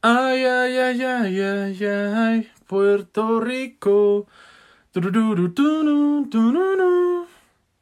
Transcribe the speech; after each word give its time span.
Ay, 0.00 0.44
ay, 0.44 0.76
ay, 0.78 1.02
ay, 1.02 1.40
ay, 1.40 1.84
ay, 1.84 2.48
Puerto 2.68 3.40
Rico. 3.40 4.28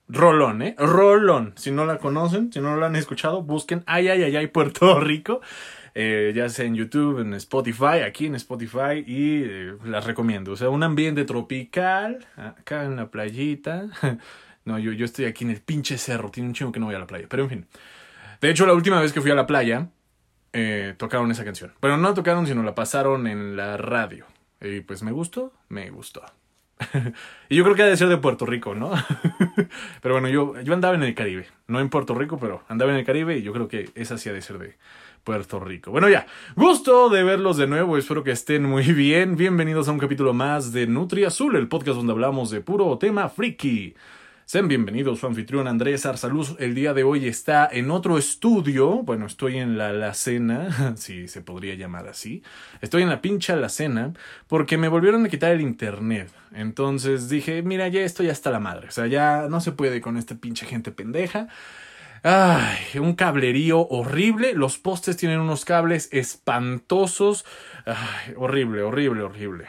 Rolón, 0.09 0.63
¿eh? 0.63 0.75
Rolón. 0.79 1.53
Si 1.57 1.71
no 1.71 1.85
la 1.85 1.99
conocen, 1.99 2.51
si 2.51 2.61
no 2.61 2.75
la 2.77 2.87
han 2.87 2.97
escuchado, 2.97 3.43
busquen 3.43 3.83
Ay, 3.87 4.09
ay, 4.09 4.23
ay, 4.23 4.35
ay, 4.35 4.47
Puerto 4.47 4.99
Rico. 4.99 5.43
Eh, 5.95 6.33
ya 6.35 6.49
sea 6.49 6.65
en 6.65 6.75
YouTube, 6.75 7.21
en 7.21 7.35
Spotify, 7.35 8.01
aquí 8.07 8.27
en 8.27 8.35
Spotify, 8.37 9.05
y 9.07 9.43
eh, 9.45 9.75
las 9.85 10.07
recomiendo. 10.07 10.53
O 10.53 10.57
sea, 10.57 10.71
un 10.71 10.83
ambiente 10.83 11.25
tropical, 11.27 12.27
acá 12.37 12.85
en 12.85 12.97
la 12.97 13.11
playita. 13.11 13.89
No, 14.67 14.81
yo, 14.81 14.91
yo 14.91 15.05
estoy 15.05 15.27
aquí 15.27 15.45
en 15.45 15.51
el 15.51 15.61
pinche 15.61 15.97
cerro, 15.97 16.29
tiene 16.29 16.49
un 16.49 16.53
chingo 16.53 16.73
que 16.73 16.81
no 16.81 16.87
voy 16.87 16.97
a 16.97 16.99
la 16.99 17.07
playa, 17.07 17.27
pero 17.31 17.45
en 17.45 17.49
fin. 17.49 17.67
De 18.41 18.51
hecho, 18.51 18.67
la 18.67 18.75
última 18.75 19.01
vez 19.01 19.13
que 19.13 19.21
fui 19.21 19.31
a 19.31 19.37
la 19.37 19.47
playa, 19.47 19.91
eh, 20.59 20.95
tocaron 20.97 21.31
esa 21.31 21.45
canción. 21.45 21.73
Pero 21.81 21.99
no 21.99 22.09
la 22.09 22.15
tocaron, 22.15 22.47
sino 22.47 22.63
la 22.63 22.75
pasaron 22.75 23.27
en 23.27 23.59
la 23.59 23.77
radio. 23.77 24.25
Y 24.59 24.81
pues 24.81 25.03
me 25.03 25.13
gustó, 25.13 25.53
me 25.69 25.91
gustó. 25.91 26.23
y 27.51 27.57
yo 27.57 27.63
creo 27.63 27.77
que 27.77 27.83
ha 27.83 27.87
de 27.87 27.97
ser 27.99 28.09
de 28.09 28.17
Puerto 28.17 28.47
Rico, 28.47 28.75
¿no? 28.75 28.91
pero 30.01 30.15
bueno, 30.15 30.31
yo, 30.31 30.59
yo 30.63 30.73
andaba 30.73 30.95
en 30.95 31.03
el 31.03 31.15
Caribe. 31.15 31.47
No 31.67 31.79
en 31.79 31.91
Puerto 31.91 32.15
Rico, 32.15 32.39
pero 32.39 32.63
andaba 32.69 32.91
en 32.91 32.97
el 32.97 33.05
Caribe 33.05 33.37
y 33.37 33.43
yo 33.43 33.53
creo 33.53 33.69
que 33.69 33.91
esa 33.95 34.17
sí 34.17 34.31
ha 34.31 34.33
de 34.33 34.41
ser 34.41 34.57
de 34.57 34.79
Puerto 35.25 35.61
Rico. 35.61 35.91
Bueno, 35.91 36.09
ya, 36.09 36.27
gusto 36.55 37.11
de 37.11 37.23
verlos 37.23 37.59
de 37.59 37.67
nuevo. 37.67 37.99
Espero 37.99 38.25
que 38.25 38.31
estén 38.31 38.63
muy 38.63 38.85
bien. 38.95 39.37
Bienvenidos 39.37 39.89
a 39.89 39.93
un 39.93 39.99
capítulo 39.99 40.33
más 40.33 40.73
de 40.73 40.87
Nutri 40.87 41.25
Azul, 41.25 41.57
el 41.57 41.69
podcast 41.69 41.99
donde 41.99 42.15
hablamos 42.15 42.49
de 42.49 42.63
puro 42.63 42.97
tema 42.97 43.29
friki. 43.29 43.95
Sean 44.49 44.69
bienvenidos, 44.69 45.19
su 45.19 45.27
anfitrión 45.27 45.67
Andrés 45.67 46.07
Arsaluz. 46.07 46.55
El 46.61 46.77
día 46.77 46.95
de 46.95 47.03
hoy 47.03 47.27
está 47.27 47.69
en 47.69 47.91
otro 47.91 48.17
estudio. 48.17 49.03
Bueno, 49.03 49.27
estoy 49.27 49.57
en 49.57 49.77
la 49.77 49.89
alacena, 49.89 50.95
si 50.97 51.27
se 51.27 51.41
podría 51.41 51.75
llamar 51.75 52.07
así. 52.07 52.45
Estoy 52.81 53.03
en 53.03 53.09
la 53.09 53.21
pincha 53.21 53.55
alacena 53.55 54.13
porque 54.47 54.79
me 54.79 54.87
volvieron 54.87 55.27
a 55.27 55.29
quitar 55.31 55.51
el 55.51 55.63
internet. 55.63 56.31
Entonces 56.55 57.29
dije, 57.29 57.61
mira, 57.63 57.89
ya 57.89 58.03
estoy 58.03 58.29
hasta 58.29 58.53
la 58.53 58.61
madre. 58.61 58.87
O 58.87 58.93
sea, 58.93 59.09
ya 59.09 59.49
no 59.51 59.61
se 59.61 59.73
puede 59.73 60.01
con 60.01 60.17
esta 60.17 60.37
pinche 60.37 60.65
gente 60.65 60.93
pendeja. 60.93 61.49
Ay, 62.23 63.01
un 63.01 63.17
cablerío 63.17 63.81
horrible. 63.81 64.53
Los 64.55 64.79
postes 64.79 65.17
tienen 65.17 65.41
unos 65.41 65.65
cables 65.65 66.09
espantosos. 66.13 67.45
Ay, 67.85 68.35
horrible, 68.37 68.83
horrible, 68.83 69.25
horrible. 69.25 69.67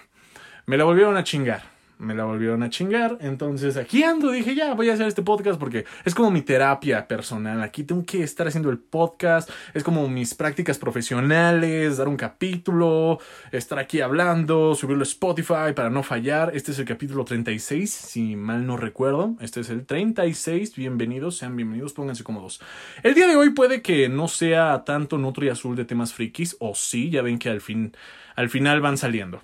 Me 0.68 0.78
la 0.78 0.84
volvieron 0.84 1.18
a 1.18 1.24
chingar 1.24 1.77
me 2.00 2.16
la 2.16 2.26
volvieron 2.26 2.64
a 2.64 2.70
chingar. 2.70 3.18
Entonces 3.22 3.78
aquí 3.78 4.04
ando, 4.04 4.32
dije, 4.32 4.56
ya 4.56 4.74
voy 4.74 4.90
a 4.90 4.94
hacer 4.94 5.08
este 5.08 5.22
podcast 5.22 5.60
porque 5.60 5.86
es 6.06 6.14
como 6.14 6.32
mi 6.32 6.42
terapia 6.42 7.08
personal. 7.08 7.62
Aquí 7.62 7.84
tengo 7.84 8.06
que 8.06 8.24
estar 8.24 8.48
haciendo 8.48 8.70
el 8.70 8.78
podcast. 8.78 9.50
Es 9.74 9.84
como 9.84 10.08
mis 10.08 10.34
prácticas 10.36 10.78
profesionales, 10.78 11.98
dar 11.98 12.08
un 12.08 12.18
capítulo, 12.18 13.20
estar 13.52 13.80
aquí 13.80 14.02
hablando, 14.02 14.76
subirlo 14.76 15.02
a 15.02 15.08
Spotify 15.08 15.74
para 15.76 15.90
no 15.90 16.04
fallar. 16.04 16.52
Este 16.56 16.72
es 16.72 16.80
el 16.80 16.86
capítulo 16.86 17.26
36, 17.26 17.92
si 17.92 18.36
mal 18.36 18.66
no 18.66 18.78
recuerdo. 18.78 19.36
Este 19.40 19.62
es 19.62 19.70
el 19.70 19.86
36. 19.86 20.76
Bienvenidos, 20.76 21.38
sean 21.38 21.56
bienvenidos, 21.56 21.94
pónganse 21.94 22.24
cómodos. 22.24 22.62
El 23.04 23.14
día 23.14 23.28
de 23.28 23.36
hoy 23.36 23.52
puede 23.52 23.82
que 23.82 24.10
no 24.10 24.28
sea 24.28 24.84
tanto 24.86 25.18
Nutri 25.18 25.50
Azul 25.50 25.76
de 25.76 25.86
temas 25.86 26.14
frikis, 26.14 26.56
o 26.60 26.76
sí, 26.76 27.10
ya 27.10 27.22
ven 27.22 27.40
que 27.40 27.50
al 27.50 27.62
fin, 27.62 27.94
al 28.36 28.50
final 28.50 28.82
van 28.82 28.98
saliendo. 28.98 29.42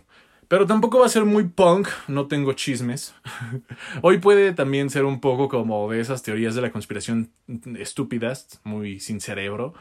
Pero 0.53 0.67
tampoco 0.67 0.99
va 0.99 1.07
a 1.07 1.09
ser 1.09 1.25
muy 1.25 1.45
punk, 1.45 1.87
no 2.07 2.27
tengo 2.27 2.53
chismes. 2.53 3.15
Hoy 4.03 4.19
puede 4.19 4.53
también 4.53 4.91
ser 4.91 5.03
un 5.03 5.19
poco 5.19 5.49
como 5.49 5.89
de 5.89 5.99
esas 5.99 6.21
teorías 6.21 6.53
de 6.53 6.61
la 6.61 6.71
conspiración 6.71 7.31
estúpidas, 7.79 8.61
muy 8.63 8.99
sin 8.99 9.19
cerebro. 9.19 9.73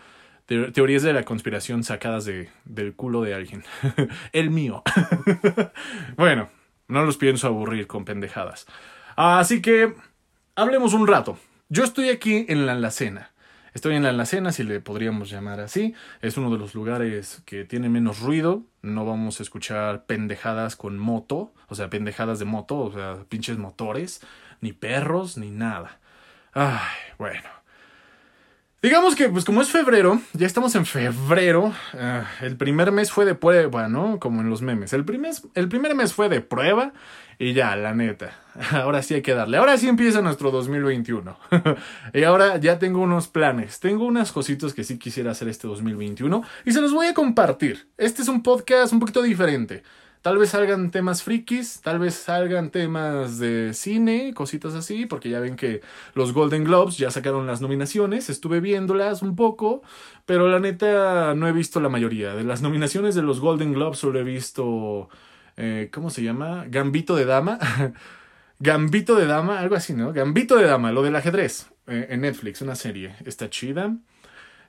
Teorías 0.47 1.03
de 1.03 1.13
la 1.13 1.25
conspiración 1.25 1.85
sacadas 1.85 2.25
de, 2.25 2.49
del 2.65 2.95
culo 2.95 3.21
de 3.21 3.35
alguien. 3.35 3.65
El 4.33 4.49
mío. 4.49 4.83
bueno, 6.17 6.49
no 6.89 7.05
los 7.05 7.19
pienso 7.19 7.49
aburrir 7.49 7.87
con 7.87 8.07
pendejadas. 8.07 8.65
Así 9.15 9.61
que, 9.61 9.93
hablemos 10.57 10.95
un 10.95 11.07
rato. 11.07 11.37
Yo 11.69 11.85
estoy 11.85 12.09
aquí 12.09 12.47
en 12.49 12.65
la 12.65 12.73
alacena. 12.73 13.33
Estoy 13.75 13.95
en 13.97 14.03
la 14.03 14.11
alacena, 14.11 14.53
si 14.53 14.65
le 14.65 14.81
podríamos 14.81 15.31
llamar 15.31 15.61
así. 15.61 15.95
Es 16.21 16.37
uno 16.37 16.51
de 16.51 16.59
los 16.59 16.75
lugares 16.75 17.43
que 17.47 17.65
tiene 17.65 17.89
menos 17.89 18.21
ruido. 18.21 18.65
No 18.83 19.07
vamos 19.07 19.41
a 19.41 19.43
escuchar 19.43 20.05
pendejadas 20.05 20.77
con 20.77 20.99
moto, 20.99 21.55
o 21.69 21.75
sea, 21.75 21.89
pendejadas 21.89 22.39
de 22.39 22.45
moto, 22.45 22.79
o 22.79 22.93
sea, 22.93 23.25
pinches 23.29 23.57
motores, 23.57 24.21
ni 24.61 24.73
perros, 24.73 25.39
ni 25.39 25.51
nada. 25.51 26.01
Ay, 26.53 26.81
bueno. 27.19 27.49
Digamos 28.83 29.15
que, 29.15 29.29
pues 29.29 29.45
como 29.45 29.63
es 29.63 29.71
febrero, 29.71 30.21
ya 30.33 30.45
estamos 30.45 30.75
en 30.75 30.85
febrero, 30.85 31.73
eh, 31.95 32.25
el 32.41 32.57
primer 32.57 32.91
mes 32.91 33.13
fue 33.13 33.25
de 33.25 33.37
prueba, 33.37 33.89
¿no? 33.89 34.19
Como 34.19 34.41
en 34.41 34.51
los 34.51 34.61
memes. 34.61 34.93
El 34.93 35.05
primer, 35.05 35.33
el 35.55 35.69
primer 35.69 35.95
mes 35.95 36.13
fue 36.13 36.29
de 36.29 36.41
prueba 36.41 36.93
y 37.43 37.55
ya, 37.55 37.75
la 37.75 37.93
neta. 37.93 38.39
Ahora 38.71 39.03
sí 39.03 39.15
hay 39.15 39.23
que 39.23 39.35
darle. 39.35 39.57
Ahora 39.57 39.77
sí 39.77 39.89
empieza 39.89 40.23
nuestro 40.23 40.53
2021. 40.53 41.37
y 42.15 42.23
ahora 42.23 42.59
ya 42.59 42.79
tengo 42.79 43.01
unos 43.01 43.27
planes. 43.27 43.81
Tengo 43.81 44.05
unas 44.05 44.31
cositas 44.31 44.75
que 44.75 44.85
sí 44.85 44.97
quisiera 44.97 45.33
hacer 45.33 45.49
este 45.49 45.67
2021 45.67 46.41
y 46.65 46.71
se 46.71 46.81
los 46.81 46.93
voy 46.95 47.07
a 47.07 47.15
compartir. 47.15 47.89
Este 47.99 48.23
es 48.23 48.29
un 48.29 48.45
podcast 48.45 48.93
un 48.93 49.01
poquito 49.01 49.23
diferente. 49.23 49.83
Tal 50.23 50.39
vez 50.39 50.51
salgan 50.51 50.93
temas 50.93 51.25
frikis, 51.25 51.81
tal 51.81 51.99
vez 51.99 52.15
salgan 52.15 52.71
temas 52.71 53.41
de 53.41 53.75
cine, 53.75 54.33
cositas 54.35 54.75
así, 54.75 55.07
porque 55.07 55.29
ya 55.29 55.41
ven 55.41 55.57
que 55.57 55.81
los 56.15 56.33
Golden 56.33 56.63
Globes 56.63 56.97
ya 56.97 57.11
sacaron 57.11 57.49
las 57.49 57.61
nominaciones, 57.61 58.31
estuve 58.31 58.61
viéndolas 58.61 59.23
un 59.23 59.35
poco, 59.35 59.83
pero 60.25 60.49
la 60.49 60.61
neta 60.61 61.35
no 61.35 61.49
he 61.49 61.53
visto 61.53 61.81
la 61.81 61.89
mayoría. 61.89 62.37
De 62.37 62.45
las 62.45 62.63
nominaciones 62.63 63.17
de 63.17 63.23
los 63.23 63.41
Golden 63.41 63.73
Globes 63.73 63.99
solo 63.99 64.21
he 64.21 64.23
visto, 64.23 65.09
eh, 65.57 65.91
¿cómo 65.93 66.11
se 66.11 66.23
llama? 66.23 66.65
Gambito 66.69 67.17
de 67.17 67.25
Dama. 67.25 67.59
Gambito 68.59 69.17
de 69.17 69.27
Dama, 69.27 69.59
algo 69.59 69.75
así, 69.75 69.93
¿no? 69.93 70.13
Gambito 70.13 70.57
de 70.57 70.67
Dama, 70.67 70.93
lo 70.93 71.03
del 71.03 71.17
ajedrez, 71.17 71.71
eh, 71.87 72.07
en 72.11 72.21
Netflix, 72.21 72.63
una 72.63 72.77
serie. 72.77 73.17
Está 73.25 73.51
chida. 73.51 73.97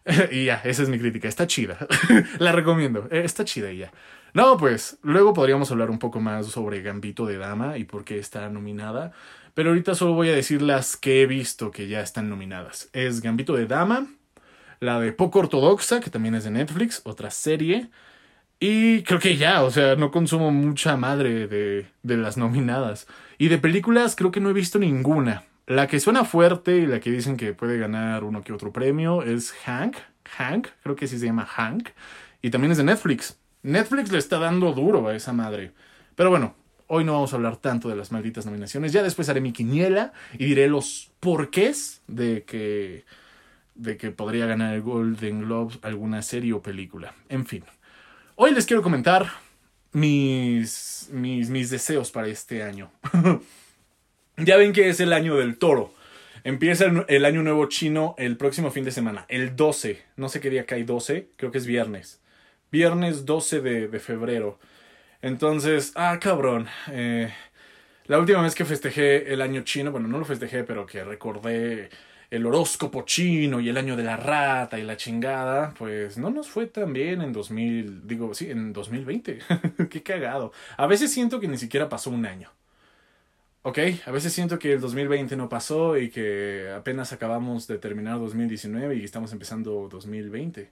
y 0.32 0.46
ya, 0.46 0.62
esa 0.64 0.84
es 0.84 0.90
mi 0.90 1.00
crítica. 1.00 1.28
Está 1.28 1.48
chida. 1.48 1.78
la 2.40 2.52
recomiendo. 2.52 3.08
Eh, 3.12 3.22
está 3.24 3.46
chida 3.46 3.72
y 3.72 3.78
ya. 3.78 3.92
No, 4.34 4.58
pues 4.58 4.98
luego 5.04 5.34
podríamos 5.34 5.70
hablar 5.72 5.92
un 5.92 6.00
poco 6.00 6.20
más 6.20 6.48
sobre 6.48 6.82
Gambito 6.82 7.26
de 7.26 7.38
Dama 7.38 7.78
y 7.78 7.84
por 7.84 8.04
qué 8.04 8.18
está 8.18 8.50
nominada. 8.50 9.12
Pero 9.54 9.70
ahorita 9.70 9.94
solo 9.94 10.14
voy 10.14 10.30
a 10.30 10.36
decir 10.36 10.62
las 10.64 10.98
que 10.98 11.22
he 11.22 11.28
visto 11.28 11.70
que 11.70 11.88
ya 11.88 12.02
están 12.02 12.30
nominadas. 12.30 12.90
Es 12.94 13.22
Gambito 13.22 13.54
de 13.54 13.68
Dama, 13.68 14.08
la 14.80 15.00
de 15.00 15.12
Poco 15.12 15.40
Ortodoxa, 15.40 16.00
que 16.00 16.10
también 16.10 16.34
es 16.34 16.46
de 16.46 16.52
Netflix, 16.52 17.02
otra 17.06 17.30
serie. 17.30 17.92
Y 18.66 19.03
creo 19.03 19.19
que 19.19 19.35
ya, 19.35 19.62
o 19.62 19.72
sea, 19.72 19.97
no 19.97 20.09
consumo 20.09 20.50
mucha 20.50 20.96
madre 20.96 21.50
de, 21.50 21.85
de 22.01 22.16
las 22.16 22.38
nominadas. 22.38 23.07
Y 23.38 23.50
de 23.50 23.57
películas 23.57 24.16
creo 24.16 24.31
que 24.31 24.40
no 24.40 24.50
he 24.50 24.53
visto 24.53 24.79
ninguna. 24.79 25.44
La 25.68 25.88
que 25.88 26.00
suena 26.00 26.24
fuerte 26.24 26.78
y 26.78 26.85
la 26.85 27.02
que 27.02 27.12
dicen 27.12 27.35
que 27.35 27.52
puede 27.52 27.78
ganar 27.78 28.23
uno 28.23 28.41
que 28.41 28.53
otro 28.53 28.72
premio 28.72 29.22
es 29.22 29.52
Hank. 29.66 29.97
Hank, 30.38 30.69
creo 30.81 30.96
que 30.96 31.07
sí 31.07 31.19
se 31.19 31.25
llama 31.25 31.46
Hank. 31.46 31.90
Y 32.41 32.52
también 32.52 32.72
es 32.72 32.78
de 32.78 32.85
Netflix. 32.85 33.38
Netflix 33.63 34.13
le 34.13 34.18
está 34.18 34.40
dando 34.40 34.72
duro 34.72 35.09
a 35.09 35.13
esa 35.13 35.34
madre. 35.34 35.73
Pero 36.16 36.29
bueno, 36.29 36.56
hoy 36.88 37.03
no 37.03 37.12
vamos 37.12 37.34
a 37.34 37.35
hablar 37.35 37.57
tanto 37.57 37.90
de 37.90 37.97
las 37.97 38.13
malditas 38.13 38.46
nominaciones. 38.46 38.94
Ya 38.94 39.03
después 39.03 39.28
haré 39.28 39.41
mi 39.41 39.52
quiniela 39.52 40.13
y 40.40 40.46
diré 40.46 40.69
los 40.69 41.12
porqués 41.19 42.02
de 42.07 42.46
que 42.46 43.03
de 43.75 43.97
que 43.97 44.12
podría 44.12 44.46
ganar 44.46 44.73
el 44.73 44.84
Golden 44.84 45.41
Globe 45.41 45.75
alguna 45.81 46.22
serie 46.22 46.53
o 46.53 46.62
película. 46.62 47.13
En 47.28 47.46
fin. 47.46 47.66
Hoy 48.36 48.54
les 48.54 48.66
quiero 48.66 48.82
comentar 48.82 49.32
mis 49.92 51.10
mis 51.12 51.50
mis 51.50 51.70
deseos 51.70 52.12
para 52.12 52.28
este 52.28 52.64
año. 52.64 52.92
ya 54.38 54.58
ven 54.58 54.74
que 54.74 54.90
es 54.90 55.00
el 55.00 55.14
año 55.14 55.36
del 55.38 55.58
toro. 55.58 55.94
Empieza 56.44 56.86
el, 57.08 57.26
año 57.26 57.42
nuevo 57.44 57.68
chino 57.68 58.16
el 58.18 58.36
próximo 58.36 58.72
fin 58.72 58.84
de 58.84 58.92
semana, 58.92 59.26
el 59.30 59.56
12. 59.56 60.02
No 60.18 60.30
sé 60.30 60.42
qué 60.42 60.50
día 60.50 60.66
cae 60.66 60.84
12, 60.84 61.30
creo 61.38 61.52
que 61.52 61.58
es 61.60 61.66
viernes 61.66 62.20
viernes 62.74 63.26
12 63.26 63.62
de, 63.62 64.00
febrero. 64.00 64.58
Entonces, 65.22 65.94
ah, 65.96 66.18
cabrón. 66.20 66.68
Eh, 66.91 67.32
la 68.08 68.18
última 68.18 68.41
vez 68.41 68.56
que 68.56 68.66
festejé 68.66 69.32
el 69.32 69.41
año 69.44 69.62
chino, 69.62 69.91
bueno, 69.91 70.08
no 70.08 70.18
lo 70.18 70.26
festejé, 70.26 70.64
pero 70.64 70.88
que 70.88 71.03
recordé 71.03 71.91
el 72.34 72.47
horóscopo 72.47 73.03
chino 73.03 73.59
y 73.59 73.70
el 73.70 73.78
año 73.78 73.96
de 73.96 74.03
la 74.03 74.18
rata 74.18 74.80
y 74.80 74.84
la 74.84 74.97
chingada, 74.97 75.72
pues 75.78 76.18
no 76.18 76.32
nos 76.32 76.50
fue 76.50 76.66
tan 76.66 76.91
bien 76.91 77.22
en 77.22 77.32
2000, 77.32 78.08
digo, 78.08 78.34
sí, 78.34 78.50
en 78.50 78.74
2020. 78.74 79.40
Qué 79.90 80.02
cagado. 80.02 80.52
A 80.78 80.88
veces 80.88 81.12
siento 81.14 81.40
que 81.40 81.47
ni 81.47 81.59
siquiera 81.59 81.90
pasó 81.90 82.09
un 82.09 82.26
año. 82.26 82.50
¿Ok? 83.62 83.78
A 84.08 84.12
veces 84.12 84.34
siento 84.34 84.58
que 84.58 84.74
el 84.74 84.82
2020 84.82 85.35
no 85.38 85.47
pasó 85.47 85.96
y 85.97 86.09
que 86.09 86.72
apenas 86.76 87.14
acabamos 87.14 87.68
de 87.68 87.78
terminar 87.78 88.18
2019 88.20 88.96
y 88.96 89.03
estamos 89.03 89.32
empezando 89.32 89.88
2020. 89.90 90.72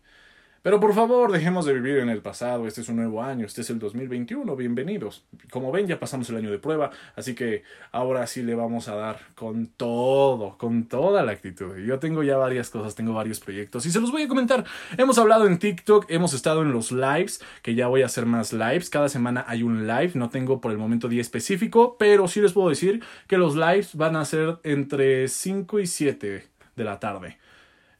Pero 0.64 0.80
por 0.80 0.94
favor, 0.94 1.32
dejemos 1.32 1.66
de 1.66 1.74
vivir 1.74 1.98
en 1.98 2.10
el 2.10 2.22
pasado. 2.22 2.68
Este 2.68 2.82
es 2.82 2.90
un 2.90 2.98
nuevo 2.98 3.24
año, 3.24 3.48
este 3.48 3.62
es 3.62 3.72
el 3.72 3.80
2021. 3.80 4.56
Bienvenidos. 4.56 5.26
Como 5.50 5.72
ven, 5.72 5.88
ya 5.88 6.00
pasamos 6.00 6.30
el 6.30 6.36
año 6.36 6.52
de 6.52 6.60
prueba, 6.60 6.92
así 7.16 7.34
que 7.34 7.64
ahora 7.92 8.28
sí 8.28 8.44
le 8.44 8.54
vamos 8.54 8.88
a 8.88 8.94
dar 8.94 9.22
con 9.34 9.66
todo, 9.66 10.60
con 10.60 10.84
toda 10.88 11.24
la 11.24 11.32
actitud. 11.32 11.78
Yo 11.78 11.98
tengo 11.98 12.22
ya 12.22 12.38
varias 12.38 12.70
cosas, 12.70 12.94
tengo 12.94 13.12
varios 13.12 13.40
proyectos 13.40 13.88
y 13.88 13.92
se 13.92 14.00
los 14.00 14.12
voy 14.12 14.22
a 14.22 14.28
comentar. 14.28 14.64
Hemos 15.00 15.18
hablado 15.18 15.48
en 15.48 15.58
TikTok, 15.58 16.06
hemos 16.10 16.36
estado 16.36 16.62
en 16.62 16.72
los 16.72 16.92
lives, 16.92 17.44
que 17.64 17.74
ya 17.74 17.88
voy 17.88 18.04
a 18.04 18.06
hacer 18.06 18.28
más 18.28 18.54
lives. 18.54 18.92
Cada 18.92 19.10
semana 19.10 19.44
hay 19.48 19.64
un 19.64 19.88
live, 19.88 20.12
no 20.14 20.30
tengo 20.30 20.62
por 20.62 20.72
el 20.72 20.78
momento 20.78 21.10
día 21.10 21.22
específico, 21.22 21.96
pero 21.98 22.28
sí 22.28 22.40
les 22.40 22.54
puedo 22.54 22.70
decir 22.70 23.04
que 23.26 23.40
los 23.40 23.56
lives 23.56 23.96
van 23.96 24.16
a 24.16 24.26
ser 24.26 24.60
entre 24.62 25.28
5 25.28 25.80
y 25.80 25.88
7 25.88 26.48
de 26.76 26.84
la 26.84 27.00
tarde 27.00 27.40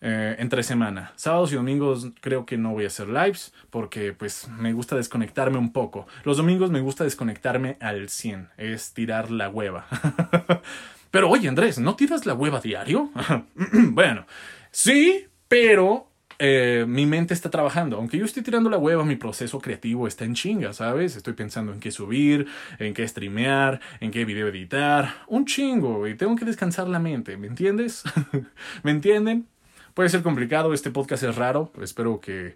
eh, 0.02 0.36
entre 0.40 0.64
semana. 0.64 1.14
Sábados 1.16 1.52
y 1.52 1.56
domingos 1.56 2.08
creo 2.22 2.46
que 2.46 2.58
no 2.58 2.72
voy 2.72 2.86
a 2.86 2.88
hacer 2.88 3.08
lives 3.08 3.54
porque 3.70 4.14
pues 4.14 4.48
me 4.48 4.74
gusta 4.74 4.96
desconectarme 4.96 5.58
un 5.58 5.72
poco. 5.72 6.08
Los 6.24 6.38
domingos 6.38 6.72
me 6.72 6.82
gusta 6.82 7.04
desconectarme 7.04 7.78
al 7.80 8.10
100, 8.10 8.50
es 8.58 8.94
tirar 8.94 9.30
la 9.30 9.50
hueva. 9.50 9.86
pero 11.12 11.30
oye 11.30 11.48
Andrés, 11.48 11.78
¿no 11.78 11.96
tiras 11.96 12.26
la 12.26 12.34
hueva 12.34 12.60
diario? 12.60 13.12
bueno, 13.92 14.26
sí, 14.72 15.28
pero 15.48 16.12
eh, 16.44 16.86
mi 16.88 17.06
mente 17.06 17.36
está 17.36 17.52
trabajando. 17.52 17.98
Aunque 17.98 18.18
yo 18.18 18.26
estoy 18.26 18.42
tirando 18.42 18.72
la 18.72 18.80
hueva, 18.80 19.06
mi 19.06 19.16
proceso 19.16 19.60
creativo 19.60 20.08
está 20.08 20.26
en 20.26 20.34
chinga, 20.34 20.74
¿sabes? 20.74 21.16
Estoy 21.16 21.34
pensando 21.34 21.72
en 21.72 21.80
qué 21.80 21.92
subir, 21.92 22.48
en 22.80 22.96
qué 22.96 23.08
streamear, 23.08 23.80
en 24.00 24.10
qué 24.10 24.26
video 24.26 24.48
editar. 24.48 25.18
Un 25.28 25.46
chingo, 25.46 26.08
y 26.08 26.16
tengo 26.16 26.36
que 26.36 26.46
descansar 26.46 26.88
la 26.88 26.98
mente, 26.98 27.38
¿me 27.38 27.46
entiendes? 27.46 28.04
¿Me 28.82 28.90
entienden? 28.90 29.46
Puede 29.94 30.10
ser 30.10 30.24
complicado, 30.24 30.74
este 30.74 30.92
podcast 30.92 31.24
es 31.24 31.36
raro, 31.36 31.72
espero 31.82 32.22
que, 32.22 32.56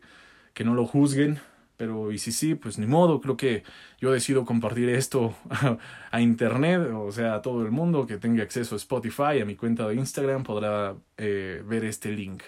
que 0.54 0.64
no 0.64 0.74
lo 0.74 0.86
juzguen, 0.86 1.40
pero 1.76 2.12
y 2.12 2.18
si 2.18 2.32
sí, 2.32 2.56
pues 2.56 2.78
ni 2.78 2.88
modo, 2.88 3.20
creo 3.20 3.36
que 3.36 3.64
yo 4.00 4.12
decido 4.12 4.46
compartir 4.46 4.90
esto 4.90 5.36
a, 6.12 6.22
internet, 6.22 6.82
o 6.94 7.12
sea, 7.12 7.36
a 7.36 7.42
todo 7.42 7.64
el 7.64 7.72
mundo 7.72 8.08
que 8.08 8.18
tenga 8.18 8.44
acceso 8.44 8.76
a 8.76 8.78
Spotify, 8.78 9.42
a 9.42 9.46
mi 9.46 9.56
cuenta 9.56 9.88
de 9.88 9.96
Instagram, 9.96 10.44
podrá 10.44 10.96
eh, 11.18 11.62
ver 11.66 11.84
este 11.84 12.12
link 12.12 12.44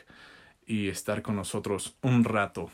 y 0.66 0.88
estar 0.88 1.22
con 1.22 1.36
nosotros 1.36 1.98
un 2.02 2.24
rato. 2.24 2.70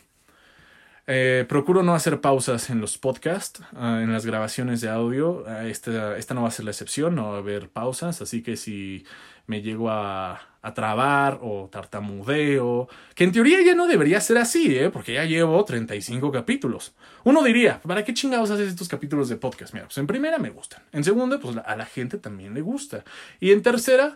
Eh, 1.06 1.45
procuro 1.50 1.83
no 1.83 1.95
hacer 1.95 2.21
pausas 2.21 2.69
en 2.69 2.80
los 2.80 2.98
podcasts, 2.98 3.62
ah, 3.75 4.00
en 4.01 4.13
las 4.13 4.25
grabaciones 4.25 4.81
de 4.81 4.89
audio. 4.89 5.44
Ah, 5.48 5.65
esta, 5.65 6.18
esta 6.18 6.33
no 6.33 6.44
va 6.44 6.48
a 6.50 6.51
ser 6.51 6.65
la 6.65 6.71
excepción, 6.71 7.15
no 7.15 7.30
va 7.31 7.36
a 7.36 7.39
haber 7.39 7.69
pausas, 7.69 8.21
así 8.21 8.42
que 8.44 8.56
si 8.56 9.06
me 9.48 9.62
llego 9.62 9.89
a, 9.89 10.52
a 10.63 10.74
trabar 10.74 11.39
o 11.42 11.68
tartamudeo, 11.69 12.88
que 13.13 13.25
en 13.25 13.33
teoría 13.33 13.62
ya 13.62 13.75
no 13.75 13.86
debería 13.86 14.19
ser 14.21 14.38
así, 14.38 14.75
¿eh? 14.75 14.89
porque 14.89 15.13
ya 15.13 15.25
llevo 15.25 15.63
35 15.63 16.31
capítulos. 16.31 16.95
Uno 17.25 17.44
diría, 17.44 17.81
¿para 17.81 18.04
qué 18.04 18.13
chingados 18.13 18.50
haces 18.50 18.69
estos 18.69 18.88
capítulos 18.88 19.27
de 19.27 19.36
podcast? 19.36 19.74
Mira, 19.74 19.86
pues 19.86 19.98
en 19.98 20.07
primera 20.07 20.39
me 20.39 20.50
gustan, 20.50 20.81
en 20.94 21.04
segunda, 21.04 21.38
pues 21.38 21.57
a 21.57 21.75
la 21.75 21.86
gente 21.86 22.18
también 22.18 22.54
le 22.54 22.62
gusta, 22.62 23.04
y 23.42 23.51
en 23.51 23.62
tercera, 23.62 24.15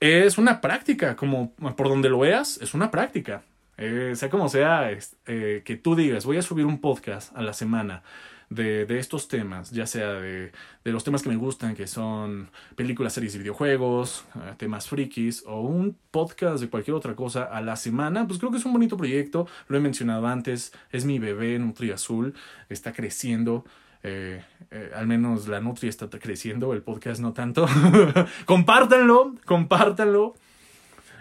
es 0.00 0.38
una 0.38 0.60
práctica, 0.62 1.14
como 1.14 1.52
por 1.54 1.88
donde 1.88 2.08
lo 2.08 2.20
veas, 2.20 2.58
es 2.60 2.74
una 2.74 2.90
práctica. 2.90 3.42
Eh, 3.78 4.12
sea 4.14 4.30
como 4.30 4.48
sea, 4.48 4.90
eh, 5.26 5.62
que 5.62 5.76
tú 5.76 5.94
digas, 5.94 6.24
voy 6.24 6.38
a 6.38 6.42
subir 6.42 6.64
un 6.64 6.80
podcast 6.80 7.36
a 7.36 7.42
la 7.42 7.52
semana 7.52 8.02
de, 8.48 8.86
de 8.86 8.98
estos 8.98 9.28
temas, 9.28 9.70
ya 9.70 9.86
sea 9.86 10.12
de, 10.12 10.52
de, 10.84 10.92
los 10.92 11.02
temas 11.04 11.22
que 11.22 11.28
me 11.28 11.36
gustan, 11.36 11.74
que 11.74 11.86
son 11.86 12.48
películas, 12.76 13.12
series 13.12 13.34
y 13.34 13.38
videojuegos, 13.38 14.24
eh, 14.36 14.54
temas 14.56 14.88
frikis, 14.88 15.42
o 15.46 15.60
un 15.60 15.96
podcast 16.10 16.60
de 16.60 16.68
cualquier 16.68 16.94
otra 16.94 17.16
cosa 17.16 17.44
a 17.44 17.60
la 17.60 17.76
semana, 17.76 18.26
pues 18.26 18.38
creo 18.38 18.50
que 18.50 18.58
es 18.58 18.64
un 18.64 18.72
bonito 18.72 18.96
proyecto, 18.96 19.48
lo 19.68 19.76
he 19.76 19.80
mencionado 19.80 20.26
antes, 20.26 20.72
es 20.92 21.04
mi 21.04 21.18
bebé 21.18 21.58
Nutri 21.58 21.90
Azul, 21.90 22.34
está 22.68 22.92
creciendo. 22.92 23.64
Eh, 24.02 24.44
eh, 24.70 24.92
al 24.94 25.08
menos 25.08 25.48
la 25.48 25.60
Nutri 25.60 25.88
está 25.88 26.08
creciendo, 26.08 26.72
el 26.72 26.82
podcast 26.82 27.20
no 27.20 27.32
tanto. 27.32 27.66
compártanlo, 28.44 29.34
compártanlo. 29.44 30.34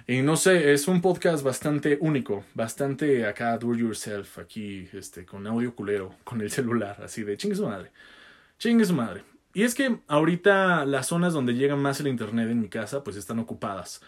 Y 0.08 0.22
no 0.22 0.38
sé, 0.38 0.72
es 0.72 0.88
un 0.88 1.02
podcast 1.02 1.44
bastante 1.44 1.98
único, 2.00 2.44
bastante 2.54 3.26
acá 3.26 3.58
do 3.58 3.74
yourself, 3.74 4.38
aquí, 4.38 4.88
este, 4.94 5.26
con 5.26 5.48
audio 5.48 5.76
culero, 5.76 6.16
con 6.24 6.42
el 6.42 6.52
celular, 6.52 6.98
así 7.04 7.24
de 7.24 7.38
chingue 7.38 7.56
su 7.56 7.66
madre. 7.66 7.92
Chingue 8.60 8.86
madre. 8.94 9.24
Y 9.54 9.64
es 9.64 9.74
que 9.74 10.00
ahorita 10.08 10.86
las 10.86 11.08
zonas 11.08 11.34
donde 11.34 11.56
llega 11.56 11.76
más 11.76 12.00
el 12.00 12.08
internet 12.08 12.50
en 12.52 12.60
mi 12.62 12.70
casa, 12.70 13.04
pues 13.04 13.16
están 13.16 13.40
ocupadas. 13.40 14.02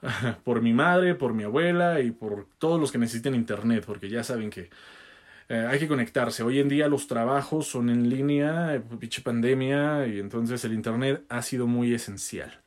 por 0.44 0.62
mi 0.62 0.72
madre, 0.72 1.14
por 1.14 1.34
mi 1.34 1.44
abuela 1.44 2.00
y 2.00 2.12
por 2.12 2.48
todos 2.58 2.80
los 2.80 2.90
que 2.90 2.98
necesiten 2.98 3.34
internet, 3.34 3.84
porque 3.86 4.08
ya 4.08 4.24
saben 4.24 4.50
que 4.50 4.70
eh, 5.48 5.66
hay 5.68 5.78
que 5.78 5.88
conectarse. 5.88 6.42
Hoy 6.42 6.60
en 6.60 6.68
día 6.68 6.88
los 6.88 7.06
trabajos 7.08 7.66
son 7.66 7.90
en 7.90 8.08
línea, 8.08 8.74
eh, 8.74 8.80
pinche 8.98 9.22
pandemia, 9.22 10.06
y 10.06 10.18
entonces 10.18 10.64
el 10.64 10.72
internet 10.72 11.24
ha 11.28 11.42
sido 11.42 11.66
muy 11.66 11.92
esencial. 11.94 12.61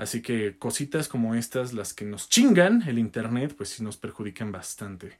Así 0.00 0.22
que 0.22 0.56
cositas 0.56 1.08
como 1.08 1.34
estas, 1.34 1.74
las 1.74 1.92
que 1.92 2.06
nos 2.06 2.30
chingan 2.30 2.82
el 2.88 2.98
Internet, 2.98 3.52
pues 3.54 3.68
sí 3.68 3.82
nos 3.82 3.98
perjudican 3.98 4.50
bastante. 4.50 5.18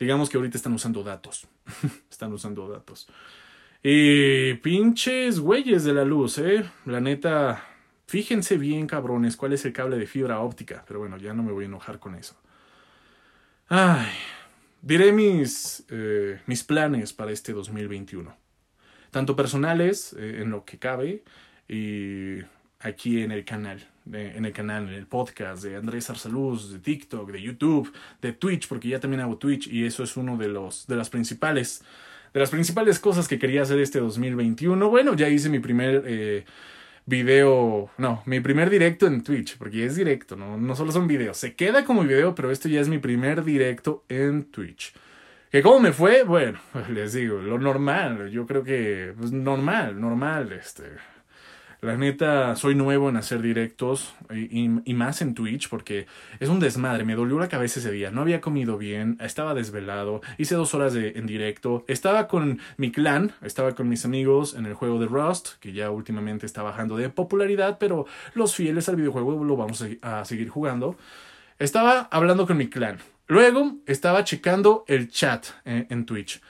Digamos 0.00 0.30
que 0.30 0.38
ahorita 0.38 0.56
están 0.56 0.72
usando 0.72 1.02
datos. 1.02 1.46
están 2.10 2.32
usando 2.32 2.66
datos. 2.66 3.06
Y 3.82 4.54
pinches 4.54 5.38
güeyes 5.38 5.84
de 5.84 5.92
la 5.92 6.06
luz, 6.06 6.38
¿eh? 6.38 6.64
La 6.86 6.98
neta, 6.98 7.62
fíjense 8.06 8.56
bien, 8.56 8.86
cabrones, 8.86 9.36
cuál 9.36 9.52
es 9.52 9.66
el 9.66 9.74
cable 9.74 9.98
de 9.98 10.06
fibra 10.06 10.40
óptica. 10.40 10.82
Pero 10.88 11.00
bueno, 11.00 11.18
ya 11.18 11.34
no 11.34 11.42
me 11.42 11.52
voy 11.52 11.64
a 11.64 11.66
enojar 11.66 11.98
con 11.98 12.14
eso. 12.14 12.40
Ay, 13.68 14.12
diré 14.80 15.12
mis, 15.12 15.84
eh, 15.90 16.40
mis 16.46 16.64
planes 16.64 17.12
para 17.12 17.32
este 17.32 17.52
2021. 17.52 18.34
Tanto 19.10 19.36
personales, 19.36 20.16
eh, 20.18 20.40
en 20.40 20.50
lo 20.50 20.64
que 20.64 20.78
cabe, 20.78 21.22
y 21.68 22.38
aquí 22.80 23.20
en 23.20 23.30
el 23.30 23.44
canal 23.44 23.86
en 24.12 24.44
el 24.44 24.52
canal, 24.52 24.88
en 24.88 24.94
el 24.94 25.06
podcast 25.06 25.62
de 25.62 25.76
Andrés 25.76 26.08
Arsaluz, 26.10 26.72
de 26.72 26.78
TikTok, 26.78 27.30
de 27.30 27.42
YouTube, 27.42 27.92
de 28.22 28.32
Twitch, 28.32 28.68
porque 28.68 28.88
ya 28.88 29.00
también 29.00 29.20
hago 29.20 29.36
Twitch 29.36 29.66
y 29.68 29.84
eso 29.84 30.02
es 30.02 30.16
uno 30.16 30.36
de 30.36 30.48
los 30.48 30.86
de 30.86 30.96
las 30.96 31.10
principales 31.10 31.82
de 32.32 32.40
las 32.40 32.50
principales 32.50 32.98
cosas 32.98 33.28
que 33.28 33.38
quería 33.38 33.62
hacer 33.62 33.78
este 33.78 33.98
2021. 33.98 34.90
Bueno, 34.90 35.14
ya 35.14 35.28
hice 35.28 35.48
mi 35.48 35.58
primer 35.58 36.04
eh, 36.06 36.44
video, 37.06 37.88
no, 37.98 38.22
mi 38.26 38.40
primer 38.40 38.68
directo 38.68 39.06
en 39.06 39.22
Twitch, 39.22 39.56
porque 39.56 39.86
es 39.86 39.96
directo, 39.96 40.36
no, 40.36 40.58
no 40.58 40.76
solo 40.76 40.92
son 40.92 41.06
videos, 41.06 41.38
se 41.38 41.54
queda 41.54 41.84
como 41.84 42.02
video, 42.02 42.34
pero 42.34 42.50
esto 42.50 42.68
ya 42.68 42.80
es 42.80 42.88
mi 42.88 42.98
primer 42.98 43.42
directo 43.44 44.04
en 44.08 44.44
Twitch. 44.44 44.92
¿Que 45.50 45.62
cómo 45.62 45.80
me 45.80 45.92
fue? 45.92 46.24
Bueno, 46.24 46.58
les 46.90 47.14
digo, 47.14 47.38
lo 47.38 47.58
normal, 47.58 48.28
yo 48.30 48.46
creo 48.46 48.62
que, 48.62 49.14
pues 49.16 49.32
normal, 49.32 49.98
normal, 50.00 50.52
este, 50.52 50.84
la 51.80 51.96
neta, 51.96 52.56
soy 52.56 52.74
nuevo 52.74 53.08
en 53.08 53.16
hacer 53.16 53.42
directos 53.42 54.14
y, 54.30 54.64
y, 54.84 54.94
más 54.94 55.20
en 55.20 55.34
Twitch 55.34 55.68
porque 55.68 56.06
es 56.40 56.48
un 56.48 56.58
desmadre. 56.58 57.04
Me 57.04 57.14
dolió 57.14 57.38
la 57.38 57.48
cabeza 57.48 57.80
ese 57.80 57.90
día. 57.90 58.10
No 58.10 58.22
había 58.22 58.40
comido 58.40 58.78
bien, 58.78 59.18
estaba 59.20 59.54
desvelado. 59.54 60.22
Hice 60.38 60.54
dos 60.54 60.74
horas 60.74 60.94
de, 60.94 61.10
en 61.16 61.26
directo. 61.26 61.84
Estaba 61.86 62.28
con 62.28 62.60
mi 62.76 62.90
clan, 62.90 63.32
estaba 63.42 63.74
con 63.74 63.88
mis 63.88 64.04
amigos 64.04 64.54
en 64.54 64.66
el 64.66 64.74
juego 64.74 64.98
de 64.98 65.06
Rust, 65.06 65.58
que 65.60 65.72
ya 65.72 65.90
últimamente 65.90 66.46
está 66.46 66.62
bajando 66.62 66.96
de 66.96 67.10
popularidad, 67.10 67.76
pero 67.78 68.06
los 68.34 68.54
fieles 68.54 68.88
al 68.88 68.96
videojuego 68.96 69.44
lo 69.44 69.56
vamos 69.56 69.84
a, 70.02 70.24
seguir 70.24 70.48
jugando. 70.48 70.96
Estaba 71.58 72.08
hablando 72.10 72.46
con 72.46 72.56
mi 72.56 72.68
clan. 72.68 72.98
Luego 73.28 73.76
estaba 73.86 74.24
checando 74.24 74.84
el 74.88 75.08
chat 75.08 75.46
en 75.64 76.06
Twitch. 76.06 76.40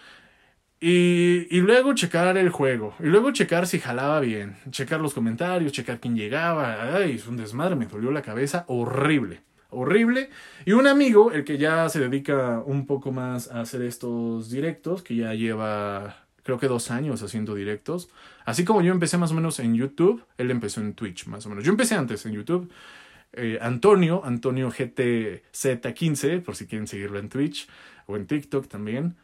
Y, 0.78 1.46
y, 1.50 1.60
luego 1.60 1.94
checar 1.94 2.36
el 2.36 2.50
juego. 2.50 2.94
Y 3.00 3.04
luego 3.04 3.30
checar 3.32 3.66
si 3.66 3.78
jalaba 3.78 4.20
bien. 4.20 4.56
Checar 4.70 5.00
los 5.00 5.14
comentarios, 5.14 5.72
checar 5.72 6.00
quién 6.00 6.16
llegaba. 6.16 6.96
Ay, 6.96 7.12
es 7.12 7.26
un 7.26 7.36
desmadre, 7.36 7.76
me 7.76 7.86
dolió 7.86 8.10
la 8.10 8.22
cabeza. 8.22 8.64
Horrible. 8.68 9.40
Horrible. 9.70 10.30
Y 10.66 10.72
un 10.72 10.86
amigo, 10.86 11.32
el 11.32 11.44
que 11.44 11.56
ya 11.58 11.88
se 11.88 12.00
dedica 12.00 12.62
un 12.64 12.86
poco 12.86 13.10
más 13.10 13.50
a 13.50 13.60
hacer 13.60 13.82
estos 13.82 14.50
directos, 14.50 15.02
que 15.02 15.16
ya 15.16 15.34
lleva 15.34 16.26
creo 16.42 16.60
que 16.60 16.68
dos 16.68 16.92
años 16.92 17.22
haciendo 17.22 17.54
directos. 17.54 18.08
Así 18.44 18.64
como 18.64 18.80
yo 18.80 18.92
empecé 18.92 19.18
más 19.18 19.32
o 19.32 19.34
menos 19.34 19.58
en 19.58 19.74
YouTube, 19.74 20.24
él 20.38 20.52
empezó 20.52 20.80
en 20.80 20.94
Twitch 20.94 21.26
más 21.26 21.44
o 21.46 21.48
menos. 21.48 21.64
Yo 21.64 21.72
empecé 21.72 21.96
antes 21.96 22.24
en 22.24 22.32
YouTube. 22.32 22.70
Eh, 23.32 23.58
Antonio, 23.60 24.22
Antonio 24.24 24.70
GTZ15, 24.70 26.42
por 26.42 26.54
si 26.54 26.66
quieren 26.66 26.86
seguirlo 26.86 27.18
en 27.18 27.28
Twitch 27.28 27.68
o 28.06 28.16
en 28.16 28.26
TikTok 28.26 28.68
también 28.68 29.16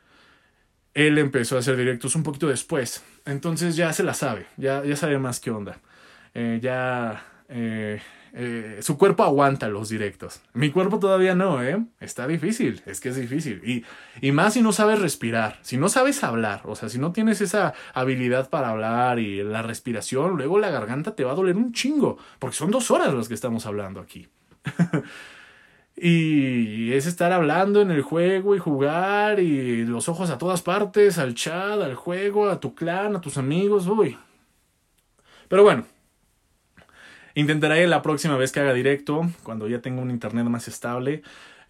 él 0.94 1.18
empezó 1.18 1.56
a 1.56 1.60
hacer 1.60 1.76
directos 1.76 2.14
un 2.16 2.22
poquito 2.22 2.48
después. 2.48 3.02
Entonces 3.24 3.76
ya 3.76 3.92
se 3.92 4.02
la 4.02 4.14
sabe, 4.14 4.46
ya, 4.56 4.84
ya 4.84 4.96
sabe 4.96 5.18
más 5.18 5.40
qué 5.40 5.50
onda. 5.50 5.78
Eh, 6.34 6.58
ya 6.62 7.24
eh, 7.48 8.00
eh, 8.34 8.78
su 8.80 8.96
cuerpo 8.96 9.22
aguanta 9.24 9.68
los 9.68 9.90
directos. 9.90 10.40
Mi 10.54 10.70
cuerpo 10.70 10.98
todavía 10.98 11.34
no, 11.34 11.62
¿eh? 11.62 11.84
Está 12.00 12.26
difícil, 12.26 12.82
es 12.86 13.00
que 13.00 13.10
es 13.10 13.16
difícil. 13.16 13.60
Y, 13.64 13.84
y 14.26 14.32
más 14.32 14.54
si 14.54 14.62
no 14.62 14.72
sabes 14.72 15.00
respirar, 15.00 15.58
si 15.62 15.76
no 15.76 15.88
sabes 15.90 16.24
hablar, 16.24 16.62
o 16.64 16.74
sea, 16.74 16.88
si 16.88 16.98
no 16.98 17.12
tienes 17.12 17.42
esa 17.42 17.74
habilidad 17.92 18.48
para 18.48 18.70
hablar 18.70 19.18
y 19.18 19.42
la 19.42 19.62
respiración, 19.62 20.36
luego 20.36 20.58
la 20.58 20.70
garganta 20.70 21.14
te 21.14 21.24
va 21.24 21.32
a 21.32 21.36
doler 21.36 21.56
un 21.56 21.72
chingo, 21.72 22.16
porque 22.38 22.56
son 22.56 22.70
dos 22.70 22.90
horas 22.90 23.12
las 23.12 23.28
que 23.28 23.34
estamos 23.34 23.66
hablando 23.66 24.00
aquí. 24.00 24.28
Y 25.96 26.92
es 26.92 27.06
estar 27.06 27.32
hablando 27.32 27.82
en 27.82 27.90
el 27.90 28.02
juego 28.02 28.56
y 28.56 28.58
jugar 28.58 29.40
y 29.40 29.84
los 29.84 30.08
ojos 30.08 30.30
a 30.30 30.38
todas 30.38 30.62
partes, 30.62 31.18
al 31.18 31.34
chat, 31.34 31.80
al 31.80 31.94
juego, 31.94 32.48
a 32.48 32.60
tu 32.60 32.74
clan, 32.74 33.14
a 33.14 33.20
tus 33.20 33.36
amigos, 33.36 33.86
uy. 33.86 34.18
Pero 35.48 35.62
bueno, 35.62 35.84
intentaré 37.34 37.86
la 37.86 38.02
próxima 38.02 38.36
vez 38.36 38.52
que 38.52 38.60
haga 38.60 38.72
directo, 38.72 39.28
cuando 39.42 39.68
ya 39.68 39.80
tenga 39.80 40.00
un 40.00 40.10
internet 40.10 40.46
más 40.46 40.66
estable, 40.66 41.22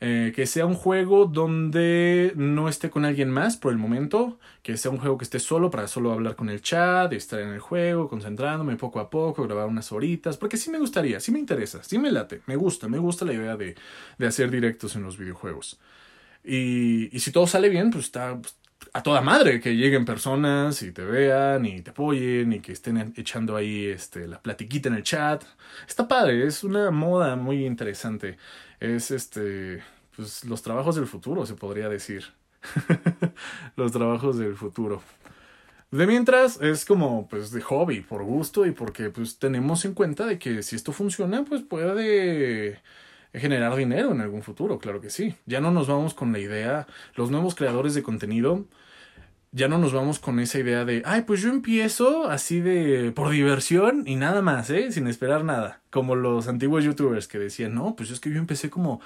eh, 0.04 0.32
que 0.34 0.46
sea 0.46 0.66
un 0.66 0.74
juego 0.74 1.26
donde 1.26 2.32
no 2.34 2.68
esté 2.68 2.90
con 2.90 3.04
alguien 3.04 3.30
más 3.30 3.56
por 3.56 3.70
el 3.70 3.78
momento, 3.78 4.40
que 4.64 4.76
sea 4.76 4.90
un 4.90 4.98
juego 4.98 5.16
que 5.16 5.22
esté 5.22 5.38
solo 5.38 5.70
para 5.70 5.86
solo 5.86 6.10
hablar 6.10 6.34
con 6.34 6.50
el 6.50 6.60
chat, 6.60 7.12
estar 7.12 7.38
en 7.38 7.50
el 7.50 7.60
juego, 7.60 8.08
concentrándome 8.08 8.74
poco 8.74 8.98
a 8.98 9.08
poco, 9.10 9.44
grabar 9.44 9.68
unas 9.68 9.92
horitas, 9.92 10.36
porque 10.36 10.56
sí 10.56 10.70
me 10.70 10.80
gustaría, 10.80 11.20
sí 11.20 11.30
me 11.30 11.38
interesa, 11.38 11.84
sí 11.84 11.98
me 11.98 12.10
late, 12.10 12.42
me 12.46 12.56
gusta, 12.56 12.88
me 12.88 12.98
gusta 12.98 13.24
la 13.24 13.32
idea 13.34 13.56
de, 13.56 13.76
de 14.18 14.26
hacer 14.26 14.50
directos 14.50 14.96
en 14.96 15.04
los 15.04 15.16
videojuegos. 15.16 15.78
Y, 16.44 17.16
y 17.16 17.20
si 17.20 17.30
todo 17.30 17.46
sale 17.46 17.68
bien, 17.68 17.90
pues 17.90 18.06
está 18.06 18.36
pues, 18.40 18.56
a 18.92 19.02
toda 19.02 19.20
madre 19.20 19.60
que 19.60 19.76
lleguen 19.76 20.04
personas 20.04 20.82
y 20.82 20.92
te 20.92 21.02
vean 21.02 21.64
y 21.66 21.80
te 21.82 21.90
apoyen 21.90 22.52
y 22.52 22.60
que 22.60 22.72
estén 22.72 23.12
echando 23.16 23.56
ahí 23.56 23.86
este, 23.86 24.26
la 24.26 24.40
platiquita 24.40 24.88
en 24.88 24.96
el 24.96 25.02
chat. 25.02 25.44
Está 25.86 26.06
padre, 26.06 26.46
es 26.46 26.64
una 26.64 26.90
moda 26.90 27.36
muy 27.36 27.64
interesante 27.64 28.36
es 28.82 29.10
este, 29.12 29.82
pues 30.16 30.44
los 30.44 30.62
trabajos 30.62 30.96
del 30.96 31.06
futuro, 31.06 31.46
se 31.46 31.54
podría 31.54 31.88
decir. 31.88 32.24
los 33.76 33.92
trabajos 33.92 34.38
del 34.38 34.56
futuro. 34.56 35.02
De 35.90 36.06
mientras 36.06 36.60
es 36.60 36.84
como 36.84 37.28
pues 37.28 37.50
de 37.50 37.60
hobby, 37.60 38.00
por 38.00 38.24
gusto 38.24 38.66
y 38.66 38.72
porque 38.72 39.10
pues 39.10 39.38
tenemos 39.38 39.84
en 39.84 39.94
cuenta 39.94 40.26
de 40.26 40.38
que 40.38 40.62
si 40.62 40.74
esto 40.74 40.92
funciona 40.92 41.44
pues 41.44 41.62
puede 41.62 42.80
generar 43.34 43.74
dinero 43.76 44.12
en 44.12 44.20
algún 44.20 44.42
futuro, 44.42 44.78
claro 44.78 45.00
que 45.00 45.10
sí. 45.10 45.34
Ya 45.46 45.60
no 45.60 45.70
nos 45.70 45.88
vamos 45.88 46.14
con 46.14 46.32
la 46.32 46.38
idea, 46.38 46.86
los 47.14 47.30
nuevos 47.30 47.54
creadores 47.54 47.94
de 47.94 48.02
contenido, 48.02 48.66
ya 49.52 49.68
no 49.68 49.76
nos 49.78 49.92
vamos 49.92 50.18
con 50.18 50.40
esa 50.40 50.58
idea 50.58 50.84
de, 50.86 51.02
ay, 51.04 51.22
pues 51.22 51.42
yo 51.42 51.50
empiezo 51.50 52.30
así 52.30 52.60
de 52.60 53.12
por 53.12 53.30
diversión 53.30 54.04
y 54.06 54.16
nada 54.16 54.40
más, 54.40 54.70
¿eh? 54.70 54.90
Sin 54.92 55.06
esperar 55.06 55.44
nada. 55.44 55.82
Como 55.90 56.16
los 56.16 56.48
antiguos 56.48 56.84
youtubers 56.84 57.28
que 57.28 57.38
decían, 57.38 57.74
no, 57.74 57.94
pues 57.94 58.10
es 58.10 58.18
que 58.18 58.30
yo 58.30 58.38
empecé 58.38 58.70
como, 58.70 59.00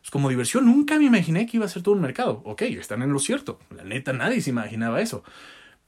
pues 0.00 0.10
como 0.10 0.30
diversión, 0.30 0.64
nunca 0.64 0.96
me 0.98 1.04
imaginé 1.04 1.46
que 1.46 1.58
iba 1.58 1.66
a 1.66 1.68
ser 1.68 1.82
todo 1.82 1.94
un 1.94 2.00
mercado. 2.00 2.40
Ok, 2.46 2.62
están 2.62 3.02
en 3.02 3.12
lo 3.12 3.18
cierto. 3.18 3.58
La 3.76 3.84
neta, 3.84 4.14
nadie 4.14 4.40
se 4.40 4.50
imaginaba 4.50 5.02
eso. 5.02 5.22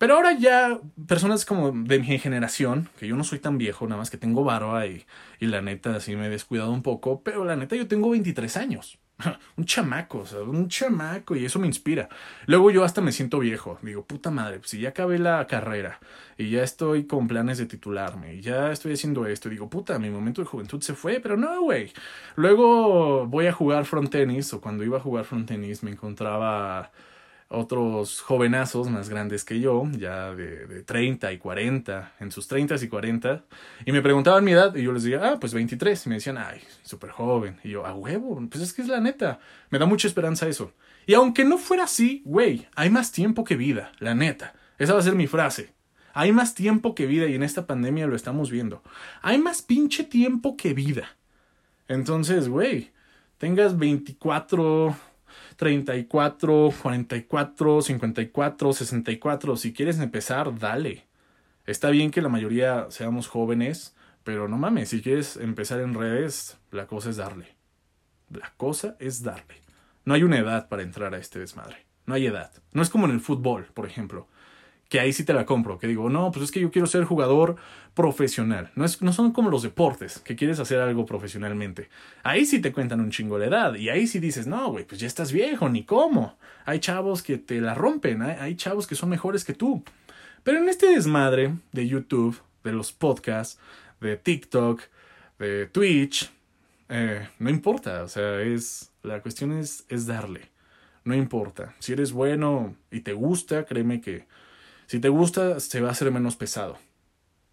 Pero 0.02 0.16
ahora 0.16 0.32
ya 0.32 0.80
personas 1.06 1.44
como 1.44 1.70
de 1.70 2.00
mi 2.00 2.18
generación, 2.18 2.88
que 2.98 3.06
yo 3.06 3.14
no 3.14 3.22
soy 3.22 3.38
tan 3.38 3.56
viejo, 3.56 3.86
nada 3.86 4.00
más 4.00 4.10
que 4.10 4.16
tengo 4.16 4.42
barba 4.42 4.84
y, 4.84 5.06
y 5.38 5.46
la 5.46 5.62
neta 5.62 5.94
así 5.94 6.16
me 6.16 6.26
he 6.26 6.28
descuidado 6.28 6.72
un 6.72 6.82
poco, 6.82 7.22
pero 7.22 7.44
la 7.44 7.54
neta 7.54 7.76
yo 7.76 7.86
tengo 7.86 8.10
23 8.10 8.56
años. 8.56 8.98
un 9.56 9.64
chamaco, 9.64 10.18
o 10.18 10.26
sea, 10.26 10.40
un 10.40 10.66
chamaco 10.66 11.36
y 11.36 11.44
eso 11.44 11.60
me 11.60 11.68
inspira. 11.68 12.08
Luego 12.46 12.72
yo 12.72 12.82
hasta 12.82 13.00
me 13.00 13.12
siento 13.12 13.38
viejo, 13.38 13.78
digo, 13.82 14.04
puta 14.04 14.32
madre, 14.32 14.58
si 14.64 14.80
ya 14.80 14.88
acabé 14.88 15.20
la 15.20 15.46
carrera 15.46 16.00
y 16.36 16.50
ya 16.50 16.64
estoy 16.64 17.06
con 17.06 17.28
planes 17.28 17.58
de 17.58 17.66
titularme 17.66 18.34
y 18.34 18.40
ya 18.40 18.72
estoy 18.72 18.94
haciendo 18.94 19.26
esto, 19.26 19.50
digo, 19.50 19.70
puta, 19.70 20.00
mi 20.00 20.10
momento 20.10 20.42
de 20.42 20.48
juventud 20.48 20.82
se 20.82 20.94
fue, 20.94 21.20
pero 21.20 21.36
no, 21.36 21.62
güey. 21.62 21.92
Luego 22.34 23.28
voy 23.28 23.46
a 23.46 23.52
jugar 23.52 23.84
front 23.84 24.10
tenis 24.10 24.52
o 24.52 24.60
cuando 24.60 24.82
iba 24.82 24.98
a 24.98 25.00
jugar 25.00 25.24
front 25.26 25.46
tenis 25.46 25.84
me 25.84 25.92
encontraba 25.92 26.90
otros 27.52 28.20
jovenazos 28.20 28.88
más 28.90 29.08
grandes 29.08 29.44
que 29.44 29.60
yo, 29.60 29.84
ya 29.98 30.34
de, 30.34 30.66
de 30.66 30.82
30 30.82 31.32
y 31.32 31.38
40, 31.38 32.14
en 32.20 32.32
sus 32.32 32.48
30 32.48 32.76
y 32.82 32.88
40, 32.88 33.44
y 33.84 33.92
me 33.92 34.02
preguntaban 34.02 34.44
mi 34.44 34.52
edad 34.52 34.74
y 34.74 34.82
yo 34.82 34.92
les 34.92 35.02
decía, 35.02 35.20
ah, 35.22 35.40
pues 35.40 35.54
23, 35.54 36.06
y 36.06 36.08
me 36.08 36.14
decían, 36.16 36.38
ay, 36.38 36.60
súper 36.82 37.10
joven, 37.10 37.58
y 37.62 37.70
yo, 37.70 37.86
a 37.86 37.94
huevo, 37.94 38.40
pues 38.50 38.62
es 38.62 38.72
que 38.72 38.82
es 38.82 38.88
la 38.88 39.00
neta, 39.00 39.38
me 39.70 39.78
da 39.78 39.86
mucha 39.86 40.08
esperanza 40.08 40.48
eso. 40.48 40.72
Y 41.06 41.14
aunque 41.14 41.44
no 41.44 41.58
fuera 41.58 41.84
así, 41.84 42.22
güey, 42.24 42.66
hay 42.74 42.90
más 42.90 43.12
tiempo 43.12 43.44
que 43.44 43.56
vida, 43.56 43.92
la 43.98 44.14
neta, 44.14 44.54
esa 44.78 44.94
va 44.94 45.00
a 45.00 45.02
ser 45.02 45.14
mi 45.14 45.26
frase. 45.26 45.74
Hay 46.14 46.32
más 46.32 46.54
tiempo 46.54 46.94
que 46.94 47.06
vida 47.06 47.26
y 47.26 47.34
en 47.34 47.42
esta 47.42 47.66
pandemia 47.66 48.06
lo 48.06 48.16
estamos 48.16 48.50
viendo. 48.50 48.82
Hay 49.22 49.38
más 49.38 49.62
pinche 49.62 50.04
tiempo 50.04 50.56
que 50.56 50.74
vida. 50.74 51.16
Entonces, 51.88 52.48
güey, 52.48 52.90
tengas 53.38 53.78
24, 53.78 54.94
34, 55.56 56.72
44, 56.82 57.82
54, 57.82 58.72
64. 58.72 59.56
Si 59.56 59.72
quieres 59.72 59.98
empezar, 59.98 60.58
dale. 60.58 61.06
Está 61.66 61.90
bien 61.90 62.10
que 62.10 62.22
la 62.22 62.28
mayoría 62.28 62.86
seamos 62.90 63.28
jóvenes, 63.28 63.94
pero 64.24 64.48
no 64.48 64.58
mames, 64.58 64.88
si 64.88 65.02
quieres 65.02 65.36
empezar 65.36 65.80
en 65.80 65.94
redes, 65.94 66.58
la 66.70 66.86
cosa 66.86 67.10
es 67.10 67.16
darle. 67.16 67.54
La 68.30 68.52
cosa 68.56 68.96
es 68.98 69.22
darle. 69.22 69.62
No 70.04 70.14
hay 70.14 70.22
una 70.22 70.38
edad 70.38 70.68
para 70.68 70.82
entrar 70.82 71.14
a 71.14 71.18
este 71.18 71.38
desmadre. 71.38 71.86
No 72.06 72.14
hay 72.14 72.26
edad. 72.26 72.52
No 72.72 72.82
es 72.82 72.90
como 72.90 73.06
en 73.06 73.12
el 73.12 73.20
fútbol, 73.20 73.66
por 73.74 73.86
ejemplo 73.86 74.28
que 74.92 75.00
ahí 75.00 75.14
sí 75.14 75.24
te 75.24 75.32
la 75.32 75.46
compro, 75.46 75.78
que 75.78 75.86
digo, 75.86 76.10
no, 76.10 76.30
pues 76.30 76.44
es 76.44 76.50
que 76.50 76.60
yo 76.60 76.70
quiero 76.70 76.86
ser 76.86 77.04
jugador 77.04 77.56
profesional. 77.94 78.70
No, 78.74 78.84
es, 78.84 79.00
no 79.00 79.14
son 79.14 79.32
como 79.32 79.48
los 79.48 79.62
deportes, 79.62 80.18
que 80.18 80.36
quieres 80.36 80.60
hacer 80.60 80.80
algo 80.80 81.06
profesionalmente. 81.06 81.88
Ahí 82.22 82.44
sí 82.44 82.60
te 82.60 82.72
cuentan 82.74 83.00
un 83.00 83.10
chingo 83.10 83.38
de 83.38 83.46
edad, 83.46 83.74
y 83.74 83.88
ahí 83.88 84.06
sí 84.06 84.18
dices, 84.18 84.46
no, 84.46 84.70
güey, 84.70 84.84
pues 84.84 85.00
ya 85.00 85.06
estás 85.06 85.32
viejo, 85.32 85.70
ni 85.70 85.84
cómo. 85.84 86.36
Hay 86.66 86.80
chavos 86.80 87.22
que 87.22 87.38
te 87.38 87.62
la 87.62 87.72
rompen, 87.72 88.20
hay, 88.20 88.36
hay 88.38 88.54
chavos 88.54 88.86
que 88.86 88.94
son 88.94 89.08
mejores 89.08 89.46
que 89.46 89.54
tú. 89.54 89.82
Pero 90.42 90.58
en 90.58 90.68
este 90.68 90.88
desmadre 90.88 91.54
de 91.72 91.88
YouTube, 91.88 92.38
de 92.62 92.72
los 92.72 92.92
podcasts, 92.92 93.58
de 93.98 94.18
TikTok, 94.18 94.82
de 95.38 95.68
Twitch, 95.68 96.30
eh, 96.90 97.30
no 97.38 97.48
importa, 97.48 98.02
o 98.02 98.08
sea, 98.08 98.42
es, 98.42 98.92
la 99.02 99.22
cuestión 99.22 99.52
es, 99.52 99.86
es 99.88 100.04
darle. 100.04 100.50
No 101.04 101.14
importa. 101.14 101.74
Si 101.78 101.94
eres 101.94 102.12
bueno 102.12 102.76
y 102.90 103.00
te 103.00 103.14
gusta, 103.14 103.64
créeme 103.64 104.02
que 104.02 104.26
si 104.92 105.00
te 105.00 105.08
gusta, 105.08 105.58
se 105.58 105.80
va 105.80 105.88
a 105.88 105.92
hacer 105.92 106.12
menos 106.12 106.36
pesado. 106.36 106.76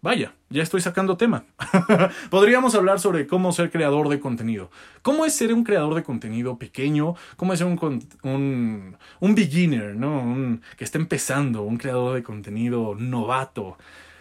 Vaya, 0.02 0.34
ya 0.50 0.62
estoy 0.62 0.82
sacando 0.82 1.16
tema. 1.16 1.46
Podríamos 2.30 2.74
hablar 2.74 3.00
sobre 3.00 3.26
cómo 3.26 3.50
ser 3.52 3.70
creador 3.70 4.10
de 4.10 4.20
contenido. 4.20 4.70
¿Cómo 5.00 5.24
es 5.24 5.36
ser 5.36 5.54
un 5.54 5.64
creador 5.64 5.94
de 5.94 6.02
contenido 6.02 6.58
pequeño? 6.58 7.14
¿Cómo 7.38 7.54
es 7.54 7.60
ser 7.60 7.68
un, 7.68 8.06
un, 8.24 8.98
un 9.20 9.34
beginner, 9.34 9.96
¿no? 9.96 10.20
Un, 10.20 10.60
que 10.76 10.84
está 10.84 10.98
empezando, 10.98 11.62
un 11.62 11.78
creador 11.78 12.14
de 12.14 12.22
contenido 12.22 12.94
novato? 12.98 13.78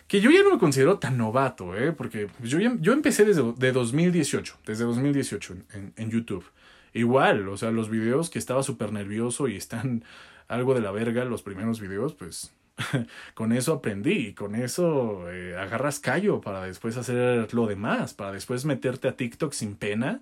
Que 0.08 0.22
yo 0.22 0.32
ya 0.32 0.42
no 0.42 0.52
me 0.52 0.58
considero 0.58 0.98
tan 0.98 1.18
novato, 1.18 1.76
¿eh? 1.76 1.92
Porque 1.92 2.30
yo, 2.42 2.58
yo 2.60 2.94
empecé 2.94 3.26
desde 3.26 3.52
de 3.52 3.72
2018, 3.74 4.60
desde 4.66 4.86
2018 4.86 5.56
en, 5.74 5.94
en 5.98 6.10
YouTube. 6.10 6.46
Igual, 6.94 7.50
o 7.50 7.58
sea, 7.58 7.72
los 7.72 7.90
videos 7.90 8.30
que 8.30 8.40
estaba 8.40 8.64
súper 8.64 8.94
nervioso 8.94 9.50
y 9.50 9.58
están 9.58 10.06
algo 10.48 10.74
de 10.74 10.80
la 10.80 10.92
verga, 10.92 11.26
los 11.26 11.42
primeros 11.42 11.82
videos, 11.82 12.14
pues 12.14 12.54
con 13.34 13.52
eso 13.52 13.74
aprendí 13.74 14.28
y 14.28 14.34
con 14.34 14.56
eso 14.56 15.30
eh, 15.32 15.56
agarras 15.58 16.00
callo 16.00 16.42
para 16.42 16.66
después 16.66 16.98
hacer 16.98 17.54
lo 17.54 17.68
demás, 17.68 18.14
para 18.14 18.32
después 18.32 18.66
meterte 18.66 19.08
a 19.08 19.16
TikTok 19.16 19.54
sin 19.54 19.76
pena, 19.76 20.22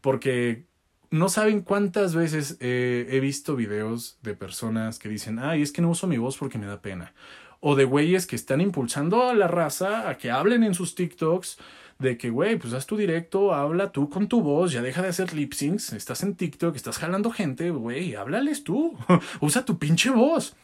porque 0.00 0.64
no 1.10 1.28
saben 1.28 1.62
cuántas 1.62 2.14
veces 2.14 2.56
he 2.60 3.18
visto 3.20 3.54
videos 3.54 4.18
de 4.22 4.34
personas 4.34 4.98
que 4.98 5.08
dicen, 5.08 5.38
ay, 5.38 5.62
es 5.62 5.72
que 5.72 5.80
no 5.80 5.90
uso 5.90 6.06
mi 6.06 6.18
voz 6.18 6.36
porque 6.36 6.58
me 6.58 6.66
da 6.66 6.82
pena. 6.82 7.14
O 7.60 7.76
de 7.76 7.84
güeyes 7.84 8.26
que 8.26 8.36
están 8.36 8.60
impulsando 8.60 9.28
a 9.28 9.34
la 9.34 9.48
raza 9.48 10.08
a 10.08 10.18
que 10.18 10.30
hablen 10.30 10.64
en 10.64 10.74
sus 10.74 10.94
TikToks 10.94 11.58
de 11.98 12.18
que, 12.18 12.30
güey, 12.30 12.56
pues 12.58 12.74
haz 12.74 12.86
tu 12.86 12.96
directo, 12.96 13.54
habla 13.54 13.90
tú 13.92 14.10
con 14.10 14.28
tu 14.28 14.42
voz, 14.42 14.72
ya 14.72 14.82
deja 14.82 15.02
de 15.02 15.08
hacer 15.08 15.32
lip 15.34 15.52
syncs, 15.54 15.92
estás 15.92 16.22
en 16.22 16.34
TikTok, 16.34 16.76
estás 16.76 16.98
jalando 16.98 17.30
gente, 17.30 17.70
güey, 17.70 18.14
háblales 18.14 18.64
tú, 18.64 18.96
usa 19.40 19.64
tu 19.64 19.78
pinche 19.78 20.10
voz. 20.10 20.54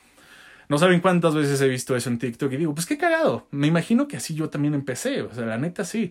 No 0.73 0.79
saben 0.79 1.01
cuántas 1.01 1.35
veces 1.35 1.61
he 1.61 1.69
visto 1.69 1.95
eso 1.95 2.09
en 2.09 2.19
TikTok 2.19 2.51
y 2.51 2.57
digo, 2.57 2.75
pues 2.75 2.87
qué 2.87 2.97
cagado. 2.97 3.47
Me 3.51 3.67
imagino 3.67 4.09
que 4.09 4.17
así 4.17 4.35
yo 4.35 4.49
también 4.49 4.73
empecé. 4.73 5.21
O 5.21 5.35
sea, 5.35 5.45
la 5.45 5.59
neta 5.59 5.85
sí. 5.85 6.11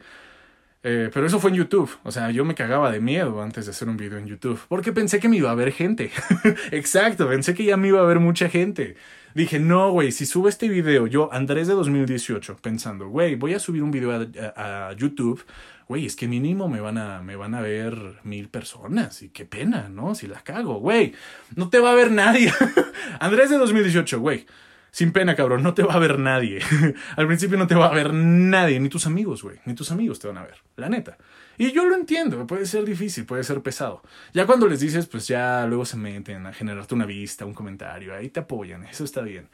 Eh, 0.84 1.10
pero 1.12 1.26
eso 1.26 1.40
fue 1.40 1.50
en 1.50 1.56
YouTube. 1.56 1.90
O 2.04 2.12
sea, 2.12 2.30
yo 2.30 2.46
me 2.46 2.54
cagaba 2.54 2.92
de 2.92 3.00
miedo 3.00 3.42
antes 3.42 3.66
de 3.66 3.72
hacer 3.72 3.90
un 3.90 3.98
video 3.98 4.20
en 4.20 4.28
YouTube. 4.28 4.62
Porque 4.68 4.94
pensé 4.94 5.20
que 5.20 5.30
me 5.30 5.38
iba 5.38 5.50
a 5.50 5.56
ver 5.56 5.72
gente. 5.72 6.12
Exacto, 6.72 7.28
pensé 7.28 7.56
que 7.56 7.64
ya 7.64 7.76
me 7.76 7.88
iba 7.88 8.02
a 8.02 8.04
ver 8.04 8.20
mucha 8.20 8.50
gente. 8.50 8.98
Dije, 9.34 9.60
no, 9.60 9.92
güey, 9.92 10.12
si 10.12 10.26
subo 10.26 10.50
este 10.50 10.68
video, 10.68 11.08
yo, 11.08 11.32
Andrés 11.32 11.68
de 11.68 11.74
2018, 11.74 12.58
pensando, 12.58 13.08
güey, 13.08 13.36
voy 13.36 13.54
a 13.54 13.60
subir 13.60 13.84
un 13.84 13.92
video 13.92 14.12
a, 14.12 14.90
a 14.90 14.94
YouTube 14.94 15.44
güey, 15.92 16.06
es 16.06 16.16
que 16.16 16.26
mínimo 16.26 16.70
me 16.70 16.80
van 16.80 16.98
a, 16.98 17.22
me 17.22 17.36
van 17.36 17.54
a 17.54 17.60
ver 17.60 18.22
mil 18.24 18.48
personas 18.48 19.24
y 19.24 19.30
qué 19.30 19.44
pena, 19.44 19.90
¿no? 19.90 20.16
Si 20.16 20.26
la 20.26 20.40
cago, 20.40 20.76
güey, 20.80 21.14
no 21.58 21.68
te 21.68 21.80
va 21.80 21.92
a 21.92 21.96
ver 21.96 22.12
nadie. 22.12 22.54
Andrés 23.20 23.50
de 23.50 23.58
2018, 23.58 24.22
güey. 24.22 24.46
Sin 24.92 25.14
pena, 25.14 25.36
cabrón, 25.36 25.64
no 25.64 25.74
te 25.74 25.84
va 25.84 25.94
a 25.94 26.00
ver 26.00 26.20
nadie. 26.20 26.60
Al 27.16 27.26
principio 27.26 27.58
no 27.58 27.66
te 27.66 27.76
va 27.76 27.88
a 27.88 27.94
ver 27.94 28.14
nadie, 28.14 28.78
ni 28.80 28.90
tus 28.90 29.08
amigos, 29.08 29.42
güey, 29.42 29.58
ni 29.66 29.74
tus 29.74 29.90
amigos 29.90 30.20
te 30.20 30.28
van 30.28 30.38
a 30.38 30.44
ver, 30.44 30.58
la 30.76 30.90
neta. 30.90 31.18
Y 31.58 31.72
yo 31.72 31.86
lo 31.86 31.96
entiendo, 31.96 32.46
puede 32.46 32.66
ser 32.66 32.84
difícil, 32.84 33.26
puede 33.26 33.44
ser 33.46 33.62
pesado. 33.62 34.02
Ya 34.34 34.46
cuando 34.46 34.68
les 34.68 34.82
dices, 34.82 35.08
pues 35.08 35.28
ya 35.28 35.66
luego 35.66 35.86
se 35.86 35.96
meten 35.96 36.46
a 36.46 36.52
generarte 36.52 36.94
una 36.94 37.06
vista, 37.06 37.46
un 37.46 37.54
comentario, 37.54 38.14
ahí 38.14 38.30
te 38.30 38.42
apoyan, 38.42 38.84
eso 38.84 39.06
está 39.06 39.22
bien. 39.22 39.48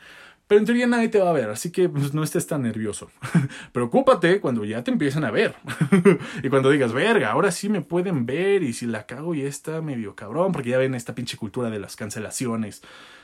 Pero 0.47 0.59
en 0.59 0.65
teoría 0.65 0.87
nadie 0.87 1.09
te 1.09 1.19
va 1.19 1.29
a 1.29 1.33
ver, 1.33 1.49
así 1.49 1.71
que 1.71 1.89
pues, 1.89 2.13
no 2.13 2.23
estés 2.23 2.47
tan 2.47 2.61
nervioso. 2.61 3.11
Preocúpate 3.73 4.39
cuando 4.39 4.63
ya 4.63 4.83
te 4.83 4.91
empiecen 4.91 5.25
a 5.25 5.31
ver. 5.31 5.55
y 6.43 6.49
cuando 6.49 6.69
digas, 6.69 6.93
verga, 6.93 7.31
ahora 7.31 7.51
sí 7.51 7.67
me 7.67 7.81
pueden 7.81 8.25
ver 8.25 8.63
y 8.63 8.71
si 8.71 8.85
la 8.85 9.05
cago 9.05 9.35
ya 9.35 9.43
está 9.43 9.81
medio 9.81 10.15
cabrón, 10.15 10.53
porque 10.53 10.69
ya 10.69 10.77
ven 10.77 10.95
esta 10.95 11.13
pinche 11.13 11.35
cultura 11.35 11.69
de 11.69 11.79
las 11.79 11.97
cancelaciones, 11.97 12.81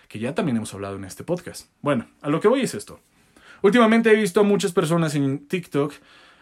que 0.10 0.20
ya 0.20 0.36
también 0.36 0.58
hemos 0.58 0.74
hablado 0.74 0.98
en 0.98 1.06
este 1.06 1.24
podcast. 1.24 1.70
Bueno, 1.82 2.08
a 2.22 2.30
lo 2.30 2.42
que 2.42 2.50
voy 2.50 2.62
es 2.62 2.74
esto. 2.74 3.00
Últimamente 3.62 4.12
he 4.12 4.16
visto 4.16 4.42
a 4.42 4.44
muchas 4.44 4.74
personas 4.74 5.16
en 5.16 5.48
TikTok 5.48 5.94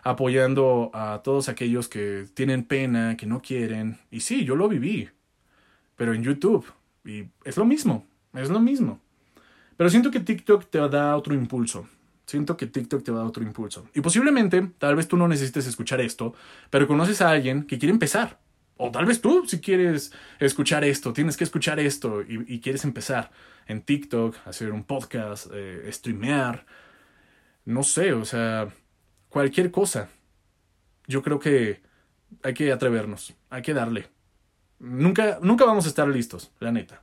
apoyando 0.04 0.90
a 0.96 1.22
todos 1.24 1.50
aquellos 1.50 1.88
que 1.88 2.26
tienen 2.34 2.64
pena, 2.64 3.16
que 3.18 3.28
no 3.28 3.42
quieren. 3.42 4.00
Y 4.10 4.22
sí, 4.22 4.46
yo 4.46 4.56
lo 4.56 4.68
viví. 4.68 5.10
Pero 5.96 6.16
en 6.16 6.24
YouTube. 6.24 6.66
Y 7.06 7.26
es 7.44 7.58
lo 7.58 7.66
mismo. 7.66 8.08
Es 8.34 8.50
lo 8.50 8.60
mismo. 8.60 9.00
Pero 9.82 9.90
siento 9.90 10.12
que 10.12 10.20
TikTok 10.20 10.70
te 10.70 10.78
da 10.78 11.18
otro 11.18 11.34
impulso. 11.34 11.90
Siento 12.28 12.56
que 12.56 12.68
TikTok 12.68 13.02
te 13.04 13.12
da 13.12 13.24
otro 13.24 13.42
impulso. 13.42 13.90
Y 13.96 14.02
posiblemente, 14.02 14.62
tal 14.78 14.96
vez 14.96 15.08
tú 15.08 15.18
no 15.18 15.28
necesites 15.28 15.66
escuchar 15.66 16.00
esto, 16.02 16.36
pero 16.70 16.88
conoces 16.88 17.20
a 17.24 17.32
alguien 17.32 17.64
que 17.64 17.80
quiere 17.80 17.92
empezar. 17.92 18.40
O 18.78 18.92
tal 18.92 19.08
vez 19.08 19.22
tú, 19.22 19.44
si 19.48 19.60
quieres 19.60 20.14
escuchar 20.38 20.84
esto, 20.84 21.14
tienes 21.14 21.36
que 21.36 21.46
escuchar 21.46 21.80
esto 21.80 22.22
y, 22.22 22.60
quieres 22.60 22.84
empezar 22.84 23.32
en 23.66 23.82
TikTok, 23.82 24.36
hacer 24.46 24.72
un 24.72 24.84
podcast, 24.84 25.48
eh, 25.52 25.90
streamear, 25.92 26.64
no 27.66 27.82
sé, 27.82 28.14
o 28.14 28.24
sea, 28.24 28.68
cualquier 29.30 29.72
cosa. 29.72 30.10
Yo 31.08 31.24
creo 31.24 31.40
que 31.40 31.82
hay 32.44 32.54
que 32.54 32.72
atrevernos, 32.72 33.34
hay 33.50 33.64
que 33.64 33.74
darle. 33.74 34.10
Nunca, 34.78 35.40
nunca 35.42 35.66
vamos 35.66 35.86
a 35.86 35.90
estar 35.90 36.08
listos, 36.08 36.52
la 36.60 36.72
neta. 36.72 37.02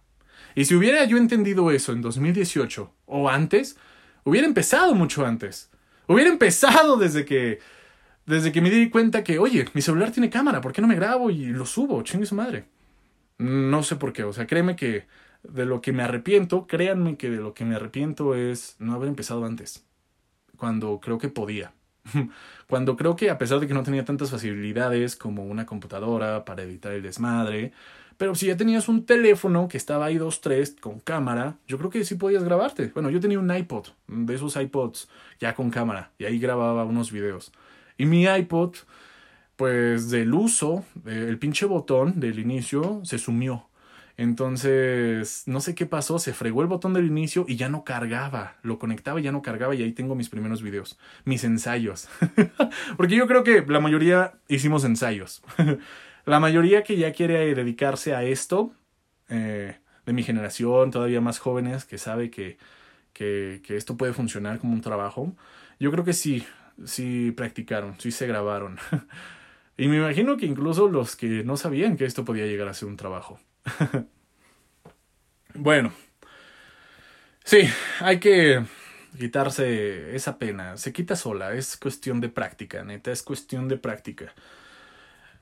Y 0.55 0.65
si 0.65 0.75
hubiera 0.75 1.05
yo 1.05 1.17
entendido 1.17 1.71
eso 1.71 1.93
en 1.93 2.03
2018 2.03 2.93
o 3.07 3.29
antes, 3.29 3.77
hubiera 4.25 4.47
empezado 4.47 4.95
mucho 4.95 5.25
antes. 5.25 5.71
Hubiera 6.07 6.31
empezado 6.31 6.97
desde 6.97 7.25
que 7.25 7.59
desde 8.29 8.53
que 8.53 8.61
me 8.61 8.69
di 8.69 8.91
cuenta 8.91 9.25
que, 9.25 9.39
oye, 9.39 9.65
mi 9.73 9.81
celular 9.81 10.13
tiene 10.13 10.29
cámara, 10.29 10.61
¿por 10.61 10.73
qué 10.73 10.83
no 10.83 10.87
me 10.87 10.95
grabo 10.95 11.31
y 11.31 11.47
lo 11.47 11.65
subo? 11.65 12.03
Chingue 12.03 12.27
su 12.27 12.35
madre. 12.35 12.67
No 13.39 13.83
sé 13.83 13.97
por 13.97 14.13
qué, 14.13 14.25
o 14.25 14.33
sea, 14.35 14.47
créeme 14.47 14.77
que 14.77 15.07
de 15.43 15.65
lo 15.65 15.81
que 15.81 15.93
me 15.93 16.03
arrepiento, 16.03 16.67
créanme 16.67 17.17
que 17.17 17.31
de 17.31 17.39
lo 17.39 17.55
que 17.55 17.65
me 17.65 17.77
arrepiento 17.77 18.35
es 18.35 18.77
no 18.79 18.93
haber 18.95 19.09
empezado 19.09 19.47
antes, 19.47 19.87
cuando 20.59 21.01
creo 21.01 21.19
que 21.19 21.29
podía. 21.29 21.73
Cuando 22.69 22.97
creo 22.97 23.17
que 23.17 23.29
a 23.29 23.37
pesar 23.37 23.61
de 23.61 23.67
que 23.67 23.75
no 23.75 23.83
tenía 23.83 24.05
tantas 24.05 24.31
facilidades 24.31 25.15
como 25.17 25.45
una 25.45 25.67
computadora 25.67 26.45
para 26.47 26.63
editar 26.63 26.93
el 26.93 27.03
desmadre, 27.03 27.73
pero 28.19 28.35
si 28.35 28.47
ya 28.47 28.57
tenías 28.57 28.89
un 28.89 29.07
teléfono 29.07 29.69
que 29.69 29.77
estaba 29.77 30.07
ahí 30.07 30.19
dos, 30.19 30.41
tres, 30.41 30.77
con 30.79 30.99
cámara, 30.99 31.57
yo 31.69 31.79
creo 31.79 31.89
que 31.89 32.05
sí 32.05 32.17
podías 32.17 32.43
grabarte. 32.43 32.89
Bueno, 32.89 33.11
yo 33.11 33.21
tenía 33.21 33.39
un 33.39 33.55
iPod, 33.55 33.87
de 34.09 34.35
esos 34.35 34.57
iPods 34.57 35.09
ya 35.41 35.55
con 35.55 35.71
cámara, 35.71 36.11
y 36.19 36.25
ahí 36.25 36.39
grababa 36.41 36.85
unos 36.85 37.13
videos. 37.13 37.53
Y 37.97 38.07
mi 38.07 38.25
iPod, 38.25 38.75
pues 39.55 40.11
del 40.11 40.35
uso, 40.35 40.85
el 41.07 41.39
pinche 41.39 41.65
botón 41.65 42.19
del 42.19 42.41
inicio 42.41 43.01
se 43.05 43.19
sumió. 43.19 43.69
Entonces, 44.17 45.45
no 45.47 45.61
sé 45.61 45.77
qué 45.77 45.87
pasó, 45.87 46.19
se 46.19 46.33
fregó 46.33 46.63
el 46.63 46.67
botón 46.67 46.93
del 46.93 47.07
inicio 47.07 47.45
y 47.47 47.55
ya 47.55 47.69
no 47.69 47.85
cargaba. 47.85 48.57
Lo 48.63 48.81
conectaba 48.81 49.21
y 49.21 49.23
ya 49.23 49.31
no 49.31 49.43
cargaba 49.43 49.77
y 49.77 49.83
ahí 49.85 49.93
tengo 49.93 50.17
mis 50.17 50.29
primeros 50.29 50.61
videos, 50.61 50.99
mis 51.25 51.45
ensayos. 51.45 52.09
Porque 52.97 53.15
yo 53.15 53.29
creo 53.29 53.45
que 53.45 53.65
la 53.69 53.79
mayoría 53.79 54.35
hicimos 54.49 54.85
ensayos. 54.85 55.41
La 56.29 56.41
mayoría 56.41 56.83
que 56.83 56.99
ya 56.99 57.11
quiere 57.13 57.55
dedicarse 57.55 58.15
a 58.15 58.23
esto, 58.23 58.75
eh, 59.31 59.79
de 60.05 60.13
mi 60.13 60.23
generación, 60.23 60.91
todavía 60.91 61.23
más 61.23 61.39
jóvenes, 61.39 61.87
que 61.87 61.97
sabe 61.97 62.31
que, 62.31 62.59
que, 63.15 63.63
que, 63.65 63.79
esto 63.79 63.97
puede 63.97 64.13
funcionar 64.13 64.59
como 64.59 64.75
un 64.75 64.83
trabajo, 64.83 65.35
yo 65.81 65.91
creo 65.91 66.05
que 66.05 66.13
sí, 66.13 66.47
sí 66.85 67.33
practicaron, 67.33 67.99
sí 67.99 68.11
se 68.11 68.27
grabaron. 68.27 68.79
y 69.79 69.89
me 69.89 69.97
imagino 69.97 70.37
que 70.37 70.45
incluso 70.45 70.87
los 70.89 71.17
que 71.17 71.45
no 71.45 71.57
sabían 71.57 71.97
que 71.97 72.05
esto 72.05 72.27
podía 72.27 72.45
llegar 72.45 72.69
a 72.69 72.75
ser 72.75 72.89
un 72.89 72.99
trabajo. 72.99 73.41
bueno, 75.55 75.95
sí, 77.43 77.71
hay 78.01 78.21
que 78.21 78.67
quitarse 79.19 80.15
esa 80.15 80.39
pena, 80.39 80.77
se 80.77 80.93
quita 80.93 81.17
sola, 81.17 81.55
es 81.55 81.79
cuestión 81.79 82.21
de 82.21 82.29
práctica, 82.29 82.85
neta, 82.85 83.13
es 83.13 83.23
cuestión 83.23 83.67
de 83.67 83.79
práctica. 83.79 84.35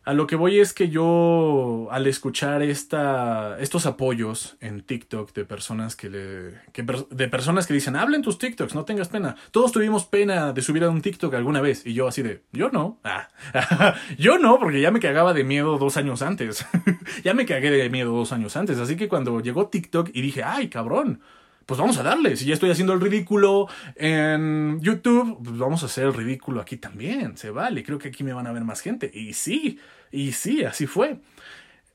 A 0.07 0.15
lo 0.15 0.29
que 0.29 0.37
voy 0.37 0.61
es 0.61 0.73
que 0.73 0.89
yo, 0.89 1.89
al 1.91 2.07
escuchar 2.07 2.63
esta, 2.63 3.59
estos 3.59 3.87
apoyos 3.87 4.57
en 4.61 4.83
TikTok 4.83 5.33
de 5.33 5.45
personas 5.45 5.97
que 5.97 6.09
le. 6.09 6.61
Que, 6.73 6.87
de 7.11 7.27
personas 7.27 7.67
que 7.67 7.75
dicen, 7.75 7.97
hablen 7.97 8.23
tus 8.23 8.39
TikToks, 8.39 8.77
no 8.77 8.85
tengas 8.85 9.09
pena. 9.09 9.35
Todos 9.51 9.73
tuvimos 9.73 10.05
pena 10.05 10.53
de 10.53 10.63
subir 10.63 10.85
a 10.85 10.91
un 10.91 11.03
TikTok 11.03 11.35
alguna 11.35 11.61
vez. 11.61 11.85
Y 11.85 11.95
yo 11.95 12.07
así 12.07 12.23
de, 12.23 12.45
yo 12.53 12.71
no. 12.71 13.01
Ah, 13.03 13.27
yo 14.17 14.39
no, 14.39 14.61
porque 14.61 14.81
ya 14.81 14.93
me 14.93 15.01
cagaba 15.01 15.35
de 15.35 15.43
miedo 15.43 15.77
dos 15.77 15.97
años 15.97 16.23
antes. 16.23 16.65
ya 17.25 17.35
me 17.35 17.45
cagué 17.45 17.73
de 17.73 17.91
miedo 17.91 18.13
dos 18.13 18.31
años 18.31 18.57
antes. 18.57 18.79
Así 18.79 18.95
que 18.95 19.09
cuando 19.09 19.41
llegó 19.41 19.67
TikTok 19.67 20.11
y 20.15 20.23
dije, 20.23 20.45
ay, 20.45 20.69
cabrón 20.69 21.21
pues 21.67 21.81
vamos 21.81 21.99
a 21.99 22.05
darle. 22.05 22.37
Si 22.37 22.47
ya 22.47 22.55
estoy 22.55 22.71
haciendo 22.71 22.93
el 22.93 23.01
ridículo 23.01 23.69
en 23.97 24.81
YouTube, 24.81 25.41
pues 25.43 25.59
vamos 25.59 25.83
a 25.83 25.87
hacer 25.87 26.05
el 26.05 26.15
ridículo 26.15 26.61
aquí 26.61 26.77
también. 26.77 27.37
Se 27.37 27.51
vale. 27.51 27.83
Creo 27.83 27.99
que 27.99 28.09
aquí 28.09 28.23
me 28.23 28.33
van 28.33 28.47
a 28.47 28.53
ver 28.53 28.63
más 28.63 28.81
gente. 28.81 29.11
Y 29.13 29.33
sí, 29.35 29.81
y 30.13 30.33
sí, 30.33 30.65
así 30.65 30.87
fue. 30.87 31.19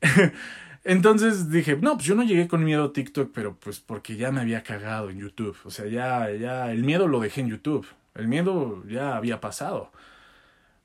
Entonces 0.84 1.50
dije, 1.50 1.78
no, 1.78 1.94
pues 1.94 2.06
yo 2.06 2.16
no 2.16 2.24
llegué 2.24 2.50
con 2.50 2.66
miedo 2.66 2.86
a 2.86 2.94
TikTok, 2.94 3.32
pero 3.34 3.56
pues 3.56 3.80
porque 3.80 4.18
ya 4.18 4.32
me 4.32 4.42
había 4.42 4.62
cagado 4.62 5.10
en 5.10 5.20
YouTube. 5.20 5.58
O 5.64 5.72
sea, 5.72 5.86
ya, 5.86 6.30
ya, 6.32 6.72
el 6.72 6.84
miedo 6.84 7.08
lo 7.08 7.22
dejé 7.22 7.42
en 7.42 7.50
YouTube. 7.50 7.88
El 8.16 8.28
miedo 8.28 8.84
ya 8.88 9.16
había 9.16 9.40
pasado. 9.40 9.92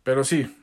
Pero 0.04 0.22
sí, 0.22 0.54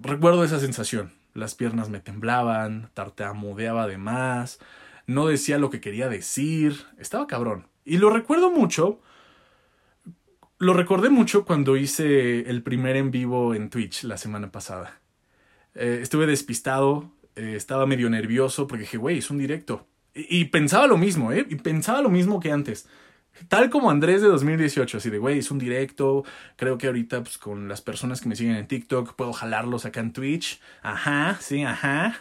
recuerdo 0.00 0.42
esa 0.42 0.58
sensación. 0.58 1.12
Las 1.34 1.54
piernas 1.54 1.90
me 1.90 2.00
temblaban, 2.00 2.88
tartamudeaba 2.94 3.86
de 3.86 3.98
más 3.98 4.58
no 5.06 5.26
decía 5.26 5.58
lo 5.58 5.70
que 5.70 5.80
quería 5.80 6.08
decir, 6.08 6.84
estaba 6.98 7.26
cabrón. 7.26 7.66
Y 7.84 7.98
lo 7.98 8.10
recuerdo 8.10 8.50
mucho, 8.50 9.00
lo 10.58 10.74
recordé 10.74 11.10
mucho 11.10 11.44
cuando 11.44 11.76
hice 11.76 12.48
el 12.48 12.62
primer 12.62 12.96
en 12.96 13.10
vivo 13.10 13.54
en 13.54 13.70
Twitch 13.70 14.04
la 14.04 14.16
semana 14.16 14.52
pasada. 14.52 15.00
Eh, 15.74 15.98
estuve 16.02 16.26
despistado, 16.26 17.10
eh, 17.34 17.54
estaba 17.56 17.86
medio 17.86 18.08
nervioso 18.10 18.66
porque 18.66 18.82
dije, 18.82 18.96
güey, 18.96 19.18
es 19.18 19.30
un 19.30 19.38
directo. 19.38 19.88
Y, 20.14 20.40
y, 20.40 20.44
pensaba 20.44 20.86
lo 20.86 20.98
mismo, 20.98 21.32
¿eh? 21.32 21.46
Y 21.48 21.56
pensaba 21.56 22.02
lo 22.02 22.10
mismo 22.10 22.38
que 22.38 22.52
antes. 22.52 22.86
Tal 23.48 23.70
como 23.70 23.90
Andrés 23.90 24.20
de 24.22 24.28
2018, 24.28 24.98
así 24.98 25.10
de, 25.10 25.18
güey, 25.18 25.38
es 25.38 25.50
un 25.50 25.58
directo. 25.58 26.24
Creo 26.56 26.78
que 26.78 26.86
ahorita, 26.86 27.22
pues, 27.22 27.38
con 27.38 27.66
las 27.66 27.80
personas 27.80 28.20
que 28.20 28.28
me 28.28 28.36
siguen 28.36 28.56
en 28.56 28.68
TikTok, 28.68 29.14
puedo 29.14 29.32
jalarlos 29.32 29.86
acá 29.86 30.00
en 30.00 30.12
Twitch. 30.12 30.60
Ajá, 30.82 31.38
sí, 31.40 31.62
ajá. 31.64 32.18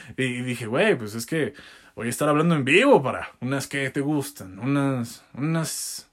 y 0.16 0.42
dije, 0.42 0.66
güey, 0.66 0.96
pues 0.96 1.14
es 1.14 1.26
que 1.26 1.54
voy 1.94 2.06
a 2.06 2.10
estar 2.10 2.28
hablando 2.28 2.54
en 2.54 2.64
vivo 2.64 3.02
para 3.02 3.30
unas 3.40 3.66
que 3.66 3.90
te 3.90 4.00
gustan, 4.00 4.58
unas, 4.58 5.24
unas 5.34 6.10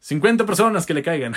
50 0.00 0.46
personas 0.46 0.86
que 0.86 0.94
le 0.94 1.02
caigan. 1.02 1.34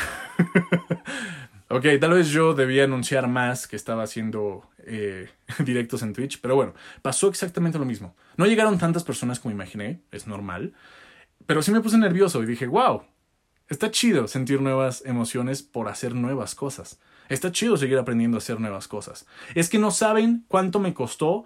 ok, 1.70 1.86
tal 2.00 2.14
vez 2.14 2.30
yo 2.30 2.54
debía 2.54 2.84
anunciar 2.84 3.28
más 3.28 3.68
que 3.68 3.76
estaba 3.76 4.04
haciendo 4.04 4.70
eh, 4.80 5.30
directos 5.60 6.04
en 6.04 6.14
Twitch, 6.14 6.40
pero 6.42 6.56
bueno, 6.56 6.74
pasó 7.02 7.28
exactamente 7.28 7.80
lo 7.80 7.86
mismo. 7.86 8.16
No 8.38 8.46
llegaron 8.46 8.78
tantas 8.78 9.04
personas 9.04 9.40
como 9.40 9.54
imaginé, 9.54 10.02
es 10.12 10.28
normal, 10.28 10.74
pero 11.46 11.62
sí 11.62 11.72
me 11.72 11.82
puse 11.82 11.98
nervioso 11.98 12.42
y 12.44 12.46
dije, 12.46 12.68
wow, 12.68 13.04
está 13.68 13.92
chido 13.92 14.28
sentir 14.28 14.62
nuevas 14.62 15.04
emociones 15.06 15.64
por 15.64 15.88
hacer 15.88 16.14
nuevas 16.14 16.56
cosas. 16.56 17.00
Está 17.30 17.52
chido 17.52 17.78
seguir 17.78 17.98
aprendiendo 17.98 18.38
a 18.38 18.40
hacer 18.40 18.60
nuevas 18.60 18.88
cosas. 18.88 19.26
Es 19.56 19.70
que 19.70 19.80
no 19.80 19.92
saben 19.92 20.44
cuánto 20.50 20.80
me 20.80 20.94
costó 20.94 21.46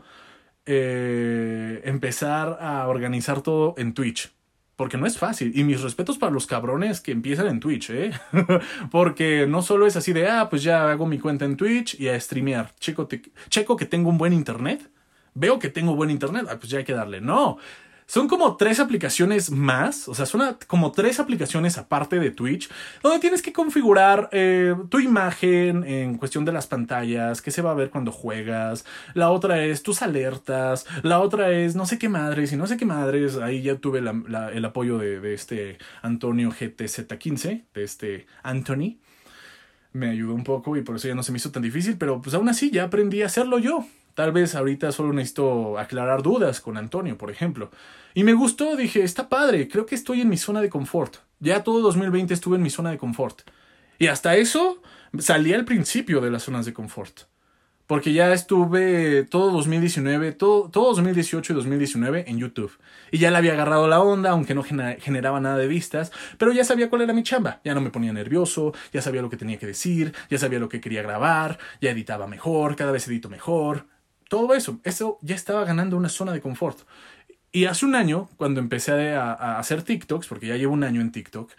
eh, 0.66 1.82
empezar 1.86 2.58
a 2.60 2.88
organizar 2.88 3.42
todo 3.42 3.76
en 3.78 3.94
Twitch. 3.94 4.32
Porque 4.76 4.98
no 4.98 5.06
es 5.06 5.18
fácil. 5.18 5.54
Y 5.56 5.64
mis 5.64 5.82
respetos 5.82 6.18
para 6.18 6.34
los 6.34 6.48
cabrones 6.48 7.00
que 7.00 7.14
empiezan 7.14 7.48
en 7.48 7.62
Twitch, 7.62 7.90
¿eh? 7.92 8.12
Porque 8.92 9.48
no 9.48 9.62
solo 9.62 9.88
es 9.88 9.96
así 9.96 10.12
de, 10.12 10.28
ah, 10.28 10.50
pues 10.50 10.64
ya 10.64 10.92
hago 10.92 11.06
mi 11.06 11.18
cuenta 11.18 11.46
en 11.46 11.56
Twitch 11.56 11.98
y 12.00 12.10
a 12.10 12.20
streamear. 12.20 12.76
Checo, 12.80 13.08
checo 13.50 13.78
que 13.78 13.86
tengo 13.86 14.10
un 14.10 14.18
buen 14.18 14.34
internet. 14.34 14.90
Veo 15.34 15.60
que 15.60 15.70
tengo 15.70 15.96
buen 15.96 16.10
internet. 16.10 16.48
Ah, 16.50 16.58
pues 16.60 16.70
ya 16.70 16.80
hay 16.80 16.84
que 16.84 16.94
darle. 16.94 17.22
No. 17.22 17.58
Son 18.08 18.28
como 18.28 18.56
tres 18.56 18.80
aplicaciones 18.80 19.50
más, 19.50 20.08
o 20.08 20.14
sea, 20.14 20.28
son 20.28 20.58
como 20.68 20.92
tres 20.92 21.20
aplicaciones 21.20 21.80
aparte 21.80 22.20
de 22.20 22.30
Twitch, 22.30 22.70
donde 23.02 23.20
tienes 23.20 23.42
que 23.42 23.52
configurar 23.52 24.30
eh, 24.32 24.76
tu 24.90 25.00
imagen 25.00 25.84
en 25.84 26.18
cuestión 26.18 26.46
de 26.46 26.52
las 26.52 26.68
pantallas, 26.68 27.42
qué 27.42 27.50
se 27.50 27.64
va 27.64 27.72
a 27.72 27.76
ver 27.76 27.90
cuando 27.90 28.12
juegas. 28.12 28.86
La 29.16 29.32
otra 29.32 29.64
es 29.64 29.82
tus 29.82 30.04
alertas, 30.04 30.86
la 31.02 31.20
otra 31.20 31.52
es 31.52 31.76
no 31.76 31.88
sé 31.88 31.98
qué 31.98 32.08
madres 32.08 32.54
y 32.54 32.58
no 32.58 32.68
sé 32.68 32.78
qué 32.78 32.86
madres. 32.86 33.38
Ahí 33.38 33.64
ya 33.64 33.76
tuve 33.78 34.00
el 34.00 34.66
apoyo 34.66 35.00
de, 35.00 35.20
de 35.20 35.34
este 35.34 35.80
Antonio 36.04 36.52
GTZ15, 36.52 37.64
de 37.74 37.84
este 37.84 38.28
Anthony 38.44 38.98
me 39.94 40.10
ayudó 40.10 40.34
un 40.34 40.44
poco 40.44 40.76
y 40.76 40.82
por 40.82 40.98
eso 40.98 41.08
ya 41.08 41.16
no 41.16 41.24
se 41.24 41.32
me 41.32 41.38
hizo 41.38 41.52
tan 41.52 41.64
difícil, 41.64 41.98
pero 41.98 42.22
pues 42.22 42.36
aún 42.36 42.50
así 42.50 42.70
ya 42.70 42.84
aprendí 42.84 43.22
a 43.22 43.28
hacerlo 43.28 43.60
yo 43.60 43.86
Tal 44.16 44.32
vez 44.32 44.56
ahorita 44.56 44.94
solo 44.94 45.12
necesito 45.12 45.78
aclarar 45.78 46.24
dudas 46.24 46.62
con 46.62 46.78
Antonio, 46.78 47.18
por 47.18 47.30
ejemplo. 47.30 47.70
Y 48.14 48.24
me 48.24 48.34
gustó, 48.34 48.78
dije, 48.78 49.04
está 49.04 49.28
padre, 49.28 49.68
creo 49.68 49.86
que 49.86 49.94
estoy 49.94 50.22
en 50.22 50.30
mi 50.30 50.38
zona 50.38 50.62
de 50.62 50.70
confort. 50.70 51.18
Ya 51.42 51.64
todo 51.64 51.82
2020 51.82 52.34
estuve 52.34 52.56
en 52.56 52.64
mi 52.64 52.70
zona 52.70 52.92
de 52.92 52.98
confort. 52.98 53.42
Y 54.00 54.08
hasta 54.08 54.36
eso 54.38 54.82
salí 55.20 55.54
al 55.54 55.66
principio 55.66 56.22
de 56.22 56.32
las 56.32 56.44
zonas 56.44 56.66
de 56.66 56.74
confort. 56.74 57.24
Porque 57.88 58.14
ya 58.14 58.34
estuve 58.34 59.26
todo 59.26 59.52
2019, 59.52 60.32
todo, 60.32 60.70
todo 60.70 60.88
2018 60.94 61.52
y 61.52 61.56
2019 61.58 62.26
en 62.28 62.40
YouTube. 62.40 62.72
Y 63.12 63.18
ya 63.20 63.30
le 63.32 63.38
había 63.38 63.52
agarrado 63.52 63.88
la 63.90 64.00
onda, 64.00 64.32
aunque 64.32 64.56
no 64.56 64.64
generaba 64.64 65.42
nada 65.42 65.58
de 65.58 65.68
vistas, 65.68 66.14
pero 66.38 66.54
ya 66.54 66.64
sabía 66.64 66.90
cuál 66.90 67.02
era 67.02 67.14
mi 67.14 67.22
chamba. 67.22 67.60
Ya 67.66 67.76
no 67.76 67.82
me 67.82 67.92
ponía 67.92 68.14
nervioso, 68.14 68.74
ya 68.94 69.02
sabía 69.02 69.22
lo 69.22 69.30
que 69.30 69.38
tenía 69.38 69.60
que 69.60 69.68
decir, 69.68 70.14
ya 70.30 70.40
sabía 70.40 70.58
lo 70.58 70.70
que 70.70 70.80
quería 70.80 71.04
grabar, 71.04 71.60
ya 71.82 71.92
editaba 71.92 72.28
mejor, 72.28 72.78
cada 72.78 72.94
vez 72.94 73.08
edito 73.08 73.30
mejor. 73.30 73.86
Todo 74.30 74.54
eso, 74.54 74.80
eso 74.84 75.20
ya 75.22 75.36
estaba 75.36 75.66
ganando 75.66 75.98
una 75.98 76.10
zona 76.10 76.34
de 76.34 76.42
confort. 76.42 76.80
Y 77.52 77.66
hace 77.66 77.86
un 77.86 77.96
año, 77.96 78.30
cuando 78.38 78.60
empecé 78.60 79.14
a, 79.14 79.58
hacer 79.60 79.84
TikToks, 79.84 80.28
porque 80.28 80.48
ya 80.48 80.58
llevo 80.58 80.74
un 80.74 80.84
año 80.84 81.02
en 81.02 81.12
TikTok, 81.12 81.52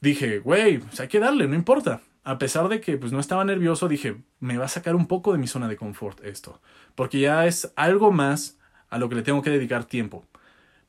dije, 0.00 0.38
güey, 0.38 0.78
pues 0.78 1.00
hay 1.00 1.08
que 1.08 1.18
darle, 1.18 1.48
no 1.48 1.54
importa 1.54 2.00
a 2.24 2.38
pesar 2.38 2.68
de 2.68 2.80
que 2.80 2.96
pues 2.96 3.12
no 3.12 3.20
estaba 3.20 3.44
nervioso, 3.44 3.86
dije, 3.86 4.16
me 4.40 4.56
va 4.56 4.64
a 4.64 4.68
sacar 4.68 4.96
un 4.96 5.06
poco 5.06 5.32
de 5.32 5.38
mi 5.38 5.46
zona 5.46 5.68
de 5.68 5.76
confort 5.76 6.24
esto, 6.24 6.60
porque 6.94 7.20
ya 7.20 7.46
es 7.46 7.72
algo 7.76 8.10
más 8.10 8.58
a 8.88 8.98
lo 8.98 9.08
que 9.08 9.14
le 9.16 9.22
tengo 9.22 9.42
que 9.42 9.50
dedicar 9.50 9.84
tiempo. 9.84 10.26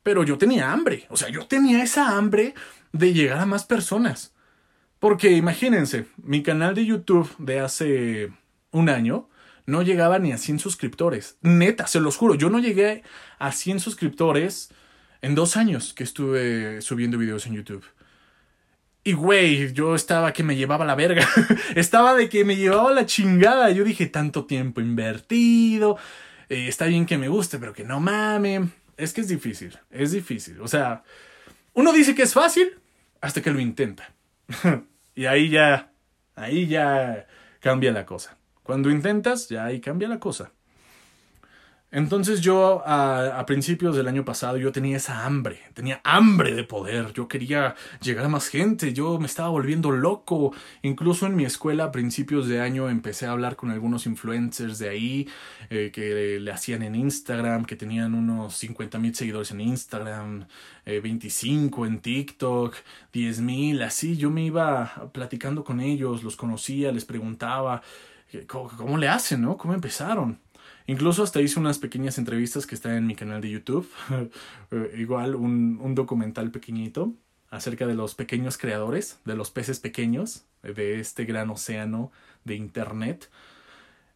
Pero 0.02 0.22
yo 0.24 0.38
tenía 0.38 0.72
hambre, 0.72 1.06
o 1.10 1.16
sea, 1.16 1.28
yo 1.28 1.46
tenía 1.46 1.82
esa 1.82 2.16
hambre 2.16 2.54
de 2.92 3.12
llegar 3.12 3.38
a 3.38 3.46
más 3.46 3.64
personas. 3.64 4.34
Porque 4.98 5.32
imagínense, 5.32 6.06
mi 6.16 6.42
canal 6.42 6.74
de 6.74 6.86
YouTube 6.86 7.30
de 7.38 7.60
hace 7.60 8.32
un 8.70 8.88
año 8.88 9.28
no 9.66 9.82
llegaba 9.82 10.18
ni 10.18 10.32
a 10.32 10.38
100 10.38 10.58
suscriptores. 10.58 11.36
Neta, 11.42 11.86
se 11.86 12.00
los 12.00 12.16
juro, 12.16 12.34
yo 12.34 12.50
no 12.50 12.58
llegué 12.58 13.02
a 13.38 13.52
100 13.52 13.80
suscriptores 13.80 14.70
en 15.22 15.34
dos 15.34 15.56
años 15.56 15.92
que 15.92 16.04
estuve 16.04 16.80
subiendo 16.82 17.18
videos 17.18 17.46
en 17.46 17.54
YouTube. 17.54 17.84
Y 19.02 19.12
güey, 19.12 19.72
yo 19.72 19.94
estaba 19.94 20.32
que 20.32 20.42
me 20.42 20.56
llevaba 20.56 20.84
la 20.84 20.96
verga. 20.96 21.28
estaba 21.76 22.14
de 22.14 22.28
que 22.28 22.44
me 22.44 22.56
llevaba 22.56 22.90
la 22.92 23.06
chingada. 23.06 23.70
Yo 23.70 23.84
dije, 23.84 24.06
tanto 24.06 24.46
tiempo 24.46 24.80
invertido. 24.80 25.96
Eh, 26.48 26.66
está 26.66 26.86
bien 26.86 27.06
que 27.06 27.18
me 27.18 27.28
guste, 27.28 27.58
pero 27.58 27.72
que 27.72 27.84
no 27.84 28.00
mame. 28.00 28.68
Es 28.96 29.12
que 29.12 29.20
es 29.20 29.28
difícil, 29.28 29.78
es 29.90 30.12
difícil. 30.12 30.60
O 30.60 30.68
sea, 30.68 31.04
uno 31.74 31.92
dice 31.92 32.14
que 32.14 32.22
es 32.22 32.32
fácil 32.32 32.68
hasta 33.20 33.42
que 33.42 33.50
lo 33.50 33.60
intenta. 33.60 34.10
y 35.14 35.26
ahí 35.26 35.50
ya, 35.50 35.92
ahí 36.34 36.66
ya 36.66 37.26
cambia 37.60 37.92
la 37.92 38.06
cosa. 38.06 38.36
Cuando 38.66 38.90
intentas, 38.90 39.48
ya 39.48 39.64
ahí 39.64 39.80
cambia 39.80 40.08
la 40.08 40.18
cosa. 40.18 40.52
Entonces 41.92 42.40
yo 42.40 42.82
a, 42.84 43.44
principios 43.46 43.94
del 43.96 44.08
año 44.08 44.24
pasado 44.24 44.56
yo 44.56 44.72
tenía 44.72 44.96
esa 44.96 45.24
hambre, 45.24 45.60
tenía 45.72 46.00
hambre 46.02 46.52
de 46.52 46.64
poder, 46.64 47.12
yo 47.12 47.28
quería 47.28 47.76
llegar 48.02 48.24
a 48.24 48.28
más 48.28 48.48
gente, 48.48 48.92
yo 48.92 49.20
me 49.20 49.26
estaba 49.26 49.50
volviendo 49.50 49.92
loco, 49.92 50.52
incluso 50.82 51.26
en 51.26 51.36
mi 51.36 51.44
escuela 51.44 51.84
a 51.84 51.92
principios 51.92 52.48
de 52.48 52.60
año 52.60 52.90
empecé 52.90 53.26
a 53.26 53.30
hablar 53.30 53.54
con 53.54 53.70
algunos 53.70 54.04
influencers 54.06 54.78
de 54.80 54.88
ahí 54.88 55.28
eh, 55.70 55.92
que 55.92 56.40
le 56.40 56.50
hacían 56.50 56.82
en 56.82 56.96
Instagram, 56.96 57.64
que 57.64 57.76
tenían 57.76 58.14
unos 58.14 58.56
50 58.56 58.98
mil 58.98 59.14
seguidores 59.14 59.52
en 59.52 59.60
Instagram, 59.60 60.46
25 60.84 61.84
eh, 61.84 61.88
en 61.88 62.00
TikTok, 62.00 62.74
10 63.12 63.40
mil, 63.40 63.82
así 63.82 64.16
yo 64.16 64.28
me 64.30 64.44
iba 64.44 65.08
platicando 65.12 65.62
con 65.62 65.80
ellos, 65.80 66.24
los 66.24 66.34
conocía, 66.36 66.90
les 66.90 67.04
preguntaba 67.04 67.80
eh, 68.32 68.44
cómo, 68.46 68.68
cómo 68.76 68.98
le 68.98 69.08
hacen, 69.08 69.42
¿no? 69.42 69.56
¿Cómo 69.56 69.72
empezaron? 69.72 70.40
Incluso 70.86 71.22
hasta 71.22 71.40
hice 71.40 71.58
unas 71.58 71.78
pequeñas 71.78 72.18
entrevistas 72.18 72.66
que 72.66 72.74
están 72.74 72.94
en 72.94 73.06
mi 73.06 73.14
canal 73.14 73.40
de 73.40 73.50
YouTube. 73.50 73.88
Eh, 74.72 74.96
igual 74.98 75.36
un, 75.36 75.78
un, 75.80 75.94
documental 75.94 76.50
pequeñito 76.50 77.14
acerca 77.50 77.86
de 77.86 77.94
los 77.94 78.16
pequeños 78.16 78.58
creadores, 78.58 79.20
de 79.24 79.36
los 79.36 79.50
peces 79.50 79.78
pequeños 79.78 80.44
de 80.62 80.98
este 80.98 81.24
gran 81.24 81.50
océano 81.50 82.10
de 82.44 82.56
Internet. 82.56 83.30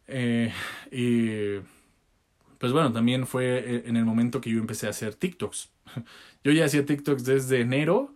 Eh, 0.07 0.51
y 0.91 1.63
pues 2.57 2.73
bueno, 2.73 2.91
también 2.91 3.25
fue 3.27 3.59
eh, 3.59 3.83
en 3.85 3.95
el 3.95 4.03
momento 4.03 4.41
que 4.41 4.49
yo 4.49 4.59
empecé 4.59 4.87
a 4.87 4.89
hacer 4.89 5.15
TikToks. 5.15 5.69
Yo 6.43 6.51
ya 6.51 6.65
hacía 6.65 6.85
TikToks 6.85 7.23
desde 7.23 7.61
enero 7.61 8.13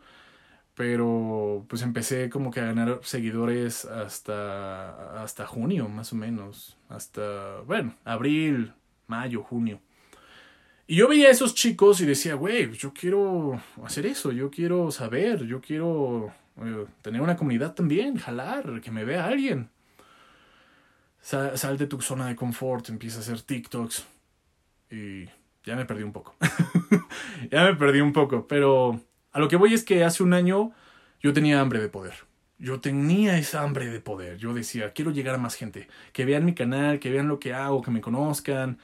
pero 0.76 1.65
pues 1.69 1.82
empecé 1.82 2.30
como 2.30 2.52
que 2.52 2.60
a 2.60 2.65
ganar 2.65 3.00
seguidores 3.04 3.86
hasta, 3.86 5.24
hasta 5.24 5.48
junio, 5.48 5.88
más 5.89 6.12
o 6.13 6.15
menos. 6.17 6.74
Hasta, 6.89 7.62
bueno, 7.62 7.95
abril, 8.04 8.74
mayo, 9.08 9.43
junio. 9.43 9.80
Y 10.88 10.98
yo 10.98 11.08
veía 11.08 11.30
a 11.30 11.32
esos 11.32 11.56
chicos 11.56 12.00
y 12.02 12.06
decía, 12.06 12.36
güey, 12.36 12.71
yo 12.74 12.93
quiero 12.93 13.60
hacer 13.84 14.06
eso, 14.06 14.32
yo 14.32 14.52
quiero 14.52 14.91
saber, 14.91 15.45
yo 15.45 15.60
quiero 15.60 16.32
eh, 16.58 16.86
tener 17.02 17.21
una 17.21 17.36
comunidad 17.36 17.74
también, 17.74 18.17
jalar, 18.17 18.82
que 18.82 18.91
me 18.91 19.04
vea 19.04 19.26
alguien. 19.26 19.69
Sal, 21.21 21.58
sal 21.58 21.78
de 21.78 21.88
tu 21.88 22.02
zona 22.02 22.28
de 22.28 22.36
confort, 22.36 22.88
empieza 22.89 23.17
a 23.17 23.21
hacer 23.21 23.41
TikToks. 23.41 24.06
Y 24.91 25.26
ya 25.63 25.76
me 25.76 25.86
perdí 25.86 26.04
un 26.04 26.13
poco. 26.13 26.36
ya 27.52 27.63
me 27.63 27.76
perdí 27.76 28.02
un 28.02 28.13
poco, 28.13 28.48
pero 28.48 29.02
a 29.32 29.39
lo 29.39 29.48
que 29.48 29.56
voy 29.56 29.74
es 29.74 29.84
que 29.84 30.04
hace 30.04 30.21
un 30.21 30.34
año 30.34 30.71
yo 31.19 31.34
tenía 31.34 31.60
hambre 31.60 31.80
de 31.80 31.89
poder. 31.89 32.13
Yo 32.57 32.79
tenía 32.79 33.37
esa 33.37 33.61
hambre 33.61 33.87
de 33.87 33.99
poder. 33.99 34.37
Yo 34.37 34.53
decía, 34.53 34.93
quiero 34.93 35.11
llegar 35.11 35.35
a 35.35 35.39
más 35.39 35.55
gente. 35.55 35.87
Que 36.13 36.25
vean 36.25 36.45
mi 36.45 36.53
canal, 36.53 36.99
que 36.99 37.09
vean 37.09 37.27
lo 37.27 37.39
que 37.39 37.53
hago, 37.53 37.81
que 37.81 37.91
me 37.91 38.01
conozcan. 38.01 38.79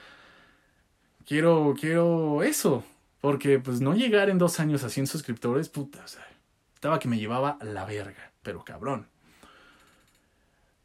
Quiero, 1.26 1.74
quiero 1.80 2.44
eso. 2.44 2.84
Porque 3.22 3.60
pues 3.60 3.82
no 3.82 3.94
llegar 3.94 4.30
en 4.30 4.40
dos 4.40 4.60
años 4.60 4.84
a 4.84 4.90
100 4.90 5.08
suscriptores, 5.08 5.70
puta, 5.70 6.04
o 6.04 6.08
sea, 6.08 6.28
estaba 6.74 6.98
que 6.98 7.08
me 7.08 7.20
llevaba 7.20 7.60
la 7.62 7.86
verga, 7.86 8.32
pero 8.42 8.66
cabrón. 8.66 9.06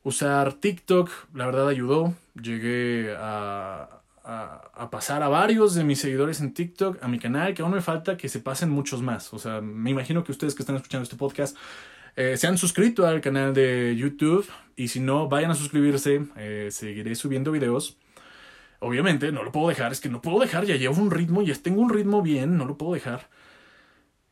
Usar 0.03 0.53
TikTok, 0.53 1.11
la 1.35 1.47
verdad 1.47 1.69
ayudó. 1.69 2.15
Llegué 2.41 3.17
a, 3.19 4.03
a, 4.23 4.91
pasar 4.91 5.23
a 5.23 5.29
varios 5.29 5.75
de 5.75 5.85
mis 5.85 6.01
seguidores 6.01 6.41
en 6.41 6.53
TikTok 6.53 7.03
a 7.03 7.09
mi 7.09 7.19
canal, 7.19 7.55
que 7.55 7.63
aún 7.63 7.73
me 7.73 7.81
falta 7.81 8.17
que 8.17 8.29
se 8.29 8.41
pasen 8.41 8.71
muchos 8.71 9.03
más. 9.03 9.33
O 9.33 9.39
sea, 9.39 9.61
me 9.61 9.91
imagino 9.91 10.23
que 10.23 10.33
ustedes 10.33 10.55
que 10.55 10.63
están 10.63 10.77
escuchando 10.77 11.05
este 11.05 11.17
podcast 11.17 11.57
eh, 12.17 12.37
se 12.37 12.47
han 12.47 12.59
suscrito 12.59 13.07
al 13.07 13.21
canal 13.21 13.55
de 13.55 13.95
YouTube 13.97 14.47
y 14.75 14.89
si 14.89 15.01
no, 15.01 15.29
vayan 15.29 15.51
a 15.51 15.55
suscribirse, 15.55 16.27
eh, 16.37 16.69
seguiré 16.71 17.15
subiendo 17.15 17.53
videos. 17.53 17.97
Obviamente, 18.81 19.33
no 19.33 19.43
lo 19.43 19.53
puedo 19.53 19.69
dejar, 19.69 19.93
es 19.93 20.01
que 20.01 20.09
no 20.09 20.21
puedo 20.21 20.41
dejar, 20.41 20.65
ya 20.67 20.77
llevo 20.77 21.01
un 21.01 21.11
ritmo, 21.11 21.43
ya 21.43 21.55
tengo 21.55 21.81
un 21.83 21.91
ritmo 21.91 22.23
bien, 22.23 22.57
no 22.59 22.65
lo 22.65 22.77
puedo 22.77 22.95
dejar. 22.95 23.29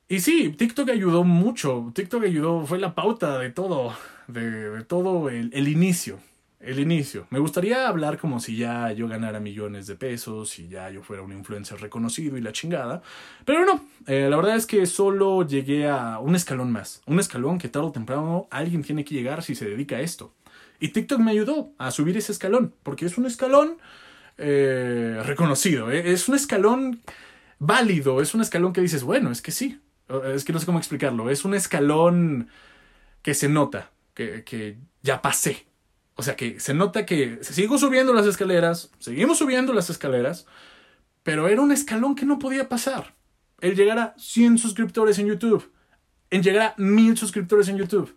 Y 0.08 0.20
sí, 0.20 0.50
TikTok 0.50 0.90
ayudó 0.90 1.24
mucho, 1.24 1.92
TikTok 1.94 2.24
ayudó, 2.24 2.66
fue 2.66 2.78
la 2.78 2.94
pauta 2.94 3.38
de 3.38 3.50
todo, 3.50 3.94
de, 4.28 4.84
todo 4.84 5.30
el 5.30 5.68
inicio 5.68 6.18
el 6.64 6.78
inicio. 6.78 7.26
Me 7.30 7.38
gustaría 7.38 7.88
hablar 7.88 8.18
como 8.18 8.40
si 8.40 8.56
ya 8.56 8.92
yo 8.92 9.08
ganara 9.08 9.40
millones 9.40 9.86
de 9.86 9.96
pesos 9.96 10.58
y 10.58 10.68
ya 10.68 10.90
yo 10.90 11.02
fuera 11.02 11.22
un 11.22 11.32
influencer 11.32 11.80
reconocido 11.80 12.36
y 12.36 12.40
la 12.40 12.52
chingada. 12.52 13.02
Pero 13.44 13.64
no, 13.64 13.84
eh, 14.06 14.28
la 14.28 14.36
verdad 14.36 14.56
es 14.56 14.66
que 14.66 14.84
solo 14.86 15.46
llegué 15.46 15.88
a 15.88 16.18
un 16.18 16.34
escalón 16.34 16.72
más. 16.72 17.02
Un 17.06 17.20
escalón 17.20 17.58
que 17.58 17.68
tarde 17.68 17.88
o 17.88 17.92
temprano 17.92 18.48
alguien 18.50 18.82
tiene 18.82 19.04
que 19.04 19.14
llegar 19.14 19.42
si 19.42 19.54
se 19.54 19.68
dedica 19.68 19.96
a 19.96 20.00
esto. 20.00 20.32
Y 20.80 20.88
TikTok 20.88 21.20
me 21.20 21.30
ayudó 21.30 21.70
a 21.78 21.90
subir 21.90 22.16
ese 22.16 22.32
escalón, 22.32 22.74
porque 22.82 23.06
es 23.06 23.16
un 23.16 23.26
escalón 23.26 23.78
eh, 24.36 25.20
reconocido, 25.24 25.90
eh. 25.90 26.12
es 26.12 26.28
un 26.28 26.34
escalón 26.34 27.00
válido, 27.58 28.20
es 28.20 28.34
un 28.34 28.40
escalón 28.40 28.72
que 28.72 28.80
dices, 28.80 29.04
bueno, 29.04 29.30
es 29.30 29.40
que 29.40 29.52
sí, 29.52 29.80
es 30.34 30.44
que 30.44 30.52
no 30.52 30.58
sé 30.58 30.66
cómo 30.66 30.78
explicarlo, 30.78 31.30
es 31.30 31.44
un 31.44 31.54
escalón 31.54 32.48
que 33.22 33.34
se 33.34 33.48
nota, 33.48 33.92
que, 34.12 34.42
que 34.42 34.76
ya 35.02 35.22
pasé, 35.22 35.66
o 36.16 36.22
sea 36.22 36.36
que 36.36 36.60
se 36.60 36.74
nota 36.74 37.06
que 37.06 37.38
sigo 37.42 37.78
subiendo 37.78 38.12
las 38.12 38.26
escaleras, 38.26 38.90
seguimos 38.98 39.38
subiendo 39.38 39.72
las 39.72 39.90
escaleras, 39.90 40.46
pero 41.22 41.48
era 41.48 41.60
un 41.60 41.72
escalón 41.72 42.14
que 42.14 42.26
no 42.26 42.38
podía 42.38 42.68
pasar. 42.68 43.14
El 43.60 43.74
llegar 43.74 43.98
a 43.98 44.14
100 44.18 44.58
suscriptores 44.58 45.18
en 45.18 45.26
YouTube, 45.26 45.72
en 46.30 46.42
llegar 46.42 46.62
a 46.62 46.74
1000 46.76 47.16
suscriptores 47.16 47.68
en 47.68 47.78
YouTube. 47.78 48.14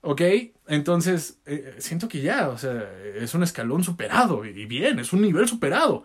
¿Ok? 0.00 0.20
Entonces, 0.66 1.40
eh, 1.46 1.76
siento 1.78 2.08
que 2.08 2.20
ya, 2.20 2.48
o 2.48 2.58
sea, 2.58 2.90
es 3.16 3.34
un 3.34 3.42
escalón 3.42 3.82
superado 3.82 4.44
y 4.44 4.66
bien, 4.66 4.98
es 4.98 5.12
un 5.12 5.22
nivel 5.22 5.48
superado. 5.48 6.04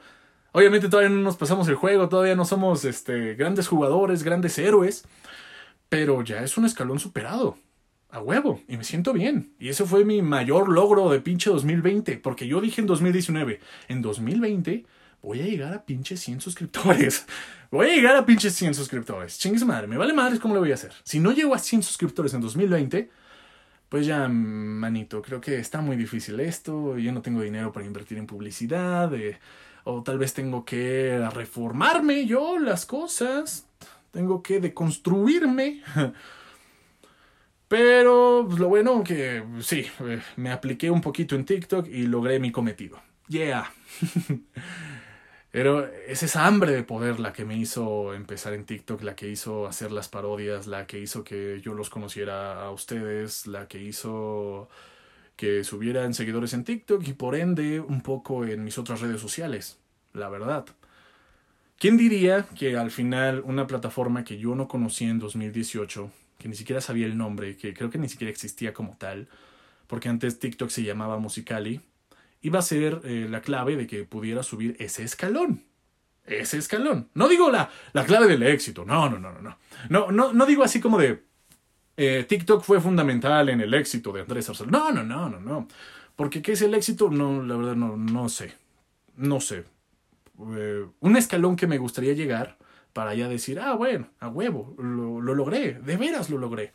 Obviamente 0.51 0.89
todavía 0.89 1.09
no 1.09 1.21
nos 1.21 1.37
pasamos 1.37 1.67
el 1.67 1.75
juego, 1.75 2.09
todavía 2.09 2.35
no 2.35 2.45
somos 2.45 2.83
este, 2.85 3.35
grandes 3.35 3.67
jugadores, 3.67 4.23
grandes 4.23 4.57
héroes, 4.57 5.05
pero 5.89 6.23
ya 6.23 6.41
es 6.43 6.57
un 6.57 6.65
escalón 6.65 6.99
superado 6.99 7.57
a 8.11 8.21
huevo, 8.21 8.61
y 8.67 8.77
me 8.77 8.83
siento 8.83 9.13
bien. 9.13 9.53
Y 9.59 9.69
ese 9.69 9.85
fue 9.85 10.03
mi 10.03 10.21
mayor 10.21 10.69
logro 10.69 11.09
de 11.09 11.21
pinche 11.21 11.49
2020, 11.49 12.17
porque 12.17 12.47
yo 12.47 12.61
dije 12.61 12.81
en 12.81 12.87
2019, 12.87 13.59
en 13.87 14.01
2020 14.01 14.85
voy 15.21 15.41
a 15.41 15.45
llegar 15.45 15.73
a 15.73 15.85
pinche 15.85 16.17
100 16.17 16.41
suscriptores. 16.41 17.25
Voy 17.71 17.87
a 17.87 17.93
llegar 17.93 18.15
a 18.15 18.25
pinche 18.25 18.49
100 18.49 18.73
suscriptores. 18.73 19.37
Chingue 19.37 19.63
madre, 19.63 19.85
me 19.85 19.95
vale 19.95 20.11
madre 20.11 20.39
cómo 20.39 20.55
le 20.55 20.59
voy 20.59 20.71
a 20.71 20.73
hacer. 20.73 20.91
Si 21.03 21.19
no 21.19 21.31
llego 21.31 21.53
a 21.53 21.59
100 21.59 21.83
suscriptores 21.83 22.33
en 22.33 22.41
2020, 22.41 23.11
pues 23.89 24.07
ya, 24.07 24.27
manito, 24.27 25.21
creo 25.21 25.39
que 25.39 25.59
está 25.59 25.79
muy 25.79 25.95
difícil 25.95 26.39
esto, 26.39 26.97
yo 26.97 27.11
no 27.11 27.21
tengo 27.21 27.41
dinero 27.41 27.71
para 27.71 27.85
invertir 27.85 28.17
en 28.17 28.25
publicidad, 28.25 29.13
eh, 29.13 29.37
o 29.83 30.01
tal 30.01 30.17
vez 30.17 30.33
tengo 30.33 30.65
que 30.65 31.29
reformarme 31.31 32.25
yo 32.25 32.57
las 32.57 32.87
cosas, 32.87 33.67
tengo 34.09 34.41
que 34.41 34.59
deconstruirme. 34.59 35.83
Pero 37.69 38.45
pues, 38.47 38.59
lo 38.59 38.67
bueno 38.67 39.03
que 39.03 39.43
sí, 39.61 39.85
eh, 40.01 40.19
me 40.35 40.51
apliqué 40.51 40.89
un 40.89 41.01
poquito 41.01 41.35
en 41.35 41.45
TikTok 41.45 41.87
y 41.87 42.07
logré 42.07 42.39
mi 42.39 42.51
cometido. 42.51 42.99
Yeah. 43.27 43.71
Pero 45.51 45.87
es 45.87 46.23
esa 46.23 46.45
hambre 46.47 46.71
de 46.73 46.83
poder 46.83 47.19
la 47.19 47.31
que 47.31 47.45
me 47.45 47.55
hizo 47.57 48.13
empezar 48.13 48.53
en 48.53 48.65
TikTok, 48.65 49.01
la 49.03 49.15
que 49.15 49.29
hizo 49.29 49.67
hacer 49.67 49.91
las 49.91 50.09
parodias, 50.09 50.67
la 50.67 50.85
que 50.87 50.99
hizo 50.99 51.23
que 51.23 51.61
yo 51.61 51.73
los 51.73 51.89
conociera 51.89 52.63
a 52.63 52.71
ustedes, 52.71 53.47
la 53.47 53.67
que 53.67 53.81
hizo 53.81 54.69
que 55.35 55.63
subieran 55.63 56.13
seguidores 56.13 56.53
en 56.53 56.65
TikTok 56.65 57.07
y 57.07 57.13
por 57.13 57.35
ende 57.35 57.79
un 57.79 58.01
poco 58.01 58.45
en 58.45 58.63
mis 58.63 58.77
otras 58.77 59.01
redes 59.01 59.21
sociales, 59.21 59.79
la 60.13 60.29
verdad. 60.29 60.65
¿Quién 61.77 61.97
diría 61.97 62.45
que 62.57 62.77
al 62.77 62.91
final 62.91 63.41
una 63.45 63.65
plataforma 63.65 64.23
que 64.23 64.37
yo 64.37 64.53
no 64.55 64.67
conocí 64.67 65.05
en 65.05 65.19
2018, 65.19 66.11
que 66.39 66.47
ni 66.47 66.55
siquiera 66.55 66.81
sabía 66.81 67.05
el 67.05 67.17
nombre, 67.17 67.57
que 67.57 67.73
creo 67.73 67.89
que 67.91 67.99
ni 67.99 68.09
siquiera 68.09 68.31
existía 68.31 68.73
como 68.73 68.97
tal, 68.97 69.27
porque 69.87 70.09
antes 70.09 70.39
TikTok 70.39 70.69
se 70.69 70.83
llamaba 70.83 71.19
Musicali, 71.19 71.81
iba 72.41 72.59
a 72.59 72.63
ser 72.63 73.01
eh, 73.03 73.27
la 73.29 73.41
clave 73.41 73.75
de 73.75 73.85
que 73.85 74.05
pudiera 74.05 74.41
subir 74.41 74.75
ese 74.79 75.03
escalón. 75.03 75.63
Ese 76.25 76.57
escalón. 76.57 77.09
No 77.13 77.27
digo 77.27 77.51
la, 77.51 77.69
la 77.91 78.05
clave 78.05 78.27
del 78.27 78.43
éxito. 78.43 78.85
No, 78.85 79.09
no, 79.09 79.19
no, 79.19 79.31
no, 79.33 79.41
no. 79.41 79.57
No, 79.89 80.31
no, 80.31 80.45
digo 80.45 80.63
así 80.63 80.79
como 80.79 80.97
de 80.97 81.23
eh, 81.97 82.25
TikTok 82.27 82.63
fue 82.63 82.79
fundamental 82.79 83.49
en 83.49 83.61
el 83.61 83.73
éxito 83.73 84.11
de 84.13 84.21
Andrés 84.21 84.47
Arcelor. 84.47 84.71
No, 84.71 84.91
no, 84.91 85.03
no, 85.03 85.29
no, 85.29 85.39
no. 85.39 85.67
Porque 86.15 86.41
¿qué 86.41 86.53
es 86.53 86.61
el 86.61 86.73
éxito? 86.75 87.09
No, 87.09 87.43
la 87.43 87.57
verdad 87.57 87.75
no, 87.75 87.97
no 87.97 88.29
sé. 88.29 88.53
No 89.15 89.41
sé. 89.41 89.65
Eh, 90.55 90.85
un 90.99 91.17
escalón 91.17 91.55
que 91.55 91.67
me 91.67 91.79
gustaría 91.79 92.13
llegar 92.13 92.57
para 92.93 93.13
ya 93.13 93.27
decir, 93.27 93.59
ah, 93.59 93.73
bueno, 93.73 94.09
a 94.19 94.27
huevo, 94.27 94.75
lo, 94.77 95.21
lo 95.21 95.35
logré, 95.35 95.73
de 95.73 95.97
veras 95.97 96.29
lo 96.29 96.37
logré. 96.37 96.71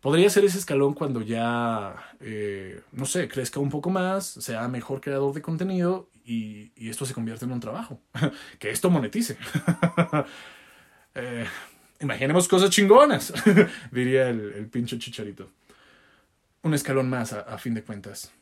Podría 0.00 0.30
ser 0.30 0.44
ese 0.44 0.58
escalón 0.58 0.94
cuando 0.94 1.22
ya, 1.22 1.96
eh, 2.20 2.80
no 2.92 3.06
sé, 3.06 3.28
crezca 3.28 3.58
un 3.60 3.70
poco 3.70 3.90
más, 3.90 4.26
sea 4.26 4.68
mejor 4.68 5.00
creador 5.00 5.34
de 5.34 5.42
contenido 5.42 6.08
y, 6.24 6.70
y 6.76 6.90
esto 6.90 7.06
se 7.06 7.14
convierte 7.14 7.44
en 7.44 7.52
un 7.52 7.60
trabajo. 7.60 8.00
que 8.58 8.70
esto 8.70 8.90
monetice. 8.90 9.36
eh, 11.14 11.46
imaginemos 12.00 12.46
cosas 12.46 12.70
chingonas, 12.70 13.32
diría 13.90 14.28
el, 14.28 14.52
el, 14.52 14.68
pinche 14.68 14.98
chicharito. 14.98 15.50
Un 16.62 16.74
escalón 16.74 17.08
más 17.08 17.32
a, 17.32 17.40
a 17.40 17.58
fin 17.58 17.74
de 17.74 17.82
cuentas. 17.82 18.32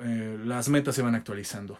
Eh, 0.00 0.38
las 0.44 0.68
metas 0.68 0.94
se 0.94 1.02
van 1.02 1.14
actualizando. 1.14 1.78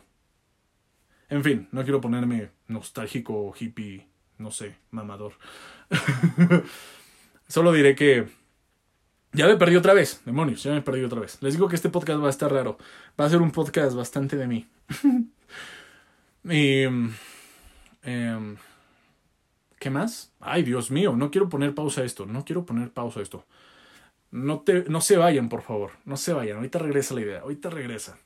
En 1.29 1.45
fin, 1.45 1.69
no 1.71 1.85
quiero 1.85 2.01
ponerme 2.01 2.51
nostálgico, 2.67 3.55
hippie, 3.59 4.10
no 4.41 4.51
sé, 4.51 4.77
mamador. 4.91 5.35
Solo 7.47 7.73
diré 7.73 7.95
que 7.95 8.27
ya 9.33 9.47
me 9.47 9.57
perdí 9.57 9.77
otra 9.77 9.95
vez, 9.95 10.23
demonios, 10.25 10.63
ya 10.63 10.73
me 10.73 10.83
perdí 10.83 11.05
otra 11.05 11.21
vez. 11.21 11.39
Les 11.41 11.55
digo 11.55 11.69
que 11.69 11.77
este 11.77 11.91
podcast 11.91 12.23
va 12.23 12.27
a 12.27 12.31
estar 12.31 12.53
raro. 12.53 12.79
Va 13.21 13.27
a 13.27 13.31
ser 13.31 13.41
un 13.41 13.53
podcast 13.53 13.95
bastante 13.95 14.37
de 14.37 14.47
mí. 14.47 14.67
y... 16.45 16.85
Eh, 18.03 18.57
¿Qué 19.79 19.89
más? 19.89 20.33
Ay, 20.41 20.63
Dios 20.63 20.91
mío, 20.91 21.15
no 21.17 21.31
quiero 21.31 21.49
poner 21.49 21.75
pausa 21.75 22.03
a 22.03 22.05
esto. 22.05 22.27
No 22.27 22.45
quiero 22.45 22.67
poner 22.67 22.91
pausa 22.91 23.21
a 23.21 23.23
esto. 23.23 23.47
No, 24.31 24.61
te, 24.61 24.85
no 24.89 25.01
se 25.01 25.17
vayan, 25.17 25.49
por 25.49 25.63
favor. 25.63 25.93
No 26.05 26.17
se 26.17 26.33
vayan. 26.33 26.57
Ahorita 26.57 26.79
regresa 26.79 27.15
la 27.15 27.21
idea. 27.23 27.41
Ahorita 27.41 27.71
regresa. 27.71 28.19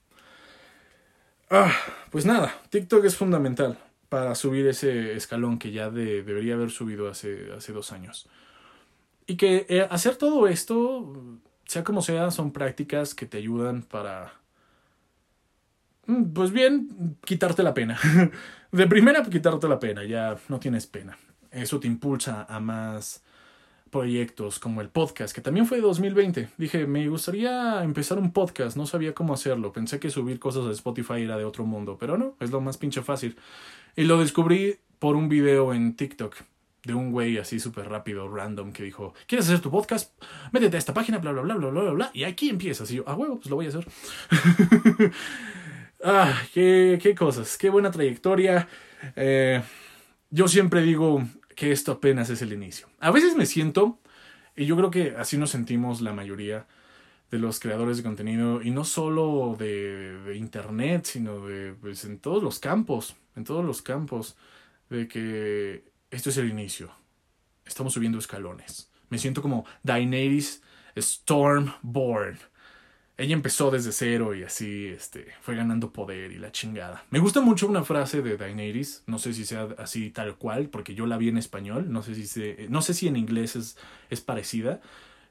Ah, 1.50 1.72
pues 2.10 2.26
nada, 2.26 2.54
TikTok 2.70 3.04
es 3.04 3.16
fundamental 3.16 3.78
para 4.08 4.34
subir 4.34 4.66
ese 4.66 5.14
escalón 5.14 5.58
que 5.58 5.72
ya 5.72 5.90
de, 5.90 6.22
debería 6.22 6.54
haber 6.54 6.70
subido 6.70 7.08
hace, 7.08 7.52
hace 7.56 7.72
dos 7.72 7.92
años. 7.92 8.28
Y 9.26 9.36
que 9.36 9.66
eh, 9.68 9.86
hacer 9.90 10.16
todo 10.16 10.46
esto, 10.48 11.40
sea 11.66 11.84
como 11.84 12.02
sea, 12.02 12.30
son 12.30 12.52
prácticas 12.52 13.14
que 13.14 13.26
te 13.26 13.38
ayudan 13.38 13.82
para, 13.82 14.34
mm, 16.06 16.32
pues 16.32 16.50
bien, 16.50 17.16
quitarte 17.24 17.62
la 17.62 17.74
pena. 17.74 17.98
De 18.72 18.86
primera, 18.86 19.22
quitarte 19.22 19.68
la 19.68 19.78
pena, 19.78 20.04
ya 20.04 20.36
no 20.48 20.58
tienes 20.58 20.86
pena. 20.86 21.16
Eso 21.50 21.78
te 21.78 21.86
impulsa 21.86 22.44
a 22.48 22.58
más 22.58 23.22
proyectos 23.94 24.58
como 24.58 24.80
el 24.80 24.88
podcast, 24.88 25.32
que 25.32 25.40
también 25.40 25.66
fue 25.66 25.76
de 25.76 25.84
2020. 25.84 26.48
Dije, 26.58 26.84
me 26.84 27.08
gustaría 27.08 27.84
empezar 27.84 28.18
un 28.18 28.32
podcast, 28.32 28.76
no 28.76 28.86
sabía 28.86 29.14
cómo 29.14 29.32
hacerlo. 29.32 29.72
Pensé 29.72 30.00
que 30.00 30.10
subir 30.10 30.40
cosas 30.40 30.66
a 30.66 30.72
Spotify 30.72 31.22
era 31.22 31.38
de 31.38 31.44
otro 31.44 31.64
mundo, 31.64 31.96
pero 31.96 32.18
no, 32.18 32.34
es 32.40 32.50
lo 32.50 32.60
más 32.60 32.76
pinche 32.76 33.02
fácil. 33.02 33.36
Y 33.96 34.04
lo 34.04 34.18
descubrí 34.18 34.78
por 34.98 35.14
un 35.14 35.28
video 35.28 35.72
en 35.72 35.94
TikTok 35.94 36.36
de 36.84 36.94
un 36.94 37.12
güey 37.12 37.38
así 37.38 37.60
súper 37.60 37.88
rápido, 37.88 38.28
random, 38.28 38.72
que 38.72 38.82
dijo, 38.82 39.14
¿quieres 39.26 39.46
hacer 39.46 39.60
tu 39.60 39.70
podcast? 39.70 40.12
Métete 40.52 40.76
a 40.76 40.78
esta 40.78 40.92
página, 40.92 41.18
bla, 41.18 41.32
bla, 41.32 41.42
bla, 41.42 41.54
bla, 41.54 41.70
bla, 41.70 41.90
bla, 41.92 42.10
y 42.12 42.24
aquí 42.24 42.50
empiezas. 42.50 42.90
Y 42.90 42.96
yo, 42.96 43.04
ah, 43.06 43.14
huevo, 43.14 43.36
pues 43.36 43.48
lo 43.48 43.56
voy 43.56 43.66
a 43.66 43.68
hacer. 43.68 43.86
ah, 46.04 46.42
qué, 46.52 46.98
qué 47.00 47.14
cosas, 47.14 47.56
qué 47.56 47.70
buena 47.70 47.90
trayectoria. 47.90 48.68
Eh, 49.16 49.62
yo 50.30 50.48
siempre 50.48 50.82
digo 50.82 51.22
que 51.54 51.72
esto 51.72 51.92
apenas 51.92 52.28
es 52.30 52.42
el 52.42 52.52
inicio. 52.52 52.88
A 53.00 53.10
veces 53.10 53.36
me 53.36 53.46
siento, 53.46 53.98
y 54.56 54.66
yo 54.66 54.76
creo 54.76 54.90
que 54.90 55.14
así 55.16 55.38
nos 55.38 55.50
sentimos 55.50 56.00
la 56.00 56.12
mayoría 56.12 56.66
de 57.30 57.38
los 57.38 57.60
creadores 57.60 57.96
de 57.96 58.02
contenido, 58.02 58.60
y 58.60 58.70
no 58.70 58.84
solo 58.84 59.56
de, 59.58 60.18
de 60.24 60.36
internet, 60.36 61.06
sino 61.06 61.46
de, 61.46 61.74
pues, 61.80 62.04
en 62.04 62.18
todos 62.18 62.42
los 62.42 62.58
campos, 62.58 63.16
en 63.36 63.44
todos 63.44 63.64
los 63.64 63.82
campos, 63.82 64.36
de 64.90 65.08
que 65.08 65.84
esto 66.10 66.30
es 66.30 66.36
el 66.36 66.48
inicio. 66.48 66.90
Estamos 67.64 67.94
subiendo 67.94 68.18
escalones. 68.18 68.90
Me 69.08 69.18
siento 69.18 69.42
como 69.42 69.64
Daenerys 69.82 70.62
Stormborn. 70.96 72.38
Ella 73.16 73.34
empezó 73.34 73.70
desde 73.70 73.92
cero 73.92 74.34
y 74.34 74.42
así 74.42 74.86
este, 74.88 75.28
fue 75.40 75.54
ganando 75.54 75.92
poder 75.92 76.32
y 76.32 76.38
la 76.38 76.50
chingada. 76.50 77.04
Me 77.10 77.20
gusta 77.20 77.40
mucho 77.40 77.68
una 77.68 77.84
frase 77.84 78.22
de 78.22 78.36
Daenerys, 78.36 79.04
no 79.06 79.18
sé 79.18 79.32
si 79.32 79.44
sea 79.44 79.68
así 79.78 80.10
tal 80.10 80.36
cual, 80.36 80.68
porque 80.68 80.96
yo 80.96 81.06
la 81.06 81.16
vi 81.16 81.28
en 81.28 81.38
español, 81.38 81.92
no 81.92 82.02
sé 82.02 82.16
si, 82.16 82.26
se, 82.26 82.66
no 82.70 82.82
sé 82.82 82.92
si 82.92 83.06
en 83.06 83.16
inglés 83.16 83.54
es, 83.54 83.78
es 84.10 84.20
parecida, 84.20 84.80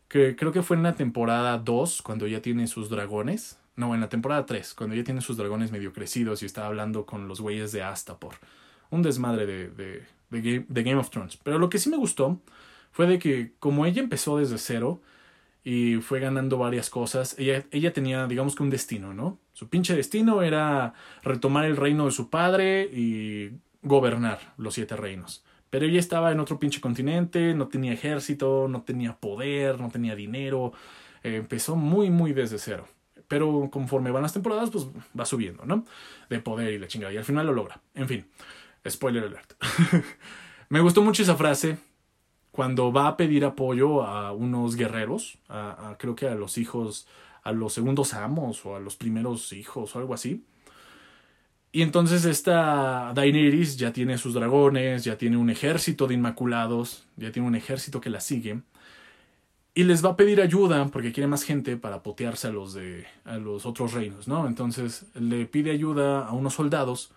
que 0.08 0.38
creo 0.38 0.54
que 0.54 0.62
fue 0.62 0.78
en 0.78 0.84
la 0.84 0.96
temporada 0.96 1.58
2, 1.58 2.02
cuando 2.04 2.26
ya 2.26 2.42
tiene 2.42 2.68
sus 2.68 2.90
dragones, 2.90 3.58
no, 3.76 3.96
en 3.96 4.02
la 4.02 4.10
temporada 4.10 4.46
3, 4.46 4.74
cuando 4.76 4.96
ya 4.96 5.04
tiene 5.04 5.22
sus 5.22 5.38
dragones 5.38 5.72
medio 5.72 5.94
crecidos 5.94 6.44
y 6.44 6.46
está 6.46 6.68
hablando 6.68 7.06
con 7.06 7.28
los 7.28 7.42
güeyes 7.42 7.72
de 7.72 7.84
Astapor. 7.84 8.36
Un 8.90 9.02
desmadre 9.02 9.46
de, 9.46 9.70
de, 9.70 10.04
de 10.30 10.42
Game, 10.42 10.66
de 10.68 10.84
Game 10.84 11.00
of 11.00 11.10
Thrones. 11.10 11.38
Pero 11.38 11.58
lo 11.58 11.70
que 11.70 11.80
sí 11.80 11.90
me 11.90 11.98
gustó 11.98 12.40
fue 12.92 13.08
de 13.08 13.20
que 13.20 13.54
como 13.60 13.86
ella 13.86 14.02
empezó 14.02 14.38
desde 14.38 14.58
cero 14.60 15.02
y 15.64 15.96
fue 15.98 16.20
ganando 16.20 16.58
varias 16.58 16.90
cosas, 16.90 17.36
ella, 17.40 17.66
ella 17.72 17.94
tenía, 17.94 18.28
digamos 18.28 18.56
que 18.56 18.64
un 18.64 18.70
destino, 18.70 19.14
¿no? 19.14 19.40
Su 19.54 19.70
pinche 19.70 19.96
destino 19.96 20.44
era 20.44 20.94
retomar 21.24 21.66
el 21.66 21.78
reino 21.78 22.06
de 22.06 22.12
su 22.12 22.30
padre 22.30 22.84
y 22.84 23.52
gobernar 23.82 24.54
los 24.58 24.76
siete 24.76 24.96
reinos. 24.96 25.44
Pero 25.70 25.86
ella 25.86 26.00
estaba 26.00 26.32
en 26.32 26.40
otro 26.40 26.60
pinche 26.60 26.82
continente, 26.82 27.56
no 27.56 27.68
tenía 27.68 27.94
ejército, 27.94 28.68
no 28.68 28.84
tenía 28.84 29.16
poder, 29.18 29.80
no 29.80 29.90
tenía 29.90 30.16
dinero. 30.16 30.74
Empezó 31.24 31.76
muy, 31.76 32.12
muy 32.12 32.34
desde 32.34 32.60
cero. 32.60 32.88
Pero 33.28 33.70
conforme 33.72 34.12
van 34.12 34.24
las 34.24 34.34
temporadas, 34.34 34.70
pues 34.70 34.88
va 35.18 35.26
subiendo, 35.26 35.66
¿no? 35.66 35.86
De 36.30 36.40
poder 36.40 36.74
y 36.74 36.80
la 36.80 36.88
chingada. 36.88 37.14
Y 37.14 37.18
al 37.18 37.26
final 37.26 37.46
lo 37.46 37.54
logra. 37.54 37.82
En 37.96 38.08
fin. 38.08 38.26
Spoiler 38.88 39.24
alert. 39.24 39.54
Me 40.70 40.82
gustó 40.82 41.02
mucho 41.02 41.24
esa 41.24 41.36
frase 41.36 41.78
cuando 42.52 42.92
va 42.92 43.08
a 43.08 43.18
pedir 43.18 43.46
apoyo 43.46 44.04
a 44.04 44.32
unos 44.32 44.76
guerreros, 44.76 45.38
a, 45.48 45.90
a, 45.90 45.98
creo 45.98 46.16
que 46.16 46.28
a 46.28 46.36
los 46.36 46.58
hijos, 46.58 47.08
a 47.44 47.52
los 47.52 47.74
segundos 47.74 48.14
amos 48.14 48.66
o 48.66 48.76
a 48.76 48.80
los 48.80 48.96
primeros 48.96 49.54
hijos 49.54 49.96
o 49.96 50.00
algo 50.00 50.14
así. 50.14 50.44
Y 51.76 51.82
entonces 51.82 52.24
esta 52.26 53.14
Daenerys 53.16 53.78
ya 53.78 53.92
tiene 53.92 54.20
sus 54.20 54.36
dragones, 54.36 55.04
ya 55.04 55.18
tiene 55.18 55.38
un 55.38 55.50
ejército 55.50 56.06
de 56.06 56.14
inmaculados, 56.14 57.08
ya 57.18 57.32
tiene 57.32 57.48
un 57.48 57.56
ejército 57.56 58.00
que 58.00 58.12
la 58.12 58.20
sigue. 58.20 58.62
Y 59.76 59.84
les 59.86 60.06
va 60.06 60.12
a 60.12 60.16
pedir 60.16 60.40
ayuda 60.40 60.86
porque 60.88 61.12
quiere 61.12 61.28
más 61.28 61.44
gente 61.44 61.78
para 61.78 62.04
potearse 62.04 62.48
a 62.48 62.52
los 62.52 62.74
de 62.74 63.08
a 63.26 63.38
los 63.38 63.66
otros 63.66 63.94
reinos, 63.94 64.28
¿no? 64.28 64.48
Entonces 64.48 65.08
le 65.16 65.46
pide 65.46 65.72
ayuda 65.72 66.28
a 66.28 66.32
unos 66.34 66.54
soldados 66.54 67.12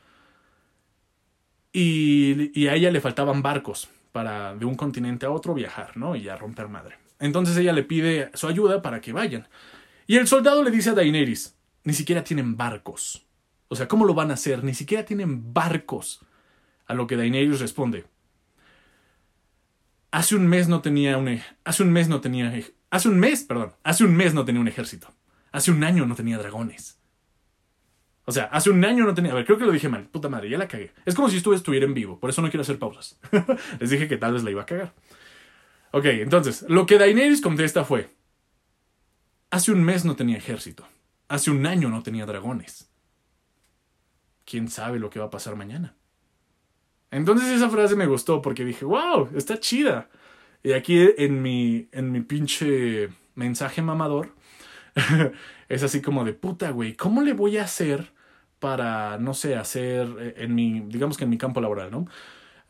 y, 1.73 2.59
y, 2.59 2.69
a 2.69 2.75
ella 2.75 2.91
le 2.91 3.03
faltaban 3.03 3.43
barcos 3.43 3.89
para 4.13 4.55
de 4.57 4.65
un 4.65 4.77
continente 4.77 5.27
a 5.27 5.31
otro 5.31 5.53
viajar, 5.53 5.99
¿no? 5.99 6.17
Y 6.17 6.31
a 6.31 6.37
romper 6.37 6.69
madre. 6.69 6.97
Entonces 7.19 7.57
ella 7.59 7.75
le 7.75 7.83
pide 7.83 8.31
su 8.33 8.49
ayuda 8.49 8.81
para 8.81 9.03
que 9.03 9.13
vayan. 9.13 9.47
Y 10.07 10.17
el 10.17 10.27
soldado 10.27 10.63
le 10.63 10.71
dice 10.71 10.91
a 10.91 10.95
Daenerys, 10.95 11.57
ni 11.85 11.93
siquiera 11.93 12.25
tienen 12.25 12.57
barcos. 12.57 13.27
O 13.69 13.77
sea, 13.77 13.89
¿cómo 13.89 14.05
lo 14.05 14.15
van 14.15 14.31
a 14.31 14.35
hacer? 14.35 14.65
Ni 14.65 14.75
siquiera 14.75 15.05
tienen 15.05 15.53
barcos. 15.53 16.21
A 16.87 16.95
lo 16.95 17.07
que 17.07 17.17
Daenerys 17.17 17.61
responde, 17.61 18.05
hace 20.17 20.35
un 20.35 20.47
mes 20.47 20.67
no 20.67 20.81
tenía 20.81 21.19
un, 21.19 21.43
hace 21.65 21.83
un 21.83 21.93
mes 21.93 22.09
no 22.09 22.23
tenía 22.23 22.51
Hace 22.89 23.09
un 23.11 23.19
mes, 23.19 23.45
perdón, 23.45 23.75
hace 23.83 24.03
un 24.05 24.17
mes 24.17 24.33
no 24.33 24.47
tenía 24.47 24.63
un 24.63 24.69
ejército. 24.69 25.13
Hace 25.53 25.71
un 25.71 25.85
año 25.85 26.07
no 26.07 26.15
tenía 26.15 26.39
dragones. 26.39 26.99
O 28.25 28.33
sea, 28.33 28.45
hace 28.45 28.71
un 28.71 28.83
año 28.83 29.05
no 29.05 29.13
tenía. 29.13 29.33
A 29.33 29.35
ver, 29.35 29.45
creo 29.45 29.59
que 29.59 29.67
lo 29.67 29.73
dije 29.73 29.91
mal. 29.91 30.09
Puta 30.09 30.31
madre, 30.31 30.49
ya 30.49 30.57
la 30.57 30.69
cagué. 30.69 30.93
Es 31.05 31.15
como 31.15 31.29
si 31.29 31.37
estuviera 31.37 31.85
en 31.85 31.93
vivo. 31.93 32.19
Por 32.19 32.31
eso 32.31 32.41
no 32.41 32.49
quiero 32.49 32.63
hacer 32.63 32.79
pausas. 32.79 33.19
Les 33.81 33.91
dije 33.91 34.09
que 34.09 34.17
tal 34.17 34.33
vez 34.33 34.43
la 34.43 34.51
iba 34.51 34.63
a 34.63 34.67
cagar. 34.67 34.95
Ok, 35.91 36.07
entonces, 36.07 36.65
lo 36.67 36.87
que 36.87 36.97
Daenerys 36.97 37.43
contesta 37.43 37.85
fue: 37.85 38.17
Hace 39.51 39.71
un 39.71 39.85
mes 39.85 40.07
no 40.07 40.17
tenía 40.17 40.39
ejército. 40.39 40.89
Hace 41.29 41.51
un 41.51 41.67
año 41.67 41.91
no 41.91 42.03
tenía 42.03 42.25
dragones. 42.25 42.91
¿Quién 44.47 44.69
sabe 44.69 44.99
lo 44.99 45.11
que 45.11 45.19
va 45.19 45.27
a 45.27 45.31
pasar 45.31 45.57
mañana? 45.57 45.96
Entonces 47.11 47.49
esa 47.49 47.71
frase 47.71 47.97
me 47.97 48.07
gustó 48.07 48.43
porque 48.43 48.65
dije, 48.65 48.85
wow, 48.85 49.29
está 49.35 49.59
chida. 49.61 50.09
Y 50.63 50.73
aquí 50.73 50.99
en 51.19 51.43
mi, 51.43 51.89
en 51.93 52.13
mi 52.13 52.21
pinche 52.23 53.09
mensaje 53.35 53.83
mamador, 53.83 54.35
es 55.69 55.83
así 55.83 56.03
como 56.03 56.25
de 56.25 56.33
puta, 56.33 56.71
güey, 56.71 56.95
¿cómo 56.95 57.23
le 57.23 57.33
voy 57.33 57.59
a 57.59 57.65
hacer 57.65 58.13
para, 58.59 59.19
no 59.19 59.35
sé, 59.35 59.57
hacer 59.57 60.09
eh, 60.19 60.35
en 60.39 60.55
mi, 60.55 60.81
digamos 60.81 61.17
que 61.17 61.25
en 61.25 61.31
mi 61.31 61.39
campo 61.39 61.61
laboral, 61.61 61.91
¿no? 61.91 62.07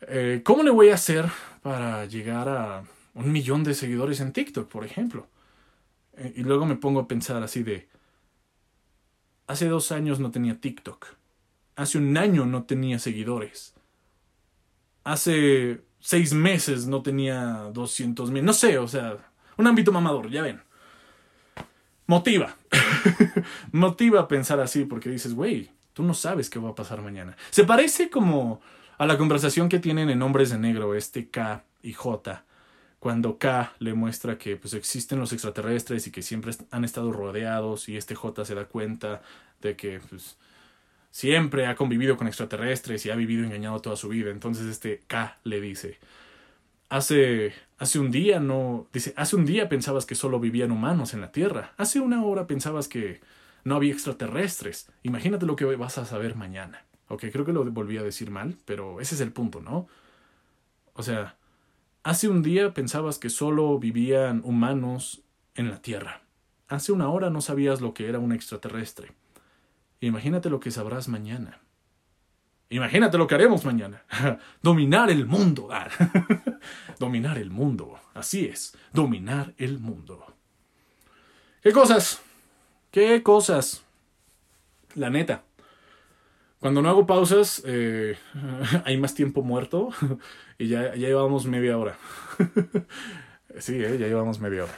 Eh, 0.01 0.41
¿Cómo 0.43 0.63
le 0.63 0.71
voy 0.71 0.89
a 0.89 0.95
hacer 0.95 1.25
para 1.61 2.05
llegar 2.05 2.49
a 2.49 2.83
un 3.13 3.31
millón 3.31 3.63
de 3.63 3.73
seguidores 3.73 4.19
en 4.19 4.33
TikTok, 4.33 4.69
por 4.69 4.85
ejemplo? 4.85 5.27
Eh, 6.17 6.33
y 6.35 6.43
luego 6.43 6.65
me 6.65 6.75
pongo 6.75 6.99
a 6.99 7.07
pensar 7.07 7.41
así 7.41 7.63
de, 7.63 7.87
hace 9.47 9.67
dos 9.67 9.91
años 9.91 10.19
no 10.19 10.31
tenía 10.31 10.59
TikTok, 10.59 11.07
hace 11.75 11.97
un 11.97 12.17
año 12.17 12.45
no 12.45 12.63
tenía 12.63 12.99
seguidores, 12.99 13.73
hace 15.07 15.81
seis 15.99 16.33
meses 16.33 16.85
no 16.85 17.01
tenía 17.01 17.69
200 17.73 18.29
mil, 18.29 18.43
no 18.43 18.53
sé, 18.53 18.77
o 18.77 18.87
sea, 18.87 19.17
un 19.57 19.65
ámbito 19.65 19.91
mamador, 19.91 20.29
ya 20.29 20.41
ven. 20.41 20.61
Motiva. 22.05 22.57
Motiva 23.71 24.21
a 24.21 24.27
pensar 24.27 24.59
así 24.59 24.83
porque 24.83 25.09
dices, 25.09 25.33
güey, 25.33 25.71
tú 25.93 26.03
no 26.03 26.13
sabes 26.13 26.49
qué 26.49 26.59
va 26.59 26.69
a 26.69 26.75
pasar 26.75 27.01
mañana. 27.01 27.37
Se 27.51 27.63
parece 27.63 28.09
como 28.09 28.61
a 28.97 29.05
la 29.05 29.17
conversación 29.17 29.69
que 29.69 29.79
tienen 29.79 30.09
en 30.09 30.21
Hombres 30.21 30.49
de 30.49 30.57
Negro, 30.57 30.93
este 30.93 31.29
K 31.29 31.63
y 31.81 31.93
J, 31.93 32.43
cuando 32.99 33.37
K 33.37 33.73
le 33.79 33.93
muestra 33.93 34.37
que 34.37 34.57
pues 34.57 34.73
existen 34.73 35.19
los 35.19 35.31
extraterrestres 35.31 36.07
y 36.07 36.11
que 36.11 36.21
siempre 36.21 36.53
han 36.71 36.83
estado 36.83 37.13
rodeados 37.13 37.87
y 37.87 37.95
este 37.95 38.15
J 38.15 38.43
se 38.43 38.55
da 38.55 38.65
cuenta 38.65 39.21
de 39.61 39.75
que 39.77 40.01
pues 40.09 40.37
siempre 41.11 41.65
ha 41.65 41.75
convivido 41.75 42.17
con 42.17 42.27
extraterrestres 42.27 43.05
y 43.05 43.09
ha 43.09 43.15
vivido 43.15 43.43
engañado 43.43 43.79
toda 43.79 43.95
su 43.95 44.09
vida. 44.09 44.31
Entonces 44.31 44.65
este 44.67 45.01
K 45.07 45.37
le 45.43 45.61
dice, 45.61 45.99
hace, 46.89 47.53
hace 47.77 47.99
un 47.99 48.11
día 48.11 48.39
no, 48.39 48.87
dice, 48.93 49.13
hace 49.15 49.35
un 49.35 49.45
día 49.45 49.69
pensabas 49.69 50.05
que 50.05 50.15
solo 50.15 50.39
vivían 50.39 50.71
humanos 50.71 51.13
en 51.13 51.21
la 51.21 51.31
Tierra, 51.31 51.73
hace 51.77 51.99
una 51.99 52.23
hora 52.23 52.47
pensabas 52.47 52.87
que 52.87 53.21
no 53.63 53.75
había 53.75 53.93
extraterrestres, 53.93 54.89
imagínate 55.03 55.45
lo 55.45 55.55
que 55.55 55.65
vas 55.65 55.97
a 55.97 56.05
saber 56.05 56.35
mañana. 56.35 56.85
Ok, 57.09 57.25
creo 57.31 57.45
que 57.45 57.53
lo 57.53 57.63
volví 57.71 57.97
a 57.97 58.03
decir 58.03 58.31
mal, 58.31 58.57
pero 58.65 58.99
ese 58.99 59.15
es 59.15 59.21
el 59.21 59.31
punto, 59.31 59.61
¿no? 59.61 59.87
O 60.93 61.03
sea, 61.03 61.37
hace 62.03 62.27
un 62.27 62.43
día 62.43 62.73
pensabas 62.73 63.17
que 63.17 63.29
solo 63.29 63.79
vivían 63.79 64.41
humanos 64.43 65.21
en 65.55 65.69
la 65.69 65.81
Tierra. 65.81 66.21
Hace 66.67 66.91
una 66.91 67.09
hora 67.09 67.29
no 67.29 67.39
sabías 67.39 67.79
lo 67.79 67.93
que 67.93 68.09
era 68.09 68.19
un 68.19 68.33
extraterrestre. 68.33 69.13
Imagínate 69.99 70.49
lo 70.49 70.59
que 70.59 70.71
sabrás 70.71 71.07
mañana. 71.07 71.59
Imagínate 72.69 73.17
lo 73.17 73.27
que 73.27 73.35
haremos 73.35 73.65
mañana. 73.65 74.03
dominar 74.61 75.09
el 75.09 75.25
mundo. 75.25 75.69
Ah, 75.71 75.87
dominar 76.99 77.37
el 77.37 77.49
mundo. 77.49 77.99
Así 78.13 78.45
es. 78.45 78.77
Dominar 78.93 79.53
el 79.57 79.79
mundo. 79.79 80.35
¿Qué 81.61 81.71
cosas? 81.71 82.21
¿Qué 82.91 83.23
cosas? 83.23 83.83
La 84.95 85.09
neta. 85.09 85.43
Cuando 86.59 86.81
no 86.81 86.89
hago 86.89 87.05
pausas, 87.05 87.61
eh, 87.65 88.17
hay 88.85 88.97
más 88.97 89.13
tiempo 89.13 89.43
muerto 89.43 89.89
y 90.57 90.67
ya, 90.67 90.95
ya 90.95 91.07
llevamos 91.07 91.45
media 91.45 91.77
hora. 91.77 91.97
sí, 93.59 93.75
eh, 93.75 93.97
ya 93.99 94.07
llevamos 94.07 94.39
media 94.39 94.63
hora. 94.63 94.73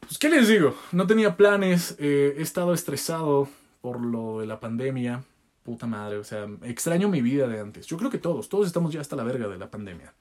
Pues, 0.00 0.18
¿qué 0.18 0.28
les 0.28 0.48
digo? 0.48 0.76
No 0.92 1.06
tenía 1.06 1.36
planes, 1.36 1.96
eh, 1.98 2.34
he 2.38 2.42
estado 2.42 2.74
estresado, 2.74 3.48
por 3.86 4.04
lo 4.04 4.40
de 4.40 4.46
la 4.46 4.58
pandemia. 4.58 5.22
Puta 5.62 5.86
madre, 5.86 6.16
o 6.16 6.24
sea, 6.24 6.48
extraño 6.64 7.08
mi 7.08 7.22
vida 7.22 7.46
de 7.46 7.60
antes. 7.60 7.86
Yo 7.86 7.96
creo 7.96 8.10
que 8.10 8.18
todos, 8.18 8.48
todos 8.48 8.66
estamos 8.66 8.92
ya 8.92 9.00
hasta 9.00 9.14
la 9.14 9.22
verga 9.22 9.46
de 9.46 9.58
la 9.58 9.70
pandemia. 9.70 10.12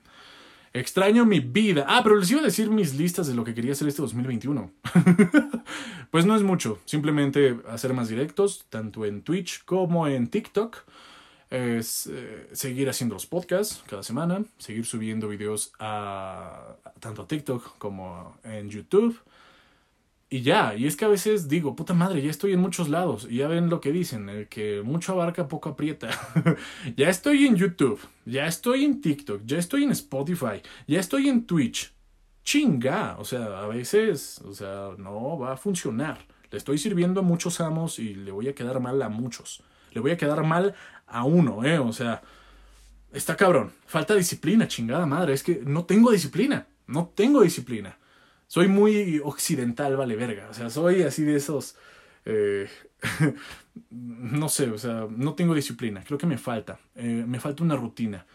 Extraño 0.71 1.25
mi 1.25 1.39
vida. 1.39 1.83
Ah, 1.87 2.01
pero 2.03 2.15
les 2.15 2.29
iba 2.29 2.41
a 2.41 2.43
decir 2.43 2.69
mis 2.69 2.93
listas 2.93 3.25
de 3.25 3.33
lo 3.33 3.43
que 3.43 3.55
quería 3.55 3.71
hacer 3.71 3.87
este 3.87 4.03
2021. 4.03 4.71
pues 6.11 6.27
no 6.27 6.35
es 6.35 6.43
mucho, 6.43 6.77
simplemente 6.85 7.59
hacer 7.67 7.95
más 7.95 8.07
directos, 8.07 8.67
tanto 8.69 9.03
en 9.03 9.23
Twitch 9.23 9.65
como 9.65 10.07
en 10.07 10.27
TikTok. 10.27 10.83
Eh, 11.49 11.81
seguir 11.81 12.87
haciendo 12.87 13.15
los 13.15 13.25
podcasts 13.25 13.83
cada 13.87 14.03
semana, 14.03 14.43
seguir 14.59 14.85
subiendo 14.85 15.27
videos 15.27 15.73
a 15.79 16.75
tanto 16.99 17.23
a 17.23 17.27
TikTok 17.27 17.79
como 17.79 18.37
en 18.43 18.69
YouTube. 18.69 19.19
Y 20.27 20.41
ya, 20.41 20.73
y 20.75 20.87
es 20.87 20.97
que 20.97 21.05
a 21.05 21.07
veces 21.07 21.47
digo, 21.47 21.75
puta 21.75 21.93
madre, 21.93 22.21
ya 22.21 22.31
estoy 22.31 22.53
en 22.53 22.59
muchos 22.59 22.89
lados. 22.89 23.27
Y 23.29 23.37
ya 23.37 23.47
ven 23.47 23.69
lo 23.69 23.79
que 23.79 23.91
dicen, 23.91 24.27
el 24.27 24.47
que 24.47 24.81
mucho 24.83 25.11
abarca, 25.13 25.47
poco 25.47 25.69
aprieta. 25.69 26.09
ya 26.97 27.09
estoy 27.09 27.45
en 27.45 27.55
YouTube, 27.55 27.99
ya 28.25 28.47
estoy 28.47 28.85
en 28.85 29.01
TikTok, 29.01 29.43
ya 29.45 29.59
estoy 29.59 29.83
en 29.83 29.91
Spotify, 29.91 30.61
ya 30.87 30.99
estoy 30.99 31.29
en 31.29 31.45
Twitch. 31.45 31.93
Chinga, 32.43 33.17
o 33.19 33.25
sea, 33.25 33.59
a 33.59 33.67
veces, 33.67 34.39
o 34.41 34.53
sea, 34.53 34.91
no 34.97 35.37
va 35.37 35.53
a 35.53 35.57
funcionar. 35.57 36.25
Le 36.51 36.57
estoy 36.57 36.77
sirviendo 36.77 37.19
a 37.21 37.23
muchos 37.23 37.59
amos 37.59 37.99
y 37.99 38.15
le 38.15 38.31
voy 38.31 38.47
a 38.47 38.55
quedar 38.55 38.79
mal 38.79 39.01
a 39.01 39.09
muchos. 39.09 39.63
Le 39.91 40.01
voy 40.01 40.11
a 40.11 40.17
quedar 40.17 40.43
mal 40.43 40.75
a 41.07 41.23
uno, 41.23 41.63
¿eh? 41.63 41.79
O 41.79 41.93
sea, 41.93 42.21
está 43.11 43.35
cabrón. 43.35 43.71
Falta 43.85 44.15
disciplina, 44.15 44.67
chingada 44.67 45.05
madre. 45.05 45.33
Es 45.33 45.43
que 45.43 45.61
no 45.65 45.85
tengo 45.85 46.11
disciplina. 46.11 46.67
No 46.87 47.11
tengo 47.15 47.41
disciplina 47.41 47.97
soy 48.47 48.67
muy 48.67 49.21
occidental, 49.23 49.97
vale 49.97 50.15
verga. 50.15 50.47
O 50.49 50.53
sea, 50.53 50.69
soy 50.69 51.03
así 51.03 51.23
de 51.23 51.35
esos. 51.35 51.75
Eh, 52.25 52.67
no 53.89 54.49
sé, 54.49 54.69
o 54.69 54.77
sea, 54.77 55.07
no 55.09 55.33
tengo 55.35 55.55
disciplina. 55.55 56.03
Creo 56.03 56.17
que 56.17 56.27
me 56.27 56.37
falta. 56.37 56.79
Eh, 56.95 57.23
me 57.27 57.39
falta 57.39 57.63
una 57.63 57.75
rutina. 57.75 58.25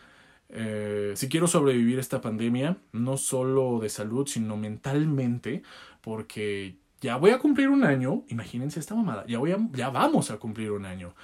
Eh, 0.53 1.13
si 1.17 1.29
quiero 1.29 1.47
sobrevivir 1.47 1.99
esta 1.99 2.21
pandemia, 2.21 2.77
no 2.93 3.17
solo 3.17 3.79
de 3.81 3.89
salud, 3.89 4.27
sino 4.27 4.57
mentalmente, 4.57 5.63
porque 6.01 6.77
ya 7.01 7.17
voy 7.17 7.31
a 7.31 7.39
cumplir 7.39 7.69
un 7.69 7.85
año, 7.85 8.25
imagínense 8.29 8.81
esta 8.81 8.95
mamada, 8.95 9.25
ya, 9.27 9.39
voy 9.39 9.53
a, 9.53 9.59
ya 9.73 9.91
vamos 9.91 10.31
a 10.31 10.39
cumplir 10.39 10.73
un 10.73 10.87
año 10.87 11.15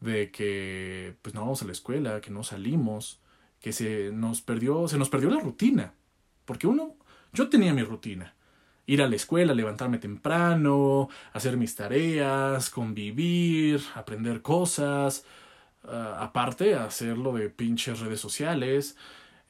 de 0.00 0.30
que 0.30 1.16
pues 1.22 1.34
no 1.34 1.40
vamos 1.40 1.62
a 1.62 1.66
la 1.66 1.72
escuela, 1.72 2.20
que 2.20 2.30
no 2.30 2.44
salimos, 2.44 3.20
que 3.60 3.72
se 3.72 4.12
nos 4.12 4.40
perdió, 4.40 4.86
se 4.88 4.98
nos 4.98 5.08
perdió 5.08 5.30
la 5.30 5.40
rutina, 5.40 5.94
porque 6.44 6.68
uno, 6.68 6.94
yo 7.32 7.48
tenía 7.48 7.74
mi 7.74 7.82
rutina, 7.82 8.35
ir 8.86 9.02
a 9.02 9.08
la 9.08 9.16
escuela, 9.16 9.54
levantarme 9.54 9.98
temprano, 9.98 11.08
hacer 11.32 11.56
mis 11.56 11.74
tareas, 11.74 12.70
convivir, 12.70 13.80
aprender 13.94 14.42
cosas, 14.42 15.24
uh, 15.84 16.14
aparte 16.18 16.74
hacerlo 16.74 17.32
de 17.32 17.50
pinches 17.50 18.00
redes 18.00 18.20
sociales 18.20 18.96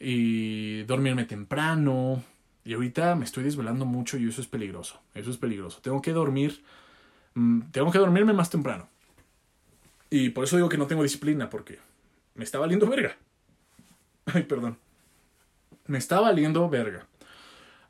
y 0.00 0.82
dormirme 0.84 1.24
temprano. 1.24 2.22
Y 2.64 2.74
ahorita 2.74 3.14
me 3.14 3.24
estoy 3.24 3.44
desvelando 3.44 3.84
mucho 3.84 4.16
y 4.16 4.28
eso 4.28 4.40
es 4.40 4.48
peligroso. 4.48 5.00
Eso 5.14 5.30
es 5.30 5.36
peligroso. 5.36 5.80
Tengo 5.82 6.02
que 6.02 6.12
dormir, 6.12 6.62
mm, 7.34 7.70
tengo 7.70 7.92
que 7.92 7.98
dormirme 7.98 8.32
más 8.32 8.50
temprano. 8.50 8.88
Y 10.10 10.30
por 10.30 10.44
eso 10.44 10.56
digo 10.56 10.68
que 10.68 10.78
no 10.78 10.86
tengo 10.86 11.02
disciplina, 11.02 11.50
porque 11.50 11.78
me 12.34 12.44
está 12.44 12.58
valiendo 12.58 12.88
verga. 12.88 13.16
Ay, 14.26 14.44
perdón. 14.44 14.78
Me 15.86 15.98
está 15.98 16.20
valiendo 16.20 16.68
verga. 16.68 17.06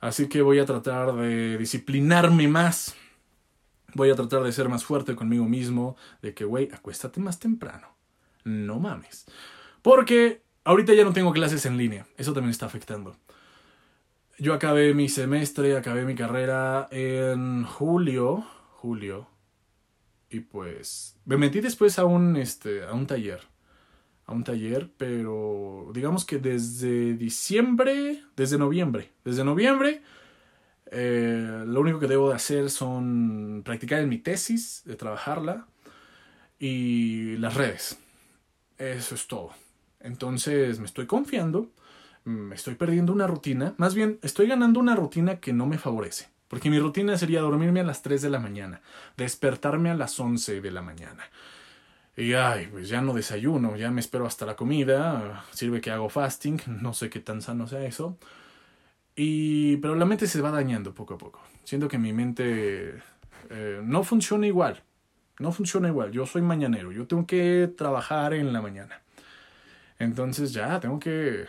Así 0.07 0.29
que 0.29 0.41
voy 0.41 0.61
a 0.61 0.65
tratar 0.65 1.17
de 1.17 1.59
disciplinarme 1.59 2.47
más. 2.47 2.95
Voy 3.93 4.09
a 4.09 4.15
tratar 4.15 4.45
de 4.45 4.53
ser 4.53 4.69
más 4.69 4.85
fuerte 4.85 5.17
conmigo 5.17 5.47
mismo. 5.47 5.97
De 6.23 6.33
que, 6.33 6.45
güey, 6.45 6.69
acuéstate 6.73 7.19
más 7.19 7.41
temprano. 7.41 7.89
No 8.45 8.79
mames. 8.79 9.27
Porque 9.83 10.43
ahorita 10.63 10.95
ya 10.95 11.03
no 11.03 11.13
tengo 11.13 11.33
clases 11.33 11.67
en 11.67 11.77
línea. 11.77 12.07
Eso 12.17 12.33
también 12.33 12.53
está 12.53 12.67
afectando. 12.67 13.17
Yo 14.39 14.55
acabé 14.55 14.95
mi 14.95 15.09
semestre, 15.09 15.77
acabé 15.77 16.05
mi 16.05 16.15
carrera 16.15 16.87
en 16.93 17.65
julio. 17.65 18.47
Julio. 18.77 19.29
Y 20.31 20.39
pues 20.39 21.19
me 21.25 21.37
metí 21.37 21.61
después 21.61 21.99
a 21.99 22.05
un, 22.05 22.37
este, 22.37 22.85
a 22.85 22.93
un 22.93 23.09
taller 23.09 23.41
a 24.27 24.33
un 24.33 24.45
taller, 24.45 24.91
pero 24.97 25.91
digamos 25.95 26.25
que 26.25 26.39
desde 26.39 27.15
diciembre, 27.15 28.23
desde 28.37 28.59
noviembre, 28.59 29.13
desde 29.25 29.45
noviembre, 29.45 30.03
eh, 30.91 31.65
lo 31.67 31.81
único 31.81 31.99
que 31.99 32.07
debo 32.07 32.29
de 32.29 32.37
hacer 32.37 32.71
son 32.71 33.63
practicar 33.65 34.01
en 34.01 34.09
mi 34.09 34.19
tesis, 34.19 34.83
de 34.85 34.97
trabajarla 34.97 35.67
y 36.59 37.37
las 37.37 37.55
redes. 37.55 37.99
Eso 38.79 39.15
es 39.15 39.27
todo. 39.27 39.51
Entonces 40.01 40.79
me 40.79 40.87
estoy 40.87 41.07
confiando, 41.07 41.71
me 42.25 42.55
estoy 42.55 42.75
perdiendo 42.75 43.13
una 43.13 43.27
rutina, 43.27 43.75
más 43.79 43.95
bien 43.95 44.19
estoy 44.23 44.47
ganando 44.49 44.81
una 44.81 44.97
rutina 44.97 45.41
que 45.41 45.53
no 45.53 45.67
me 45.67 45.79
favorece. 45.79 46.29
Porque 46.49 46.71
mi 46.71 46.79
rutina 46.79 47.19
sería 47.19 47.41
dormirme 47.41 47.81
a 47.81 47.85
las 47.85 48.03
3 48.03 48.23
de 48.23 48.31
la 48.31 48.39
mañana, 48.39 48.81
despertarme 49.17 49.91
a 49.91 49.95
las 49.95 50.19
11 50.19 50.61
de 50.61 50.71
la 50.71 50.83
mañana. 50.83 51.25
Y 52.17 52.33
ay, 52.33 52.69
pues 52.73 52.89
ya 52.89 53.03
no 53.03 53.13
desayuno, 53.13 53.77
ya 53.77 53.91
me 53.91 54.01
espero 54.01 54.27
hasta 54.27 54.47
la 54.47 54.57
comida, 54.57 55.45
sirve 55.53 55.83
que 55.83 55.91
hago 55.91 56.09
fasting, 56.09 56.59
no 56.81 56.95
sé 56.95 57.11
qué 57.11 57.21
tan 57.21 57.43
sano 57.43 57.67
sea 57.67 57.85
eso. 57.85 58.19
Y 59.15 59.77
pero 59.79 59.95
la 59.95 60.07
mente 60.07 60.27
se 60.27 60.41
va 60.41 60.51
dañando 60.51 60.95
poco 60.95 61.15
a 61.15 61.19
poco. 61.19 61.41
Siento 61.65 61.89
que 61.89 61.99
mi 61.99 62.13
mente 62.13 63.03
eh, 63.51 63.81
no 63.83 64.03
funciona 64.03 64.47
igual. 64.47 64.83
No 65.39 65.53
funciona 65.53 65.89
igual. 65.89 66.13
Yo 66.13 66.25
soy 66.25 66.43
mañanero, 66.43 66.93
yo 66.93 67.07
tengo 67.07 67.27
que 67.27 67.71
trabajar 67.77 68.33
en 68.33 68.53
la 68.53 68.63
mañana. 68.63 69.03
Entonces 69.99 70.53
ya 70.53 70.81
tengo 70.81 70.99
que 70.99 71.47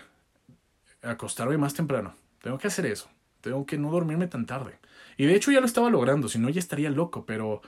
acostarme 1.02 1.58
más 1.58 1.74
temprano. 1.74 2.14
Tengo 2.42 2.58
que 2.58 2.68
hacer 2.68 2.86
eso. 2.86 3.10
Tengo 3.42 3.66
que 3.66 3.78
no 3.78 3.92
dormirme 3.92 4.28
tan 4.28 4.46
tarde. 4.46 4.80
Y 5.16 5.26
de 5.26 5.36
hecho 5.36 5.52
ya 5.52 5.62
lo 5.62 5.66
estaba 5.66 5.90
logrando, 5.90 6.28
si 6.28 6.40
no 6.40 6.50
ya 6.50 6.60
estaría 6.60 6.90
loco, 6.90 7.26
pero 7.26 7.62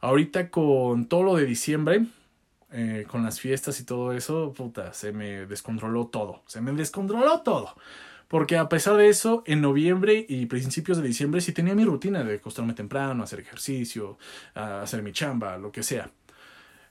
ahorita 0.00 0.50
con 0.50 1.06
todo 1.06 1.22
lo 1.22 1.36
de 1.36 1.46
diciembre, 1.46 2.06
eh, 2.72 3.06
con 3.08 3.22
las 3.22 3.40
fiestas 3.40 3.78
y 3.80 3.84
todo 3.84 4.12
eso, 4.12 4.52
puta, 4.52 4.92
se 4.94 5.12
me 5.12 5.46
descontroló 5.46 6.06
todo. 6.06 6.42
Se 6.46 6.60
me 6.60 6.72
descontroló 6.72 7.42
todo. 7.42 7.74
Porque 8.28 8.56
a 8.56 8.68
pesar 8.68 8.96
de 8.96 9.08
eso, 9.08 9.42
en 9.46 9.60
noviembre 9.60 10.24
y 10.26 10.46
principios 10.46 10.96
de 10.96 11.06
diciembre 11.06 11.42
sí 11.42 11.52
tenía 11.52 11.74
mi 11.74 11.84
rutina 11.84 12.24
de 12.24 12.36
acostarme 12.36 12.72
temprano, 12.72 13.22
hacer 13.22 13.40
ejercicio, 13.40 14.16
hacer 14.54 15.02
mi 15.02 15.12
chamba, 15.12 15.58
lo 15.58 15.70
que 15.70 15.82
sea. 15.82 16.10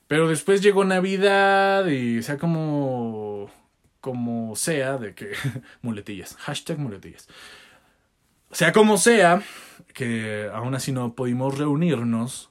Pero 0.07 0.27
después 0.27 0.61
llegó 0.61 0.84
Navidad 0.86 1.88
y 1.88 2.21
sea 2.21 2.38
como 2.38 3.49
como 4.01 4.55
sea 4.55 4.97
de 4.97 5.15
que 5.15 5.32
muletillas, 5.82 6.36
hashtag 6.36 6.77
muletillas. 6.77 7.27
Sea 8.51 8.73
como 8.73 8.97
sea, 8.97 9.41
que 9.93 10.49
aún 10.53 10.75
así 10.75 10.91
no 10.91 11.15
pudimos 11.15 11.57
reunirnos 11.57 12.51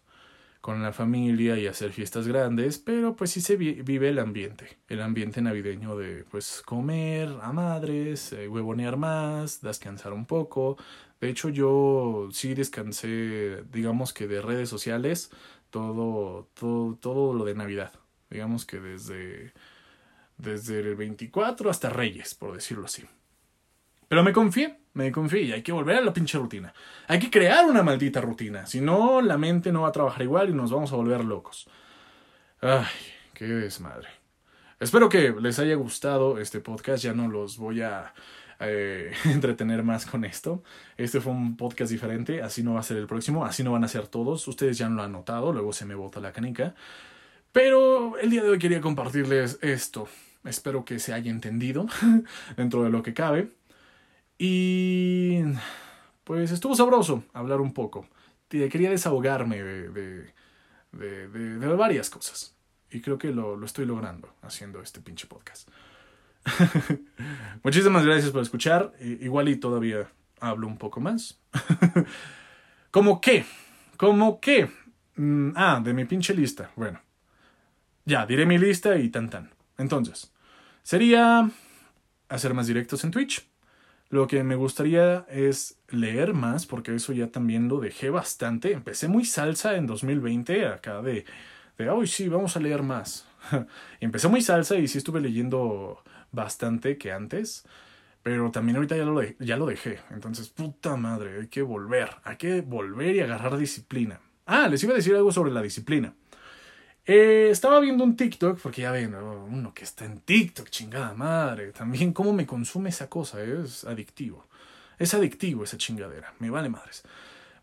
con 0.61 0.83
la 0.83 0.93
familia 0.93 1.59
y 1.59 1.67
hacer 1.67 1.93
fiestas 1.93 2.29
grandes, 2.29 2.79
pero 2.79 3.17
pues 3.17 3.31
sí 3.31 3.41
se 3.41 3.57
vive 3.57 4.09
el 4.09 4.19
ambiente, 4.19 4.79
el 4.89 5.01
ambiente 5.01 5.41
navideño 5.41 5.97
de 5.97 6.25
pues 6.25 6.63
comer 6.65 7.35
a 7.43 7.53
madres, 7.53 8.33
eh, 8.33 8.47
huevonear 8.47 8.97
más, 8.97 9.63
descansar 9.63 10.13
un 10.13 10.27
poco. 10.27 10.77
De 11.21 11.31
hecho 11.31 11.49
yo 11.49 12.29
sí 12.33 12.55
descansé, 12.55 13.63
digamos 13.73 14.13
que 14.13 14.27
de 14.27 14.43
redes 14.43 14.69
sociales, 14.69 15.31
todo, 15.71 16.49
todo, 16.55 16.97
todo 16.97 17.33
lo 17.35 17.45
de 17.45 17.55
Navidad. 17.55 17.93
Digamos 18.29 18.67
que 18.67 18.81
desde, 18.81 19.53
desde 20.37 20.81
el 20.81 20.95
24 20.95 21.71
hasta 21.71 21.91
Reyes, 21.91 22.35
por 22.35 22.55
decirlo 22.55 22.85
así. 22.85 23.05
Pero 24.09 24.23
me 24.23 24.33
confié, 24.33 24.80
me 24.95 25.13
confié 25.13 25.43
y 25.43 25.53
hay 25.53 25.63
que 25.63 25.73
volver 25.73 25.97
a 25.97 26.01
la 26.01 26.13
pinche 26.13 26.39
rutina. 26.39 26.73
Hay 27.09 27.19
que 27.19 27.31
crear 27.31 27.67
una 27.67 27.83
maldita 27.83 28.21
rutina. 28.21 28.67
Si 28.67 28.81
no, 28.81 29.21
la 29.21 29.39
mente 29.39 29.73
no 29.73 29.83
va 29.83 29.89
a 29.89 29.93
trabajar 29.93 30.23
igual 30.23 30.51
y 30.51 30.53
nos 30.53 30.71
vamos 30.71 30.93
a 30.93 30.97
volver 30.97 31.25
locos. 31.25 31.69
Ay, 32.61 32.87
qué 33.35 33.45
desmadre. 33.47 34.09
Espero 34.81 35.09
que 35.09 35.35
les 35.41 35.59
haya 35.59 35.75
gustado 35.75 36.39
este 36.39 36.61
podcast. 36.61 37.05
Ya 37.05 37.13
no 37.13 37.29
los 37.29 37.59
voy 37.59 37.83
a 37.83 38.13
eh, 38.61 39.13
entretener 39.27 39.83
más 39.83 40.07
con 40.07 40.25
esto. 40.25 40.63
Este 40.97 41.21
fue 41.21 41.33
un 41.33 41.57
podcast 41.57 41.91
diferente. 41.91 42.43
Así 42.43 42.63
no 42.63 42.75
va 42.75 42.81
a 42.81 42.83
ser 42.83 42.97
el 42.97 43.07
próximo. 43.07 43.45
Así 43.45 43.63
no 43.63 43.73
van 43.73 43.85
a 43.85 43.89
ser 43.89 44.09
todos. 44.09 44.47
Ustedes 44.49 44.79
ya 44.79 44.89
lo 44.89 45.03
han 45.03 45.13
notado. 45.13 45.53
Luego 45.53 45.73
se 45.73 45.87
me 45.87 45.95
bota 45.95 46.21
la 46.21 46.33
canica. 46.33 46.75
Pero 47.53 48.19
el 48.19 48.31
día 48.31 48.43
de 48.43 48.51
hoy 48.51 48.59
quería 48.59 48.81
compartirles 48.81 49.59
esto. 49.63 50.09
Espero 50.45 50.85
que 50.85 50.99
se 50.99 51.13
haya 51.13 51.31
entendido 51.31 51.87
dentro 52.57 52.83
de 52.83 52.91
lo 52.91 53.03
que 53.03 53.15
cabe. 53.15 53.60
Y 54.43 55.43
pues 56.25 56.51
estuvo 56.51 56.75
sabroso 56.75 57.25
hablar 57.35 57.61
un 57.61 57.75
poco. 57.75 58.09
Quería 58.49 58.89
desahogarme 58.89 59.63
de, 59.63 60.33
de, 60.93 61.29
de, 61.29 61.67
varias 61.75 62.09
cosas. 62.09 62.57
Y 62.91 63.03
creo 63.03 63.19
que 63.19 63.33
lo, 63.33 63.55
lo 63.55 63.67
estoy 63.67 63.85
logrando 63.85 64.33
haciendo 64.41 64.81
este 64.81 65.03
pinche 65.03 65.27
podcast. 65.27 65.69
Muchísimas 67.63 68.07
gracias 68.07 68.31
por 68.31 68.41
escuchar. 68.41 68.95
Igual 68.99 69.51
y 69.51 69.57
todavía 69.57 70.11
hablo 70.41 70.69
un 70.69 70.79
poco 70.79 71.01
más. 71.01 71.39
¿Cómo 72.91 73.21
qué? 73.21 73.45
¿Cómo 73.99 74.41
qué? 74.41 74.71
Mm, 75.17 75.51
ah, 75.55 75.83
de 75.85 75.93
mi 75.93 76.07
pinche 76.07 76.33
lista. 76.33 76.71
Bueno. 76.77 76.99
Ya, 78.07 78.25
diré 78.25 78.47
mi 78.47 78.57
lista 78.57 78.97
y 78.97 79.11
tan 79.11 79.29
tan. 79.29 79.51
Entonces, 79.77 80.33
sería 80.83 81.51
hacer 82.31 82.55
más 82.55 82.69
directos 82.69 83.05
en 83.05 83.11
Twitch 83.11 83.51
lo 84.11 84.27
que 84.27 84.43
me 84.43 84.57
gustaría 84.57 85.25
es 85.31 85.79
leer 85.89 86.35
más, 86.35 86.67
porque 86.67 86.95
eso 86.95 87.13
ya 87.13 87.29
también 87.29 87.69
lo 87.69 87.79
dejé 87.81 88.11
bastante. 88.11 88.73
Empecé 88.73 89.09
muy 89.09 89.25
salsa 89.25 89.77
en 89.77 89.87
2020, 89.87 90.67
acá 90.67 91.01
de, 91.01 91.25
de 91.79 91.91
hoy 91.91 92.09
sí, 92.09 92.29
vamos 92.29 92.57
a 92.57 92.61
leer 92.61 92.83
más. 92.83 93.27
Empecé 94.01 94.29
muy 94.29 94.43
salsa 94.43 94.77
y 94.77 94.89
sí 94.89 94.99
estuve 94.99 95.21
leyendo 95.21 96.03
bastante 96.33 96.99
que 96.99 97.13
antes, 97.13 97.65
pero 98.23 98.51
también 98.51 98.77
ahorita 98.77 98.97
ya 98.97 99.05
lo, 99.05 99.23
ya 99.39 99.57
lo 99.57 99.67
dejé. 99.67 100.01
Entonces, 100.11 100.49
puta 100.49 100.97
madre, 100.97 101.43
hay 101.43 101.47
que 101.49 101.63
volver, 101.63 102.11
hay 102.25 102.37
que 102.37 102.63
volver 102.63 103.15
y 103.15 103.21
agarrar 103.21 103.57
disciplina. 103.57 104.21
Ah, 104.45 104.67
les 104.69 104.83
iba 104.83 104.93
a 104.93 104.97
decir 104.97 105.15
algo 105.15 105.31
sobre 105.31 105.53
la 105.53 105.63
disciplina. 105.63 106.15
Eh, 107.07 107.49
estaba 107.51 107.81
viendo 107.81 108.05
un 108.05 108.17
TikTok, 108.17 108.61
porque 108.61 108.83
ya 108.83 108.93
ven, 108.93 109.15
uno 109.15 109.75
que 109.75 109.85
está 109.85 110.05
en 110.05 110.21
TikTok, 110.21 110.69
chingada 110.69 111.15
madre. 111.15 111.73
También 111.73 112.13
cómo 112.13 112.33
me 112.33 112.47
consume 112.47 112.91
esa 112.91 113.09
cosa, 113.09 113.43
es 113.43 113.85
adictivo. 113.85 114.47
Es 114.99 115.15
adictivo 115.15 115.65
esa 115.65 115.79
chingadera, 115.79 116.35
me 116.39 116.51
vale 116.51 116.69
madres. 116.69 117.03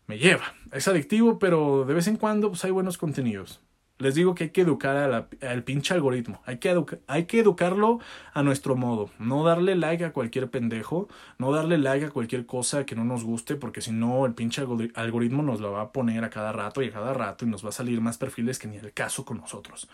Me 0.06 0.18
lleva, 0.18 0.54
es 0.72 0.88
adictivo, 0.88 1.38
pero 1.38 1.84
de 1.84 1.94
vez 1.94 2.08
en 2.08 2.16
cuando 2.16 2.48
pues, 2.48 2.64
hay 2.64 2.70
buenos 2.70 2.98
contenidos. 2.98 3.60
Les 3.98 4.14
digo 4.14 4.34
que 4.36 4.44
hay 4.44 4.50
que 4.50 4.60
educar 4.60 5.26
al 5.42 5.64
pinche 5.64 5.92
algoritmo. 5.92 6.40
Hay 6.46 6.58
que, 6.58 6.84
hay 7.08 7.24
que 7.24 7.40
educarlo 7.40 7.98
a 8.32 8.44
nuestro 8.44 8.76
modo. 8.76 9.10
No 9.18 9.42
darle 9.42 9.74
like 9.74 10.04
a 10.04 10.12
cualquier 10.12 10.48
pendejo. 10.50 11.08
No 11.38 11.50
darle 11.50 11.78
like 11.78 12.06
a 12.06 12.10
cualquier 12.10 12.46
cosa 12.46 12.86
que 12.86 12.94
no 12.94 13.02
nos 13.02 13.24
guste. 13.24 13.56
Porque 13.56 13.80
si 13.80 13.90
no, 13.90 14.24
el 14.24 14.34
pinche 14.34 14.62
algoritmo 14.94 15.42
nos 15.42 15.60
lo 15.60 15.72
va 15.72 15.82
a 15.82 15.92
poner 15.92 16.22
a 16.22 16.30
cada 16.30 16.52
rato 16.52 16.80
y 16.80 16.86
a 16.86 16.92
cada 16.92 17.12
rato. 17.12 17.44
Y 17.44 17.48
nos 17.48 17.64
va 17.64 17.70
a 17.70 17.72
salir 17.72 18.00
más 18.00 18.18
perfiles 18.18 18.60
que 18.60 18.68
ni 18.68 18.76
el 18.76 18.92
caso 18.92 19.24
con 19.24 19.38
nosotros. 19.38 19.88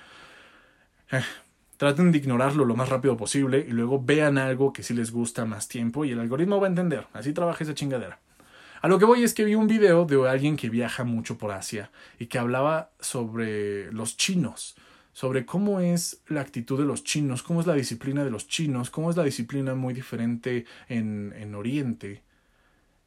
Eh, 1.10 1.22
traten 1.78 2.12
de 2.12 2.18
ignorarlo 2.18 2.66
lo 2.66 2.76
más 2.76 2.90
rápido 2.90 3.16
posible. 3.16 3.64
Y 3.66 3.72
luego 3.72 4.02
vean 4.04 4.36
algo 4.36 4.74
que 4.74 4.82
sí 4.82 4.92
les 4.92 5.12
gusta 5.12 5.46
más 5.46 5.66
tiempo. 5.66 6.04
Y 6.04 6.10
el 6.10 6.20
algoritmo 6.20 6.60
va 6.60 6.66
a 6.66 6.70
entender. 6.70 7.06
Así 7.14 7.32
trabaja 7.32 7.64
esa 7.64 7.72
chingadera. 7.72 8.18
A 8.84 8.88
lo 8.88 8.98
que 8.98 9.06
voy 9.06 9.24
es 9.24 9.32
que 9.32 9.46
vi 9.46 9.54
un 9.54 9.66
video 9.66 10.04
de 10.04 10.28
alguien 10.28 10.58
que 10.58 10.68
viaja 10.68 11.04
mucho 11.04 11.38
por 11.38 11.52
Asia 11.52 11.90
y 12.18 12.26
que 12.26 12.38
hablaba 12.38 12.90
sobre 13.00 13.90
los 13.92 14.18
chinos, 14.18 14.76
sobre 15.14 15.46
cómo 15.46 15.80
es 15.80 16.20
la 16.28 16.42
actitud 16.42 16.78
de 16.78 16.84
los 16.84 17.02
chinos, 17.02 17.42
cómo 17.42 17.62
es 17.62 17.66
la 17.66 17.72
disciplina 17.72 18.24
de 18.24 18.30
los 18.30 18.46
chinos, 18.46 18.90
cómo 18.90 19.08
es 19.08 19.16
la 19.16 19.24
disciplina 19.24 19.74
muy 19.74 19.94
diferente 19.94 20.66
en, 20.90 21.32
en 21.34 21.54
Oriente 21.54 22.20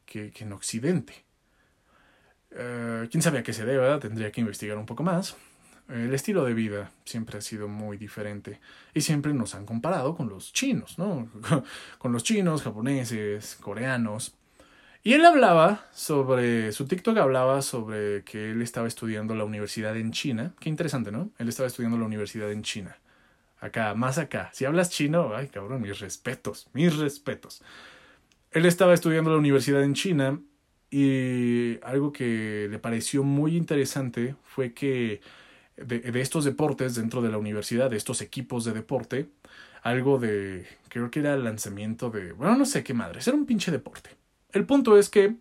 que, 0.04 0.32
que, 0.32 0.42
en 0.42 0.52
Occidente. 0.52 1.24
Uh, 2.50 3.06
Quién 3.08 3.22
sabe 3.22 3.38
a 3.38 3.44
qué 3.44 3.52
se 3.52 3.64
debe, 3.64 4.00
tendría 4.00 4.32
que 4.32 4.40
investigar 4.40 4.78
un 4.78 4.86
poco 4.86 5.04
más. 5.04 5.36
El 5.88 6.12
estilo 6.12 6.44
de 6.44 6.54
vida 6.54 6.90
siempre 7.04 7.38
ha 7.38 7.40
sido 7.40 7.68
muy 7.68 7.98
diferente 7.98 8.58
y 8.94 9.02
siempre 9.02 9.32
nos 9.32 9.54
han 9.54 9.64
comparado 9.64 10.16
con 10.16 10.28
los 10.28 10.52
chinos, 10.52 10.98
¿no? 10.98 11.30
con 11.98 12.10
los 12.10 12.24
chinos, 12.24 12.62
japoneses, 12.62 13.54
coreanos. 13.60 14.37
Y 15.08 15.14
él 15.14 15.24
hablaba 15.24 15.86
sobre, 15.90 16.70
su 16.70 16.84
TikTok 16.84 17.16
hablaba 17.16 17.62
sobre 17.62 18.24
que 18.24 18.50
él 18.50 18.60
estaba 18.60 18.86
estudiando 18.86 19.34
la 19.34 19.44
universidad 19.44 19.96
en 19.96 20.12
China. 20.12 20.52
Qué 20.60 20.68
interesante, 20.68 21.10
¿no? 21.10 21.30
Él 21.38 21.48
estaba 21.48 21.66
estudiando 21.66 21.96
la 21.96 22.04
universidad 22.04 22.52
en 22.52 22.62
China. 22.62 22.94
Acá, 23.58 23.94
más 23.94 24.18
acá. 24.18 24.50
Si 24.52 24.66
hablas 24.66 24.90
chino, 24.90 25.34
ay 25.34 25.46
cabrón, 25.46 25.80
mis 25.80 25.98
respetos, 25.98 26.68
mis 26.74 26.94
respetos. 26.98 27.62
Él 28.50 28.66
estaba 28.66 28.92
estudiando 28.92 29.30
la 29.30 29.38
universidad 29.38 29.82
en 29.82 29.94
China 29.94 30.42
y 30.90 31.82
algo 31.84 32.12
que 32.12 32.68
le 32.70 32.78
pareció 32.78 33.24
muy 33.24 33.56
interesante 33.56 34.34
fue 34.44 34.74
que 34.74 35.22
de, 35.78 36.20
estos 36.20 36.44
deportes 36.44 36.96
dentro 36.96 37.22
de 37.22 37.30
la 37.30 37.38
universidad, 37.38 37.88
de 37.88 37.96
estos 37.96 38.20
equipos 38.20 38.66
de 38.66 38.74
deporte, 38.74 39.30
algo 39.80 40.18
de, 40.18 40.66
creo 40.90 41.10
que 41.10 41.20
era 41.20 41.32
el 41.32 41.44
lanzamiento 41.44 42.10
de, 42.10 42.32
bueno, 42.32 42.56
no 42.58 42.66
sé 42.66 42.84
qué 42.84 42.92
madre, 42.92 43.20
era 43.26 43.34
un 43.34 43.46
pinche 43.46 43.70
deporte. 43.70 44.17
El 44.52 44.64
punto 44.64 44.96
es 44.98 45.10
que 45.10 45.36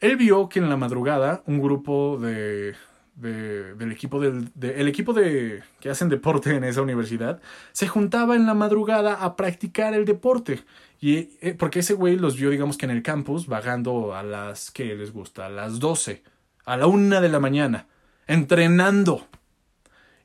él 0.00 0.16
vio 0.16 0.48
que 0.48 0.58
en 0.58 0.68
la 0.68 0.76
madrugada 0.76 1.42
un 1.46 1.60
grupo 1.60 2.18
de, 2.18 2.74
de 3.14 3.74
del 3.74 3.92
equipo 3.92 4.20
del 4.20 4.50
de, 4.54 4.80
el 4.80 4.88
equipo 4.88 5.12
de 5.12 5.62
que 5.78 5.90
hacen 5.90 6.08
deporte 6.08 6.56
en 6.56 6.64
esa 6.64 6.82
universidad 6.82 7.40
se 7.72 7.86
juntaba 7.86 8.34
en 8.34 8.46
la 8.46 8.54
madrugada 8.54 9.14
a 9.14 9.36
practicar 9.36 9.94
el 9.94 10.04
deporte. 10.06 10.64
Y 11.00 11.30
eh, 11.40 11.54
porque 11.56 11.80
ese 11.80 11.94
güey 11.94 12.16
los 12.16 12.36
vio 12.36 12.50
digamos 12.50 12.76
que 12.76 12.86
en 12.86 12.90
el 12.90 13.02
campus 13.02 13.46
vagando 13.46 14.14
a 14.14 14.22
las 14.22 14.70
que 14.70 14.96
les 14.96 15.12
gusta 15.12 15.46
a 15.46 15.50
las 15.50 15.78
12 15.78 16.22
a 16.64 16.76
la 16.76 16.86
una 16.86 17.20
de 17.20 17.28
la 17.28 17.40
mañana 17.40 17.86
entrenando. 18.26 19.26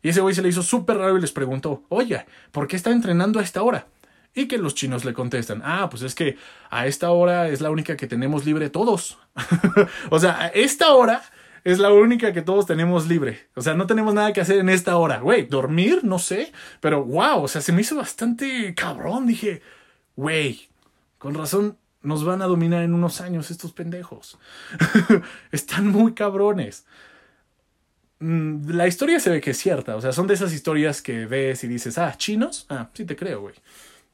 Y 0.02 0.10
ese 0.10 0.22
güey 0.22 0.36
se 0.36 0.42
le 0.42 0.50
hizo 0.50 0.64
súper 0.64 0.98
raro 0.98 1.18
y 1.18 1.22
les 1.22 1.32
preguntó 1.32 1.84
oye 1.90 2.26
¿por 2.52 2.68
qué 2.68 2.78
está 2.78 2.92
entrenando 2.92 3.40
a 3.40 3.44
esta 3.44 3.62
hora? 3.62 3.88
Y 4.36 4.48
que 4.48 4.58
los 4.58 4.76
chinos 4.76 5.06
le 5.06 5.14
contestan, 5.14 5.62
ah, 5.64 5.90
pues 5.90 6.04
es 6.04 6.14
que 6.14 6.38
a 6.70 6.88
esta 6.88 7.10
hora 7.12 7.48
es 7.48 7.62
la 7.62 7.72
única 7.72 7.96
que 7.96 8.06
tenemos 8.06 8.46
libre 8.46 8.70
todos. 8.70 9.18
o 10.10 10.20
sea, 10.20 10.40
a 10.40 10.48
esta 10.48 10.94
hora 10.94 11.24
es 11.64 11.80
la 11.80 11.92
única 11.92 12.32
que 12.34 12.42
todos 12.42 12.66
tenemos 12.66 13.08
libre. 13.08 13.48
O 13.56 13.62
sea, 13.62 13.74
no 13.74 13.88
tenemos 13.88 14.14
nada 14.14 14.34
que 14.34 14.42
hacer 14.42 14.60
en 14.60 14.70
esta 14.70 14.98
hora. 14.98 15.20
Güey, 15.20 15.48
dormir, 15.48 16.04
no 16.04 16.20
sé. 16.20 16.52
Pero 16.80 17.04
wow, 17.04 17.44
o 17.44 17.48
sea, 17.48 17.62
se 17.62 17.72
me 17.72 17.82
hizo 17.82 17.96
bastante 17.96 18.76
cabrón. 18.76 19.26
Dije, 19.26 19.62
güey, 20.16 20.70
con 21.18 21.34
razón 21.34 21.78
nos 22.04 22.24
van 22.24 22.42
a 22.42 22.46
dominar 22.46 22.84
en 22.84 22.94
unos 22.94 23.20
años 23.20 23.50
estos 23.50 23.72
pendejos. 23.72 24.38
Están 25.52 25.88
muy 25.88 26.14
cabrones. 26.14 26.86
Mm, 28.20 28.70
la 28.70 28.88
historia 28.88 29.20
se 29.20 29.32
ve 29.32 29.42
que 29.42 29.52
es 29.52 29.58
cierta. 29.58 29.96
O 29.96 30.02
sea, 30.02 30.12
son 30.12 30.28
de 30.28 30.36
esas 30.36 30.54
historias 30.54 31.02
que 31.02 31.26
ves 31.26 31.64
y 31.64 31.68
dices, 31.68 31.98
ah, 31.98 32.14
chinos. 32.16 32.68
Ah, 32.70 32.90
sí 32.94 33.06
te 33.06 33.16
creo, 33.16 33.42
güey. 33.42 33.56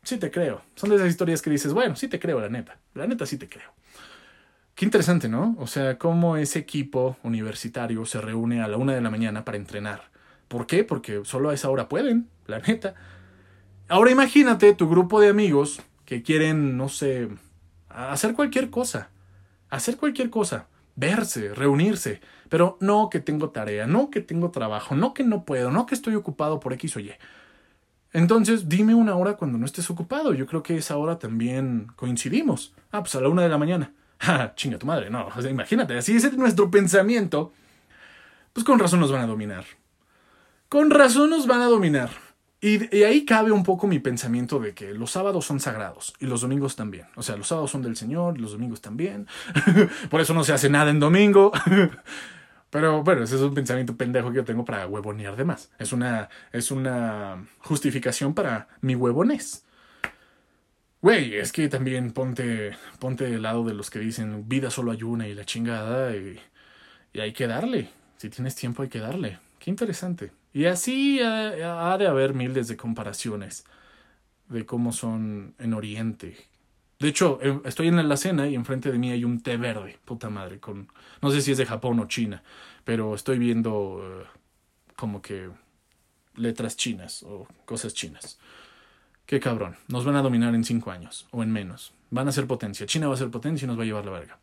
Sí 0.03 0.17
te 0.17 0.31
creo. 0.31 0.61
Son 0.75 0.89
de 0.89 0.95
esas 0.95 1.09
historias 1.09 1.41
que 1.41 1.49
dices, 1.49 1.73
bueno, 1.73 1.95
sí 1.95 2.07
te 2.07 2.19
creo, 2.19 2.39
la 2.39 2.49
neta. 2.49 2.77
La 2.95 3.07
neta 3.07 3.25
sí 3.25 3.37
te 3.37 3.47
creo. 3.47 3.71
Qué 4.75 4.85
interesante, 4.85 5.29
¿no? 5.29 5.55
O 5.59 5.67
sea, 5.67 5.97
cómo 5.99 6.37
ese 6.37 6.59
equipo 6.59 7.17
universitario 7.23 8.05
se 8.05 8.19
reúne 8.19 8.61
a 8.63 8.67
la 8.67 8.77
una 8.77 8.95
de 8.95 9.01
la 9.01 9.11
mañana 9.11 9.45
para 9.45 9.57
entrenar. 9.57 10.09
¿Por 10.47 10.65
qué? 10.65 10.83
Porque 10.83 11.21
solo 11.23 11.49
a 11.49 11.53
esa 11.53 11.69
hora 11.69 11.87
pueden, 11.87 12.29
la 12.47 12.59
neta. 12.59 12.95
Ahora 13.89 14.11
imagínate 14.11 14.73
tu 14.73 14.89
grupo 14.89 15.21
de 15.21 15.29
amigos 15.29 15.81
que 16.05 16.23
quieren, 16.23 16.77
no 16.77 16.89
sé, 16.89 17.29
hacer 17.89 18.33
cualquier 18.33 18.69
cosa. 18.69 19.09
Hacer 19.69 19.97
cualquier 19.97 20.29
cosa. 20.29 20.67
Verse, 20.95 21.53
reunirse. 21.53 22.21
Pero 22.49 22.77
no 22.81 23.09
que 23.09 23.19
tengo 23.19 23.51
tarea, 23.51 23.85
no 23.85 24.09
que 24.09 24.21
tengo 24.21 24.51
trabajo, 24.51 24.95
no 24.95 25.13
que 25.13 25.23
no 25.23 25.45
puedo, 25.45 25.71
no 25.71 25.85
que 25.85 25.95
estoy 25.95 26.15
ocupado 26.15 26.59
por 26.59 26.73
X 26.73 26.97
o 26.97 26.99
Y. 26.99 27.13
Entonces, 28.13 28.67
dime 28.67 28.93
una 28.93 29.15
hora 29.15 29.35
cuando 29.37 29.57
no 29.57 29.65
estés 29.65 29.89
ocupado. 29.89 30.33
Yo 30.33 30.45
creo 30.45 30.63
que 30.63 30.77
esa 30.77 30.97
hora 30.97 31.17
también 31.17 31.87
coincidimos. 31.95 32.73
Ah, 32.91 33.01
pues 33.01 33.15
a 33.15 33.21
la 33.21 33.29
una 33.29 33.43
de 33.43 33.49
la 33.49 33.57
mañana. 33.57 33.93
ja, 34.19 34.53
chinga 34.55 34.77
tu 34.77 34.85
madre, 34.85 35.09
no, 35.09 35.27
imagínate, 35.49 35.97
así 35.97 36.15
es 36.15 36.37
nuestro 36.37 36.69
pensamiento, 36.69 37.53
pues 38.53 38.63
con 38.63 38.79
razón 38.79 38.99
nos 38.99 39.11
van 39.11 39.21
a 39.21 39.27
dominar. 39.27 39.65
Con 40.69 40.91
razón 40.91 41.29
nos 41.29 41.47
van 41.47 41.61
a 41.61 41.65
dominar. 41.65 42.09
Y, 42.63 42.95
y, 42.95 43.03
ahí 43.03 43.25
cabe 43.25 43.51
un 43.51 43.63
poco 43.63 43.87
mi 43.87 43.97
pensamiento 43.97 44.59
de 44.59 44.75
que 44.75 44.93
los 44.93 45.09
sábados 45.09 45.45
son 45.45 45.59
sagrados 45.59 46.13
y 46.19 46.27
los 46.27 46.41
domingos 46.41 46.75
también. 46.75 47.07
O 47.15 47.23
sea, 47.23 47.35
los 47.35 47.47
sábados 47.47 47.71
son 47.71 47.81
del 47.81 47.95
Señor 47.95 48.39
los 48.39 48.51
domingos 48.51 48.81
también. 48.81 49.27
Por 50.11 50.21
eso 50.21 50.35
no 50.35 50.43
se 50.43 50.53
hace 50.53 50.69
nada 50.69 50.91
en 50.91 50.99
domingo. 50.99 51.51
Pero 52.71 53.03
bueno, 53.03 53.23
ese 53.23 53.35
es 53.35 53.41
un 53.41 53.53
pensamiento 53.53 53.95
pendejo 53.97 54.31
que 54.31 54.37
yo 54.37 54.45
tengo 54.45 54.65
para 54.65 54.87
huevonear 54.87 55.35
de 55.35 55.43
más. 55.43 55.69
Es 55.77 55.91
una, 55.91 56.29
es 56.53 56.71
una 56.71 57.45
justificación 57.59 58.33
para 58.33 58.69
mi 58.81 58.95
huevones. 58.95 59.65
Güey, 61.01 61.35
es 61.35 61.51
que 61.51 61.67
también 61.67 62.11
ponte, 62.11 62.77
ponte 62.99 63.25
del 63.25 63.41
lado 63.41 63.65
de 63.65 63.73
los 63.73 63.89
que 63.89 63.99
dicen 63.99 64.47
vida 64.47 64.69
solo 64.69 64.91
hay 64.91 65.03
una 65.03 65.27
y 65.27 65.33
la 65.33 65.45
chingada 65.45 66.15
y, 66.15 66.39
hay 67.19 67.33
que 67.33 67.47
darle. 67.47 67.89
Si 68.17 68.29
tienes 68.29 68.55
tiempo 68.55 68.83
hay 68.83 68.89
que 68.89 68.99
darle. 68.99 69.39
Qué 69.59 69.69
interesante. 69.69 70.31
Y 70.53 70.65
así 70.65 71.19
ha, 71.21 71.97
de 71.97 72.07
haber 72.07 72.33
miles 72.33 72.67
de 72.69 72.77
comparaciones 72.77 73.65
de 74.47 74.65
cómo 74.65 74.93
son 74.93 75.55
en 75.59 75.73
Oriente. 75.73 76.37
De 77.01 77.07
hecho, 77.07 77.39
eh, 77.41 77.59
estoy 77.65 77.87
en 77.87 78.07
la 78.07 78.15
cena 78.15 78.47
y 78.47 78.53
enfrente 78.53 78.91
de 78.91 78.99
mí 78.99 79.09
hay 79.09 79.25
un 79.25 79.41
té 79.41 79.57
verde, 79.57 79.97
puta 80.05 80.29
madre, 80.29 80.59
con 80.59 80.87
no 81.19 81.31
sé 81.31 81.41
si 81.41 81.51
es 81.51 81.57
de 81.57 81.65
Japón 81.65 81.99
o 81.99 82.07
China, 82.07 82.43
pero 82.83 83.15
estoy 83.15 83.39
viendo 83.39 83.73
uh, 83.73 84.23
como 84.95 85.19
que 85.19 85.49
letras 86.35 86.77
chinas 86.77 87.23
o 87.23 87.47
cosas 87.65 87.95
chinas. 87.95 88.37
Qué 89.25 89.39
cabrón. 89.39 89.77
Nos 89.87 90.05
van 90.05 90.15
a 90.15 90.21
dominar 90.21 90.53
en 90.53 90.63
cinco 90.63 90.91
años 90.91 91.25
o 91.31 91.41
en 91.41 91.51
menos. 91.51 91.91
Van 92.11 92.27
a 92.27 92.31
ser 92.31 92.45
potencia. 92.45 92.85
China 92.85 93.07
va 93.07 93.15
a 93.15 93.17
ser 93.17 93.31
potencia 93.31 93.65
y 93.65 93.67
nos 93.67 93.79
va 93.79 93.81
a 93.81 93.85
llevar 93.87 94.05
la 94.05 94.11
verga. 94.11 94.39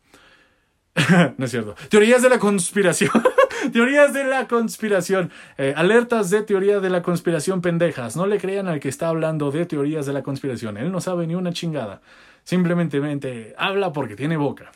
no 1.37 1.45
es 1.45 1.51
cierto. 1.51 1.75
Teorías 1.87 2.21
de 2.21 2.29
la 2.29 2.39
conspiración. 2.39 3.11
teorías 3.73 4.13
de 4.13 4.23
la 4.23 4.47
conspiración. 4.47 5.31
Eh, 5.57 5.73
alertas 5.75 6.29
de 6.29 6.41
teoría 6.43 6.79
de 6.79 6.89
la 6.89 7.01
conspiración 7.01 7.61
pendejas. 7.61 8.15
No 8.15 8.25
le 8.27 8.39
crean 8.39 8.67
al 8.67 8.79
que 8.79 8.89
está 8.89 9.09
hablando 9.09 9.51
de 9.51 9.65
teorías 9.65 10.05
de 10.05 10.13
la 10.13 10.23
conspiración. 10.23 10.77
Él 10.77 10.91
no 10.91 11.01
sabe 11.01 11.27
ni 11.27 11.35
una 11.35 11.53
chingada. 11.53 12.01
Simplemente 12.43 13.53
habla 13.57 13.93
porque 13.93 14.15
tiene 14.15 14.37
boca. 14.37 14.71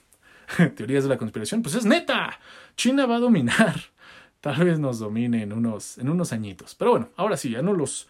teorías 0.75 1.03
de 1.03 1.09
la 1.09 1.17
conspiración. 1.17 1.61
Pues 1.61 1.75
es 1.75 1.85
neta. 1.85 2.39
China 2.75 3.05
va 3.05 3.17
a 3.17 3.19
dominar. 3.19 3.75
Tal 4.41 4.65
vez 4.65 4.79
nos 4.79 4.99
domine 4.99 5.43
en 5.43 5.53
unos, 5.53 5.97
en 5.97 6.09
unos 6.09 6.33
añitos. 6.33 6.75
Pero 6.75 6.91
bueno, 6.91 7.09
ahora 7.15 7.37
sí, 7.37 7.51
ya 7.51 7.61
no 7.61 7.73
los 7.73 8.07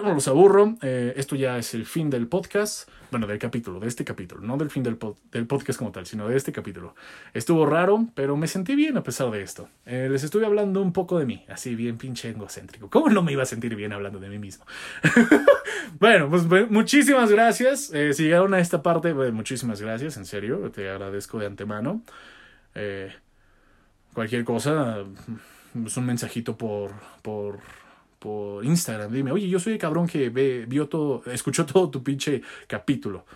no 0.00 0.12
los 0.14 0.28
aburro. 0.28 0.76
Eh, 0.82 1.14
esto 1.16 1.36
ya 1.36 1.56
es 1.58 1.74
el 1.74 1.86
fin 1.86 2.10
del 2.10 2.26
podcast. 2.26 2.88
Bueno, 3.10 3.26
del 3.28 3.38
capítulo, 3.38 3.78
de 3.78 3.86
este 3.86 4.04
capítulo. 4.04 4.40
No 4.40 4.56
del 4.56 4.70
fin 4.70 4.82
del, 4.82 4.98
del 5.30 5.46
podcast 5.46 5.78
como 5.78 5.92
tal, 5.92 6.04
sino 6.04 6.28
de 6.28 6.36
este 6.36 6.52
capítulo. 6.52 6.96
Estuvo 7.32 7.64
raro, 7.64 8.08
pero 8.14 8.36
me 8.36 8.48
sentí 8.48 8.74
bien 8.74 8.96
a 8.96 9.02
pesar 9.04 9.30
de 9.30 9.42
esto. 9.42 9.68
Eh, 9.86 10.08
les 10.10 10.24
estuve 10.24 10.46
hablando 10.46 10.82
un 10.82 10.92
poco 10.92 11.18
de 11.18 11.26
mí, 11.26 11.44
así 11.48 11.76
bien 11.76 11.96
pinche 11.96 12.30
egocéntrico. 12.30 12.90
¿Cómo 12.90 13.08
no 13.08 13.22
me 13.22 13.32
iba 13.32 13.44
a 13.44 13.46
sentir 13.46 13.76
bien 13.76 13.92
hablando 13.92 14.18
de 14.18 14.28
mí 14.28 14.38
mismo? 14.38 14.66
bueno, 16.00 16.28
pues 16.28 16.44
muchísimas 16.70 17.30
gracias. 17.30 17.92
Eh, 17.94 18.12
si 18.14 18.24
llegaron 18.24 18.52
a 18.54 18.58
esta 18.58 18.82
parte, 18.82 19.14
pues, 19.14 19.32
muchísimas 19.32 19.80
gracias, 19.80 20.16
en 20.16 20.26
serio. 20.26 20.72
Te 20.72 20.90
agradezco 20.90 21.38
de 21.38 21.46
antemano. 21.46 22.02
cualquier 24.12 24.44
cosa, 24.44 25.04
es 25.86 25.96
un 25.96 26.06
mensajito 26.06 26.56
por, 26.56 26.92
por 27.22 27.60
por 28.24 28.64
Instagram. 28.64 29.12
Dime, 29.12 29.32
oye, 29.32 29.46
yo 29.50 29.60
soy 29.60 29.74
el 29.74 29.78
cabrón 29.78 30.06
que 30.06 30.30
ve, 30.30 30.64
vio 30.66 30.88
todo, 30.88 31.22
escuchó 31.26 31.66
todo 31.72 31.90
tu 31.90 32.02
pinche 32.02 32.40
capítulo. 32.66 33.26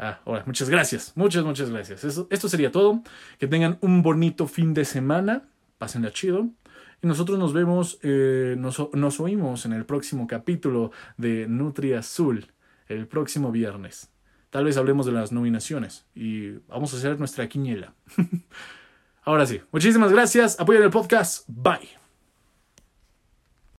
Ah, 0.00 0.18
ahora, 0.24 0.42
muchas 0.46 0.68
gracias, 0.68 1.12
muchas, 1.14 1.44
muchas 1.44 1.70
gracias. 1.70 2.02
esto 2.02 2.48
sería 2.48 2.72
todo. 2.72 3.04
Que 3.38 3.46
tengan 3.46 3.78
un 3.82 4.02
bonito 4.02 4.48
fin 4.48 4.74
de 4.74 4.84
semana. 4.84 5.44
Pásenla 5.78 6.10
chido. 6.10 6.48
Y 7.00 7.06
nosotros 7.06 7.38
nos 7.38 7.52
vemos, 7.52 8.00
eh, 8.02 8.56
nos, 8.58 8.92
nos 8.92 9.20
oímos 9.20 9.64
en 9.64 9.74
el 9.74 9.84
próximo 9.84 10.26
capítulo 10.26 10.90
de 11.16 11.46
Nutri 11.46 11.92
Azul, 11.92 12.48
el 12.88 13.06
próximo 13.06 13.52
viernes. 13.52 14.10
Tal 14.50 14.64
vez 14.64 14.76
hablemos 14.76 15.06
de 15.06 15.12
las 15.12 15.30
nominaciones 15.30 16.04
y 16.16 16.50
vamos 16.66 16.92
a 16.94 16.96
hacer 16.96 17.16
nuestra 17.16 17.48
quiniela. 17.48 17.94
Ahora 19.22 19.46
sí, 19.46 19.60
muchísimas 19.70 20.10
gracias. 20.10 20.58
Apoyen 20.58 20.82
el 20.82 20.90
podcast. 20.90 21.44
Bye. 21.46 22.01